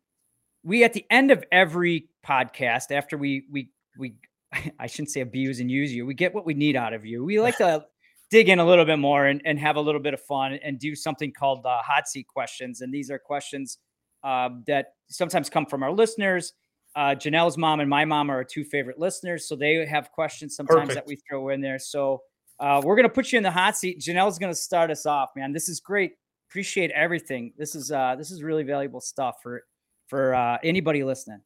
we 0.62 0.84
at 0.84 0.92
the 0.92 1.04
end 1.10 1.30
of 1.30 1.44
every 1.50 2.08
podcast, 2.26 2.90
after 2.90 3.16
we 3.16 3.44
we 3.50 3.70
we 3.98 4.14
I 4.78 4.86
shouldn't 4.86 5.10
say 5.10 5.20
abuse 5.20 5.60
and 5.60 5.70
use 5.70 5.92
you, 5.92 6.06
we 6.06 6.14
get 6.14 6.34
what 6.34 6.46
we 6.46 6.54
need 6.54 6.76
out 6.76 6.92
of 6.92 7.04
you. 7.04 7.24
We 7.24 7.40
like 7.40 7.56
to 7.58 7.86
dig 8.30 8.48
in 8.48 8.58
a 8.58 8.66
little 8.66 8.84
bit 8.84 8.98
more 8.98 9.26
and, 9.26 9.40
and 9.44 9.58
have 9.58 9.76
a 9.76 9.80
little 9.80 10.00
bit 10.00 10.14
of 10.14 10.20
fun 10.20 10.58
and 10.62 10.78
do 10.78 10.94
something 10.94 11.32
called 11.32 11.64
uh, 11.66 11.80
hot 11.82 12.08
seat 12.08 12.26
questions. 12.26 12.80
And 12.80 12.92
these 12.92 13.10
are 13.10 13.18
questions 13.18 13.78
uh, 14.22 14.48
that 14.66 14.94
sometimes 15.08 15.50
come 15.50 15.66
from 15.66 15.82
our 15.82 15.92
listeners. 15.92 16.52
Uh, 16.96 17.14
Janelle's 17.14 17.58
mom 17.58 17.80
and 17.80 17.90
my 17.90 18.04
mom 18.04 18.30
are 18.30 18.36
our 18.36 18.44
two 18.44 18.64
favorite 18.64 18.98
listeners, 18.98 19.48
so 19.48 19.56
they 19.56 19.84
have 19.86 20.12
questions 20.12 20.54
sometimes 20.54 20.88
Perfect. 20.88 20.94
that 20.94 21.06
we 21.06 21.16
throw 21.28 21.48
in 21.48 21.60
there. 21.60 21.78
So 21.78 22.22
uh, 22.60 22.80
we're 22.84 22.96
gonna 22.96 23.08
put 23.08 23.32
you 23.32 23.36
in 23.36 23.42
the 23.42 23.50
hot 23.50 23.76
seat. 23.76 24.00
Janelle's 24.00 24.38
gonna 24.38 24.54
start 24.54 24.90
us 24.90 25.06
off, 25.06 25.30
man. 25.34 25.52
This 25.52 25.68
is 25.68 25.80
great. 25.80 26.12
Appreciate 26.48 26.92
everything. 26.92 27.52
This 27.58 27.74
is 27.74 27.90
uh, 27.90 28.14
this 28.16 28.30
is 28.30 28.42
really 28.42 28.62
valuable 28.62 29.00
stuff 29.00 29.36
for 29.42 29.64
for 30.06 30.34
uh, 30.34 30.58
anybody 30.62 31.02
listening. 31.02 31.40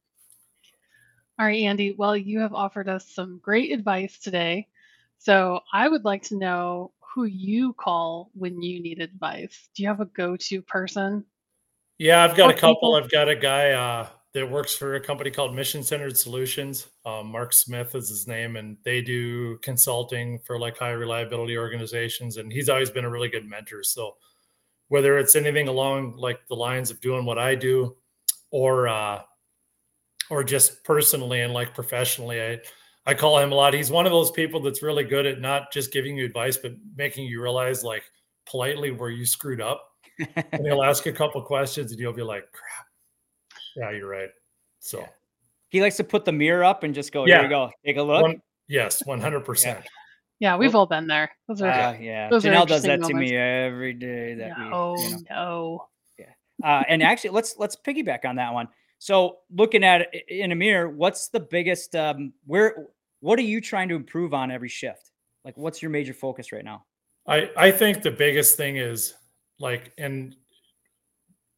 All 1.39 1.45
right, 1.45 1.61
Andy. 1.61 1.95
Well, 1.97 2.15
you 2.17 2.39
have 2.39 2.53
offered 2.53 2.89
us 2.89 3.09
some 3.09 3.39
great 3.41 3.71
advice 3.71 4.19
today. 4.19 4.67
So 5.17 5.61
I 5.73 5.87
would 5.87 6.05
like 6.05 6.21
to 6.23 6.37
know 6.37 6.91
who 6.99 7.23
you 7.23 7.73
call 7.73 8.29
when 8.33 8.61
you 8.61 8.81
need 8.81 9.01
advice. 9.01 9.69
Do 9.73 9.81
you 9.81 9.89
have 9.89 10.01
a 10.01 10.05
go-to 10.05 10.61
person? 10.61 11.25
Yeah, 11.97 12.23
I've 12.23 12.37
got 12.37 12.49
a 12.49 12.53
couple. 12.53 12.75
People? 12.75 12.95
I've 12.95 13.09
got 13.09 13.29
a 13.29 13.35
guy. 13.35 13.71
Uh, 13.71 14.07
that 14.33 14.49
works 14.49 14.75
for 14.75 14.95
a 14.95 14.99
company 14.99 15.31
called 15.31 15.55
Mission 15.55 15.81
Centered 15.81 16.15
Solutions. 16.15 16.87
Um, 17.05 17.27
Mark 17.27 17.51
Smith 17.51 17.95
is 17.95 18.09
his 18.09 18.27
name, 18.27 18.57
and 18.57 18.77
they 18.83 19.01
do 19.01 19.57
consulting 19.59 20.39
for 20.45 20.59
like 20.59 20.77
high 20.77 20.91
reliability 20.91 21.57
organizations. 21.57 22.37
And 22.37 22.51
he's 22.51 22.69
always 22.69 22.91
been 22.91 23.05
a 23.05 23.09
really 23.09 23.29
good 23.29 23.47
mentor. 23.47 23.83
So 23.83 24.17
whether 24.89 25.17
it's 25.17 25.35
anything 25.35 25.67
along 25.67 26.15
like 26.17 26.39
the 26.47 26.55
lines 26.55 26.91
of 26.91 27.01
doing 27.01 27.25
what 27.25 27.39
I 27.39 27.55
do, 27.55 27.95
or 28.51 28.87
uh, 28.87 29.21
or 30.29 30.43
just 30.43 30.83
personally 30.83 31.41
and 31.41 31.53
like 31.53 31.73
professionally, 31.73 32.41
I 32.41 32.59
I 33.07 33.15
call 33.15 33.39
him 33.39 33.51
a 33.51 33.55
lot. 33.55 33.73
He's 33.73 33.89
one 33.89 34.05
of 34.05 34.11
those 34.11 34.29
people 34.29 34.59
that's 34.61 34.83
really 34.83 35.03
good 35.03 35.25
at 35.25 35.41
not 35.41 35.71
just 35.71 35.91
giving 35.91 36.17
you 36.17 36.25
advice, 36.25 36.57
but 36.57 36.73
making 36.95 37.25
you 37.25 37.41
realize 37.41 37.83
like 37.83 38.03
politely 38.45 38.91
where 38.91 39.09
you 39.09 39.25
screwed 39.25 39.61
up 39.61 39.83
and 40.35 40.65
he'll 40.65 40.83
ask 40.83 41.07
a 41.07 41.11
couple 41.11 41.41
questions, 41.41 41.91
and 41.91 41.99
you'll 41.99 42.13
be 42.13 42.21
like, 42.21 42.51
"Crap, 42.51 42.85
yeah, 43.79 43.91
you're 43.91 44.09
right." 44.09 44.29
So 44.79 44.99
yeah. 44.99 45.07
he 45.69 45.81
likes 45.81 45.97
to 45.97 46.03
put 46.03 46.25
the 46.25 46.31
mirror 46.31 46.63
up 46.63 46.83
and 46.83 46.93
just 46.93 47.11
go, 47.11 47.25
"Here 47.25 47.41
you 47.41 47.49
go, 47.49 47.71
take 47.85 47.97
a 47.97 48.03
look." 48.03 48.21
One, 48.21 48.41
yes, 48.67 49.05
one 49.05 49.19
hundred 49.19 49.45
percent. 49.45 49.85
Yeah, 50.39 50.55
we've 50.55 50.73
all 50.73 50.85
been 50.85 51.07
there. 51.07 51.31
Those 51.47 51.61
are 51.61 51.69
uh, 51.69 51.97
yeah. 51.99 52.29
Those 52.29 52.43
Janelle 52.43 52.65
does 52.65 52.83
that 52.83 53.01
moments. 53.01 53.07
to 53.09 53.13
me 53.13 53.35
every 53.35 53.93
day. 53.93 54.35
That 54.35 54.57
no, 54.57 54.95
we, 54.97 55.03
you 55.03 55.09
know. 55.09 55.19
no. 55.29 55.87
Yeah. 56.17 56.25
Uh, 56.63 56.83
and 56.87 57.03
actually, 57.03 57.31
let's 57.31 57.55
let's 57.57 57.75
piggyback 57.75 58.23
on 58.25 58.37
that 58.37 58.53
one. 58.53 58.69
So, 58.99 59.39
looking 59.53 59.83
at 59.83 60.07
it 60.13 60.25
in 60.29 60.51
a 60.51 60.55
mirror, 60.55 60.89
what's 60.89 61.27
the 61.27 61.41
biggest? 61.41 61.93
Um, 61.95 62.33
where 62.45 62.87
what 63.19 63.37
are 63.37 63.43
you 63.43 63.59
trying 63.59 63.89
to 63.89 63.95
improve 63.95 64.33
on 64.33 64.49
every 64.49 64.69
shift? 64.69 65.11
Like, 65.43 65.57
what's 65.57 65.81
your 65.81 65.91
major 65.91 66.13
focus 66.13 66.53
right 66.53 66.63
now? 66.63 66.85
I 67.27 67.49
I 67.57 67.71
think 67.71 68.01
the 68.01 68.11
biggest 68.11 68.55
thing 68.55 68.77
is 68.77 69.13
like, 69.59 69.91
and 69.97 70.35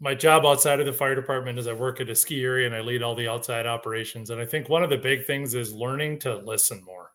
my 0.01 0.15
job 0.15 0.45
outside 0.47 0.79
of 0.79 0.87
the 0.87 0.91
fire 0.91 1.13
department 1.13 1.59
is 1.59 1.67
I 1.67 1.73
work 1.73 2.01
at 2.01 2.09
a 2.09 2.15
ski 2.15 2.43
area 2.43 2.65
and 2.65 2.75
I 2.75 2.81
lead 2.81 3.03
all 3.03 3.13
the 3.13 3.27
outside 3.27 3.67
operations. 3.67 4.31
And 4.31 4.41
I 4.41 4.45
think 4.45 4.67
one 4.67 4.83
of 4.83 4.89
the 4.89 4.97
big 4.97 5.27
things 5.27 5.53
is 5.53 5.73
learning 5.73 6.17
to 6.19 6.37
listen 6.37 6.83
more. 6.83 7.11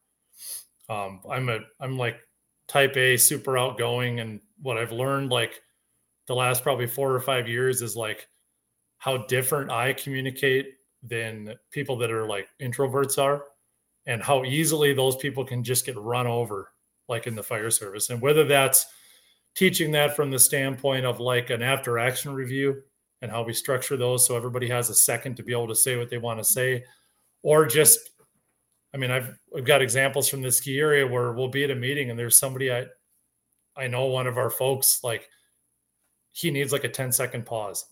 Um, 0.88 1.20
I'm 1.28 1.48
a 1.48 1.58
I'm 1.80 1.98
like 1.98 2.20
type 2.68 2.96
A, 2.96 3.16
super 3.16 3.58
outgoing, 3.58 4.20
and 4.20 4.40
what 4.62 4.78
I've 4.78 4.92
learned 4.92 5.30
like 5.30 5.60
the 6.28 6.34
last 6.34 6.62
probably 6.62 6.86
four 6.86 7.12
or 7.12 7.20
five 7.20 7.48
years 7.48 7.82
is 7.82 7.96
like 7.96 8.28
how 8.98 9.18
different 9.26 9.72
I 9.72 9.92
communicate 9.92 10.74
than 11.02 11.54
people 11.72 11.96
that 11.98 12.12
are 12.12 12.26
like 12.26 12.46
introverts 12.62 13.20
are, 13.20 13.42
and 14.06 14.22
how 14.22 14.44
easily 14.44 14.94
those 14.94 15.16
people 15.16 15.44
can 15.44 15.64
just 15.64 15.86
get 15.86 15.96
run 15.98 16.28
over, 16.28 16.70
like 17.08 17.26
in 17.26 17.34
the 17.34 17.42
fire 17.42 17.70
service, 17.72 18.10
and 18.10 18.22
whether 18.22 18.44
that's 18.44 18.86
teaching 19.56 19.90
that 19.90 20.14
from 20.14 20.30
the 20.30 20.38
standpoint 20.38 21.04
of 21.04 21.18
like 21.18 21.50
an 21.50 21.62
after 21.62 21.98
action 21.98 22.32
review 22.32 22.80
and 23.22 23.30
how 23.30 23.42
we 23.42 23.52
structure 23.52 23.96
those 23.96 24.24
so 24.24 24.36
everybody 24.36 24.68
has 24.68 24.90
a 24.90 24.94
second 24.94 25.34
to 25.34 25.42
be 25.42 25.52
able 25.52 25.66
to 25.66 25.74
say 25.74 25.96
what 25.96 26.10
they 26.10 26.18
want 26.18 26.38
to 26.38 26.44
say 26.44 26.84
or 27.42 27.66
just 27.66 28.10
I 28.96 28.98
mean, 28.98 29.10
I've 29.10 29.38
I've 29.54 29.66
got 29.66 29.82
examples 29.82 30.26
from 30.26 30.40
the 30.40 30.50
ski 30.50 30.80
area 30.80 31.06
where 31.06 31.32
we'll 31.32 31.48
be 31.48 31.64
at 31.64 31.70
a 31.70 31.74
meeting 31.74 32.08
and 32.08 32.18
there's 32.18 32.38
somebody 32.38 32.72
I 32.72 32.86
I 33.76 33.88
know 33.88 34.06
one 34.06 34.26
of 34.26 34.38
our 34.38 34.48
folks 34.48 35.04
like 35.04 35.28
he 36.32 36.50
needs 36.50 36.72
like 36.72 36.84
a 36.84 36.88
10 36.88 37.12
second 37.12 37.44
pause. 37.44 37.84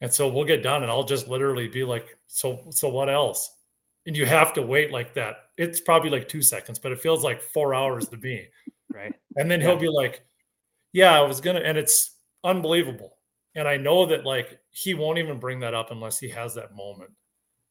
And 0.00 0.12
so 0.12 0.28
we'll 0.28 0.46
get 0.46 0.62
done 0.62 0.82
and 0.82 0.90
I'll 0.90 1.04
just 1.04 1.28
literally 1.28 1.68
be 1.68 1.84
like, 1.84 2.16
so 2.26 2.64
so 2.70 2.88
what 2.88 3.10
else? 3.10 3.54
And 4.06 4.16
you 4.16 4.24
have 4.24 4.54
to 4.54 4.62
wait 4.62 4.92
like 4.92 5.12
that. 5.14 5.50
It's 5.58 5.78
probably 5.78 6.08
like 6.08 6.26
two 6.26 6.40
seconds, 6.40 6.78
but 6.78 6.90
it 6.90 7.00
feels 7.00 7.22
like 7.22 7.42
four 7.42 7.74
hours 7.74 8.08
to 8.08 8.16
me. 8.16 8.48
Right. 8.92 9.14
And 9.36 9.50
then 9.50 9.60
yeah. 9.60 9.68
he'll 9.68 9.76
be 9.76 9.88
like, 9.88 10.24
Yeah, 10.92 11.18
I 11.18 11.22
was 11.22 11.40
gonna, 11.40 11.60
and 11.60 11.78
it's 11.78 12.16
unbelievable. 12.44 13.16
And 13.54 13.66
I 13.66 13.76
know 13.76 14.06
that 14.06 14.24
like 14.24 14.58
he 14.70 14.94
won't 14.94 15.18
even 15.18 15.38
bring 15.38 15.60
that 15.60 15.74
up 15.74 15.90
unless 15.90 16.18
he 16.18 16.28
has 16.28 16.54
that 16.54 16.74
moment. 16.74 17.10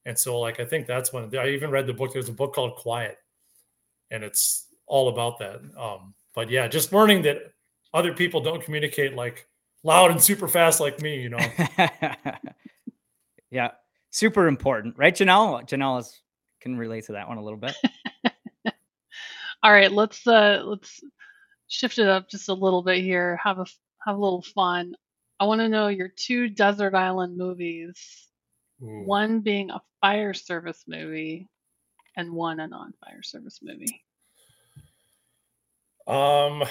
And 0.06 0.18
so, 0.18 0.40
like, 0.40 0.60
I 0.60 0.66
think 0.66 0.88
that's 0.88 1.14
when 1.14 1.36
I 1.38 1.50
even 1.50 1.72
read 1.72 1.86
the 1.86 1.94
book. 1.94 2.14
There's 2.14 2.30
a 2.30 2.34
book 2.34 2.54
called 2.54 2.76
Quiet, 2.76 3.18
and 4.12 4.24
it's 4.24 4.68
all 4.88 5.10
about 5.10 5.40
that. 5.40 5.62
Um, 5.78 6.14
but 6.34 6.50
yeah, 6.50 6.68
just 6.68 6.94
learning 6.94 7.22
that 7.24 7.54
other 7.94 8.14
people 8.14 8.42
don't 8.42 8.64
communicate 8.64 9.16
like 9.16 9.48
loud 9.84 10.12
and 10.12 10.22
super 10.22 10.48
fast 10.48 10.80
like 10.80 11.02
me, 11.02 11.22
you 11.22 11.30
know. 11.30 11.40
yeah, 13.52 13.72
super 14.10 14.48
important, 14.48 14.98
right, 14.98 15.14
Janelle? 15.14 15.68
Janelle 15.68 16.00
is, 16.00 16.22
can 16.62 16.78
relate 16.78 17.06
to 17.06 17.14
that 17.14 17.28
one 17.28 17.38
a 17.38 17.44
little 17.44 17.60
bit. 17.60 17.76
all 19.64 19.72
right, 19.72 19.92
let's 19.92 20.26
uh 20.26 20.62
let's 20.66 21.02
shift 21.68 22.00
it 22.00 22.08
up 22.08 22.30
just 22.30 22.50
a 22.50 22.54
little 22.54 22.82
bit 22.82 23.04
here. 23.04 23.40
Have 23.44 23.60
a 23.60 23.66
have 24.06 24.16
a 24.16 24.22
little 24.22 24.42
fun. 24.42 24.96
I 25.40 25.46
want 25.46 25.62
to 25.62 25.70
know 25.70 25.88
your 25.88 26.10
two 26.10 26.50
desert 26.50 26.96
island 26.96 27.38
movies 27.38 28.30
Ooh. 28.82 29.04
One 29.06 29.42
being 29.42 29.72
a 29.72 29.82
fire 30.02 30.34
service 30.34 30.86
movie 30.88 31.48
and 32.16 32.32
one 32.32 32.60
a 32.60 32.68
non-fire 32.68 33.24
service 33.24 33.60
movie. 33.62 34.02
Um 36.08 36.64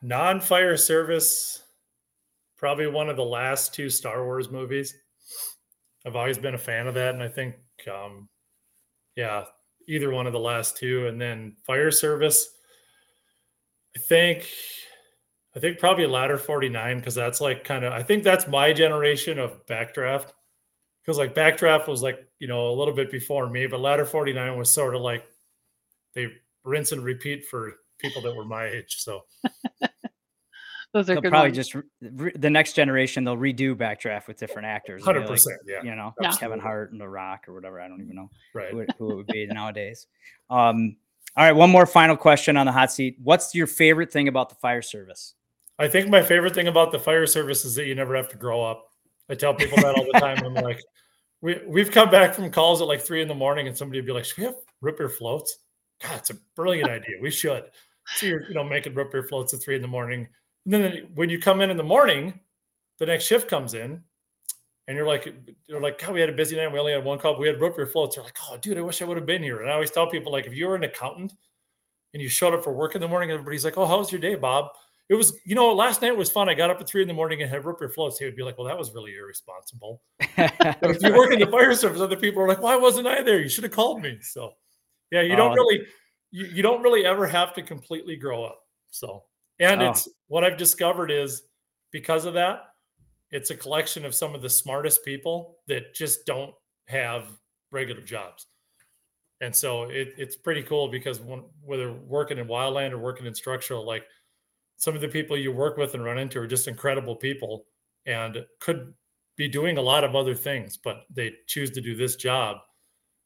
non-fire 0.00 0.76
service 0.76 1.62
probably 2.56 2.86
one 2.86 3.08
of 3.08 3.16
the 3.16 3.24
last 3.24 3.74
two 3.74 3.90
Star 3.90 4.24
Wars 4.24 4.50
movies. 4.50 4.94
I've 6.06 6.16
always 6.16 6.38
been 6.38 6.54
a 6.54 6.58
fan 6.58 6.86
of 6.86 6.94
that 6.94 7.14
and 7.14 7.22
I 7.22 7.28
think 7.28 7.56
um 7.92 8.28
yeah, 9.16 9.44
either 9.88 10.10
one 10.10 10.26
of 10.26 10.32
the 10.32 10.38
last 10.38 10.76
two 10.76 11.06
and 11.08 11.20
then 11.20 11.56
fire 11.66 11.90
service 11.90 12.50
I 13.96 14.00
think 14.00 14.48
I 15.56 15.60
think 15.60 15.78
probably 15.78 16.06
ladder 16.06 16.38
49 16.38 16.98
because 16.98 17.16
that's 17.16 17.40
like 17.40 17.64
kind 17.64 17.84
of 17.84 17.92
I 17.92 18.02
think 18.02 18.22
that's 18.22 18.46
my 18.46 18.72
generation 18.72 19.38
of 19.40 19.66
backdraft 19.66 20.32
because 21.02 21.18
like 21.18 21.34
backdraft 21.34 21.88
was 21.88 22.02
like 22.02 22.20
you 22.38 22.46
know 22.46 22.68
a 22.68 22.76
little 22.76 22.94
bit 22.94 23.10
before 23.10 23.48
me, 23.48 23.66
but 23.66 23.80
ladder 23.80 24.04
49 24.04 24.56
was 24.56 24.70
sort 24.70 24.94
of 24.94 25.00
like 25.00 25.24
they 26.14 26.28
rinse 26.64 26.92
and 26.92 27.02
repeat 27.02 27.46
for 27.46 27.72
people 27.98 28.22
that 28.22 28.36
were 28.36 28.44
my 28.44 28.66
age. 28.66 28.96
So 28.98 29.24
those 30.98 31.10
are 31.10 31.20
they'll 31.20 31.30
probably 31.30 31.48
ones. 31.48 31.56
just 31.56 31.74
re- 32.00 32.32
the 32.34 32.50
next 32.50 32.74
generation 32.74 33.24
they'll 33.24 33.36
redo 33.36 33.74
backdraft 33.74 34.26
with 34.26 34.38
different 34.38 34.66
actors. 34.66 35.04
Hundred 35.04 35.20
like, 35.20 35.30
percent, 35.30 35.60
yeah. 35.66 35.82
You 35.82 35.94
know, 35.94 36.14
yeah. 36.20 36.32
Kevin 36.32 36.60
Hart 36.60 36.92
and 36.92 37.00
The 37.00 37.08
Rock 37.08 37.48
or 37.48 37.54
whatever. 37.54 37.80
I 37.80 37.88
don't 37.88 38.00
even 38.00 38.16
know 38.16 38.30
right. 38.54 38.70
who, 38.70 38.84
who 38.98 39.10
it 39.12 39.16
would 39.16 39.26
be 39.26 39.46
nowadays. 39.50 40.06
Um, 40.50 40.96
all 41.36 41.44
right, 41.44 41.52
one 41.52 41.70
more 41.70 41.86
final 41.86 42.16
question 42.16 42.56
on 42.56 42.66
the 42.66 42.72
hot 42.72 42.90
seat. 42.90 43.16
What's 43.22 43.54
your 43.54 43.66
favorite 43.66 44.10
thing 44.12 44.28
about 44.28 44.48
the 44.48 44.56
fire 44.56 44.82
service? 44.82 45.34
I 45.78 45.86
think 45.86 46.08
my 46.08 46.22
favorite 46.22 46.54
thing 46.54 46.68
about 46.68 46.90
the 46.90 46.98
fire 46.98 47.26
service 47.26 47.64
is 47.64 47.74
that 47.76 47.86
you 47.86 47.94
never 47.94 48.16
have 48.16 48.28
to 48.30 48.36
grow 48.36 48.62
up. 48.62 48.88
I 49.30 49.34
tell 49.34 49.54
people 49.54 49.76
that 49.76 49.94
all 49.94 50.06
the 50.12 50.18
time. 50.18 50.44
I'm 50.44 50.54
like, 50.54 50.80
we 51.40 51.60
we've 51.66 51.90
come 51.90 52.10
back 52.10 52.34
from 52.34 52.50
calls 52.50 52.80
at 52.80 52.88
like 52.88 53.00
three 53.00 53.22
in 53.22 53.28
the 53.28 53.34
morning, 53.34 53.68
and 53.68 53.76
somebody 53.76 54.00
would 54.00 54.06
be 54.06 54.12
like, 54.12 54.24
"Should 54.24 54.38
we 54.38 54.44
have 54.44 54.56
root 54.80 54.98
beer 54.98 55.08
floats?" 55.08 55.58
God, 56.02 56.18
it's 56.18 56.30
a 56.30 56.36
brilliant 56.56 56.90
idea. 56.90 57.16
We 57.20 57.30
should. 57.30 57.64
So 58.16 58.26
you're 58.26 58.48
you 58.48 58.54
know 58.54 58.64
making 58.64 58.94
root 58.94 59.12
beer 59.12 59.22
floats 59.22 59.54
at 59.54 59.60
three 59.60 59.76
in 59.76 59.82
the 59.82 59.88
morning, 59.88 60.26
and 60.72 60.84
then 60.84 61.08
when 61.14 61.30
you 61.30 61.38
come 61.38 61.60
in 61.60 61.70
in 61.70 61.76
the 61.76 61.82
morning, 61.82 62.40
the 62.98 63.06
next 63.06 63.24
shift 63.24 63.48
comes 63.48 63.74
in, 63.74 64.02
and 64.86 64.96
you're 64.96 65.06
like, 65.06 65.34
you're 65.66 65.80
like, 65.80 66.00
God, 66.00 66.14
we 66.14 66.20
had 66.20 66.30
a 66.30 66.34
busy 66.34 66.56
night. 66.56 66.72
We 66.72 66.78
only 66.78 66.92
had 66.92 67.04
one 67.04 67.18
call. 67.18 67.38
we 67.38 67.46
had 67.46 67.60
root 67.60 67.76
beer 67.76 67.86
floats. 67.86 68.16
They're 68.16 68.24
like, 68.24 68.38
oh, 68.48 68.56
dude, 68.56 68.78
I 68.78 68.80
wish 68.80 69.02
I 69.02 69.04
would 69.04 69.16
have 69.16 69.26
been 69.26 69.42
here. 69.42 69.60
And 69.60 69.70
I 69.70 69.74
always 69.74 69.90
tell 69.90 70.08
people 70.08 70.32
like, 70.32 70.46
if 70.46 70.54
you 70.54 70.66
were 70.66 70.76
an 70.76 70.84
accountant 70.84 71.34
and 72.14 72.22
you 72.22 72.28
showed 72.28 72.54
up 72.54 72.64
for 72.64 72.72
work 72.72 72.94
in 72.94 73.00
the 73.00 73.08
morning, 73.08 73.30
everybody's 73.30 73.64
like, 73.64 73.76
oh, 73.76 73.86
how 73.86 73.98
was 73.98 74.10
your 74.10 74.20
day, 74.20 74.34
Bob? 74.34 74.70
it 75.08 75.14
was, 75.14 75.38
you 75.44 75.54
know, 75.54 75.72
last 75.72 76.02
night 76.02 76.14
was 76.14 76.30
fun. 76.30 76.48
I 76.48 76.54
got 76.54 76.70
up 76.70 76.80
at 76.80 76.86
three 76.86 77.00
in 77.00 77.08
the 77.08 77.14
morning 77.14 77.40
and 77.40 77.50
had 77.50 77.64
root 77.64 77.78
beer 77.78 77.88
floats. 77.88 78.18
He 78.18 78.26
would 78.26 78.36
be 78.36 78.42
like, 78.42 78.58
well, 78.58 78.66
that 78.66 78.76
was 78.76 78.92
really 78.94 79.14
irresponsible. 79.14 80.02
if 80.20 81.02
you 81.02 81.16
work 81.16 81.32
in 81.32 81.38
the 81.38 81.46
fire 81.46 81.74
service, 81.74 82.00
other 82.00 82.16
people 82.16 82.42
are 82.42 82.48
like, 82.48 82.60
why 82.60 82.76
wasn't 82.76 83.06
I 83.06 83.22
there? 83.22 83.40
You 83.40 83.48
should 83.48 83.64
have 83.64 83.72
called 83.72 84.02
me. 84.02 84.18
So 84.20 84.52
yeah, 85.10 85.22
you 85.22 85.34
don't 85.34 85.52
oh. 85.52 85.54
really, 85.54 85.86
you, 86.30 86.46
you 86.46 86.62
don't 86.62 86.82
really 86.82 87.06
ever 87.06 87.26
have 87.26 87.54
to 87.54 87.62
completely 87.62 88.16
grow 88.16 88.44
up. 88.44 88.60
So, 88.90 89.24
and 89.60 89.82
oh. 89.82 89.90
it's 89.90 90.08
what 90.28 90.44
I've 90.44 90.56
discovered 90.56 91.10
is 91.10 91.42
because 91.90 92.24
of 92.24 92.34
that, 92.34 92.62
it's 93.30 93.50
a 93.50 93.56
collection 93.56 94.04
of 94.04 94.14
some 94.14 94.34
of 94.34 94.42
the 94.42 94.50
smartest 94.50 95.04
people 95.04 95.58
that 95.68 95.94
just 95.94 96.24
don't 96.26 96.54
have 96.86 97.26
regular 97.70 98.00
jobs. 98.00 98.46
And 99.40 99.54
so 99.54 99.84
it, 99.84 100.14
it's 100.16 100.36
pretty 100.36 100.62
cool 100.62 100.88
because 100.88 101.20
when, 101.20 101.44
whether 101.62 101.92
working 101.92 102.38
in 102.38 102.46
wildland 102.46 102.92
or 102.92 102.98
working 102.98 103.26
in 103.26 103.34
structural, 103.34 103.86
like 103.86 104.04
some 104.76 104.94
of 104.94 105.00
the 105.00 105.08
people 105.08 105.36
you 105.36 105.52
work 105.52 105.76
with 105.76 105.94
and 105.94 106.04
run 106.04 106.18
into 106.18 106.40
are 106.40 106.46
just 106.46 106.68
incredible 106.68 107.14
people 107.14 107.66
and 108.06 108.44
could 108.60 108.94
be 109.36 109.48
doing 109.48 109.78
a 109.78 109.82
lot 109.82 110.02
of 110.04 110.16
other 110.16 110.34
things, 110.34 110.76
but 110.76 111.02
they 111.14 111.32
choose 111.46 111.70
to 111.70 111.80
do 111.80 111.94
this 111.94 112.16
job. 112.16 112.56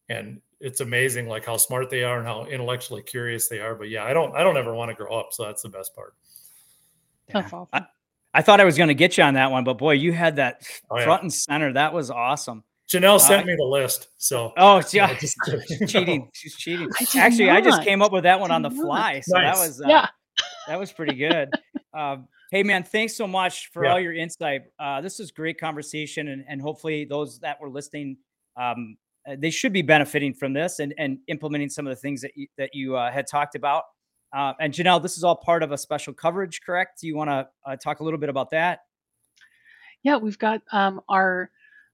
And 0.09 0.41
it's 0.63 0.81
amazing 0.81 1.29
like 1.29 1.45
how 1.45 1.57
smart 1.57 1.91
they 1.91 2.05
are 2.05 2.19
and 2.19 2.27
how 2.27 2.45
intellectually 2.45 3.03
curious 3.03 3.49
they 3.49 3.61
are. 3.61 3.75
But 3.75 3.91
yeah, 3.91 4.05
I 4.05 4.15
don't 4.15 4.35
I 4.35 4.43
don't 4.43 4.57
ever 4.57 4.75
want 4.75 4.91
to 4.91 4.95
grow 4.95 5.13
up. 5.15 5.33
So 5.33 5.45
that's 5.45 5.63
the 5.63 5.69
best 5.69 5.95
part. 5.95 6.15
Yeah. 7.29 7.49
I, 7.73 7.87
I, 8.35 8.43
thought 8.43 8.61
I 8.61 8.65
was 8.65 8.77
going 8.77 8.89
to 8.89 8.95
get 8.95 9.17
you 9.17 9.25
on 9.25 9.35
that 9.35 9.51
one, 9.51 9.65
but 9.65 9.79
boy, 9.79 9.93
you 9.93 10.13
had 10.13 10.37
that 10.37 10.63
oh, 10.91 11.03
front 11.03 11.23
yeah. 11.23 11.25
and 11.25 11.33
center. 11.33 11.73
That 11.73 11.95
was 11.95 12.11
awesome. 12.11 12.65
Janelle 12.91 13.17
uh, 13.17 13.19
sent 13.19 13.47
me 13.47 13.55
the 13.57 13.65
list. 13.65 14.09
So 14.19 14.53
oh 14.57 14.83
yeah, 14.93 15.17
she's 15.19 15.35
cheating. 15.89 16.29
She's 16.33 16.57
cheating. 16.57 16.89
I 17.01 17.19
Actually, 17.19 17.47
not. 17.47 17.57
I 17.57 17.61
just 17.61 17.83
came 17.83 18.03
up 18.03 18.13
with 18.13 18.25
that 18.25 18.41
one 18.41 18.51
on 18.51 18.63
the 18.63 18.71
fly. 18.71 19.21
So 19.21 19.39
nice. 19.39 19.57
that 19.57 19.67
was 19.67 19.81
uh, 19.81 19.89
yeah 19.89 20.09
that 20.67 20.79
was 20.79 20.93
pretty 20.93 21.15
good. 21.15 21.51
Um, 21.95 22.27
hey, 22.51 22.63
man, 22.63 22.85
thanks 22.85 23.15
so 23.15 23.27
much 23.27 23.71
for 23.71 23.85
yeah. 23.85 23.93
all 23.93 24.01
your 24.01 24.15
insight. 24.15 24.63
Uh, 24.79 25.03
this 25.03 25.21
is 25.21 25.31
great 25.31 25.61
conversation, 25.61 26.29
and, 26.29 26.43
and 26.49 26.59
hopefully 26.59 27.05
those 27.05 27.39
that 27.41 27.61
were 27.61 27.69
listening, 27.69 28.17
um, 28.57 28.97
uh, 28.97 29.02
they 29.39 29.51
should 29.51 29.73
be 29.73 29.83
benefiting 29.83 30.35
from 30.35 30.53
this 30.53 30.79
and, 30.79 30.95
and 30.99 31.19
implementing 31.29 31.69
some 31.69 31.87
of 31.87 31.91
the 31.91 32.01
things 32.01 32.21
that 32.21 32.33
you, 32.37 32.47
that 32.59 32.71
you 32.75 32.97
uh, 32.97 33.11
had 33.11 33.27
talked 33.27 33.55
about. 33.55 33.85
Uh, 34.35 34.53
and 34.61 34.73
Janelle, 34.73 35.03
this 35.03 35.17
is 35.17 35.25
all 35.25 35.37
part 35.37 35.63
of 35.63 35.73
a 35.73 35.79
special 35.79 36.13
coverage, 36.13 36.61
correct? 36.65 37.01
Do 37.01 37.07
you 37.07 37.17
want 37.17 37.31
to 37.31 37.49
uh, 37.67 37.77
talk 37.77 38.01
a 38.01 38.05
little 38.05 38.19
bit 38.19 38.31
about 38.31 38.51
that? 38.51 38.81
Yeah, 40.03 40.17
we've 40.17 40.39
got 40.39 40.63
um, 40.73 41.01
our 41.09 41.51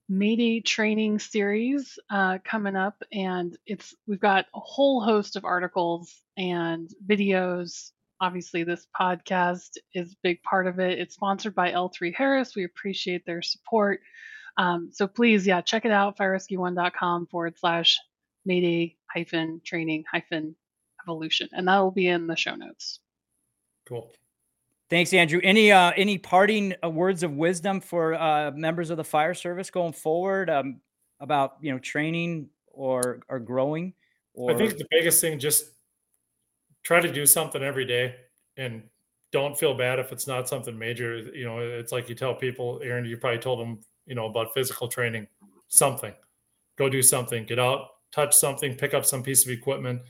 Mayday 0.09 0.61
training 0.61 1.19
series 1.19 1.99
uh, 2.11 2.39
coming 2.45 2.77
up, 2.77 3.03
and 3.13 3.59
it's 3.67 3.95
we've 4.07 4.21
got 4.21 4.47
a 4.55 4.61
whole 4.61 5.03
host 5.03 5.37
of 5.37 5.45
articles 5.45 6.23
and 6.39 6.91
videos 7.07 7.91
Obviously, 8.21 8.65
this 8.65 8.87
podcast 8.99 9.77
is 9.95 10.13
a 10.13 10.17
big 10.25 10.43
part 10.43 10.67
of 10.67 10.81
it. 10.81 10.99
It's 10.99 11.15
sponsored 11.15 11.55
by 11.55 11.71
L3Harris. 11.71 12.57
We 12.57 12.65
appreciate 12.65 13.25
their 13.25 13.43
support. 13.43 14.01
Um, 14.59 14.91
so 14.93 15.07
please, 15.07 15.47
yeah, 15.47 15.61
check 15.61 15.85
it 15.85 15.93
out, 15.93 16.19
firerescue1.com 16.19 17.29
forward 17.29 17.55
slash 17.59 17.99
mayday 18.45 18.97
hyphen 19.07 19.61
training 19.65 20.05
hyphen 20.11 20.57
evolution. 21.05 21.49
And 21.53 21.69
that 21.69 21.79
will 21.79 21.93
be 21.93 22.09
in 22.09 22.27
the 22.27 22.37
show 22.37 22.57
notes. 22.57 23.01
Cool. 23.89 24.11
Thanks, 24.91 25.13
Andrew. 25.13 25.41
Any 25.43 25.71
uh, 25.71 25.93
any 25.97 26.19
parting 26.19 26.75
uh, 26.83 26.89
words 26.89 27.23
of 27.23 27.33
wisdom 27.33 27.81
for 27.81 28.15
uh, 28.15 28.51
members 28.53 28.91
of 28.91 28.97
the 28.97 29.05
fire 29.05 29.35
service 29.35 29.71
going 29.71 29.93
forward 29.93 30.49
um, 30.49 30.81
about 31.21 31.57
you 31.61 31.73
know 31.73 31.79
training 31.79 32.49
or 32.69 33.21
or 33.29 33.39
growing? 33.39 33.93
Or... 34.35 34.51
I 34.51 34.57
think 34.57 34.79
the 34.79 34.87
biggest 34.91 35.21
thing 35.21 35.39
just 35.39 35.67
try 36.83 37.01
to 37.01 37.13
do 37.13 37.27
something 37.27 37.63
every 37.63 37.85
day 37.85 38.17
and 38.57 38.83
don't 39.31 39.59
feel 39.59 39.75
bad 39.75 39.99
if 39.99 40.11
it's 40.11 40.27
not 40.27 40.49
something 40.49 40.79
major. 40.79 41.19
You 41.19 41.45
know, 41.45 41.59
it's 41.59 41.93
like 41.93 42.09
you 42.09 42.15
tell 42.15 42.35
people, 42.35 42.81
Aaron, 42.83 43.05
you 43.05 43.19
probably 43.19 43.41
told 43.41 43.61
them, 43.61 43.81
you 44.09 44.15
know, 44.15 44.27
about 44.27 44.55
physical 44.55 44.89
training, 44.89 45.27
something. 45.69 46.13
Go 46.77 46.89
do 46.89 47.03
something, 47.03 47.45
get 47.45 47.59
out, 47.59 47.89
touch 48.13 48.35
something, 48.35 48.75
pick 48.75 48.95
up 48.95 49.05
some 49.05 49.23
piece 49.23 49.45
of 49.45 49.53
equipment. 49.53 50.01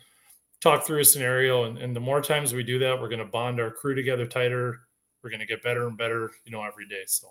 Talk 0.61 0.87
through 0.87 1.01
a 1.01 1.05
scenario 1.05 1.65
and, 1.65 1.79
and 1.79 1.95
the 1.95 2.01
more 2.01 2.21
times 2.21 2.53
we 2.53 2.65
do 2.65 2.79
that 2.81 3.01
we're 3.01 3.09
going 3.09 3.21
to 3.21 3.25
bond 3.25 3.61
our 3.61 3.71
crew 3.71 3.95
together 3.95 4.27
tighter. 4.27 4.81
We're 5.23 5.31
going 5.31 5.41
to 5.41 5.47
get 5.47 5.63
better 5.63 5.87
and 5.87 5.97
better 5.97 6.31
you 6.45 6.53
know 6.53 6.63
every 6.65 6.87
day 6.89 7.03
so. 7.07 7.29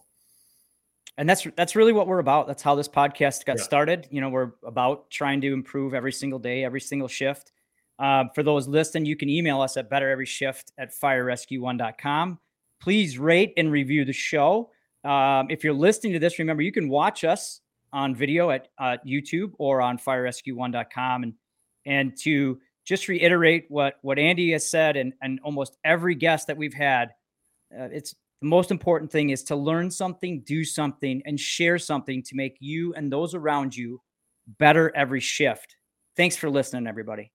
And 1.18 1.28
that's 1.28 1.48
that's 1.56 1.76
really 1.76 1.94
what 1.94 2.08
we're 2.08 2.20
about. 2.20 2.48
That's 2.48 2.62
how 2.62 2.76
this 2.76 2.88
podcast 2.88 3.46
got 3.46 3.58
yeah. 3.58 3.64
started. 3.64 4.08
You 4.12 4.22
know 4.22 4.30
we're 4.30 4.52
about 4.66 5.10
trying 5.10 5.42
to 5.42 5.52
improve 5.52 5.94
every 5.94 6.12
single 6.12 6.40
day 6.40 6.64
every 6.64 6.82
single 6.82 7.08
shift. 7.08 7.52
Um, 8.00 8.30
for 8.36 8.44
those 8.44 8.68
listening 8.68 9.06
you 9.06 9.16
can 9.16 9.28
email 9.28 9.60
us 9.60 9.76
at 9.76 9.90
better 9.90 10.10
every 10.10 10.28
shift 10.28 10.72
at 10.78 10.94
firerescue1.com 10.94 12.38
please 12.80 13.18
rate 13.18 13.54
and 13.58 13.72
review 13.72 14.06
the 14.06 14.14
show 14.14 14.72
um, 15.08 15.48
if 15.50 15.64
you're 15.64 15.74
listening 15.74 16.14
to 16.14 16.20
this 16.20 16.40
remember 16.40 16.62
you 16.62 16.72
can 16.72 16.90
watch 16.90 17.24
us 17.24 17.62
on 17.94 18.16
video 18.16 18.50
at 18.52 18.68
uh, 18.80 18.98
youtube 19.06 19.52
or 19.58 19.82
on 19.82 19.98
firerescue1.com 19.98 21.24
and 21.24 21.34
and 21.86 22.18
to 22.18 22.60
just 22.88 23.10
reiterate 23.10 23.66
what 23.70 23.96
what 24.02 24.18
Andy 24.18 24.52
has 24.52 24.70
said 24.70 24.96
and 24.96 25.14
and 25.22 25.40
almost 25.44 25.78
every 25.84 26.16
guest 26.16 26.48
that 26.48 26.58
we've 26.58 26.74
had. 26.74 27.10
Uh, 27.78 27.90
it's 27.92 28.16
the 28.42 28.48
most 28.48 28.72
important 28.72 29.12
thing 29.12 29.32
is 29.32 29.44
to 29.44 29.56
learn 29.56 29.92
something, 29.92 30.42
do 30.46 30.64
something, 30.64 31.22
and 31.26 31.40
share 31.40 31.78
something 31.78 32.24
to 32.24 32.36
make 32.36 32.56
you 32.60 32.94
and 32.94 33.12
those 33.12 33.34
around 33.34 33.76
you 33.76 34.02
better 34.60 34.96
every 34.96 35.20
shift. 35.20 35.76
Thanks 36.16 36.38
for 36.38 36.50
listening, 36.50 36.88
everybody. 36.88 37.32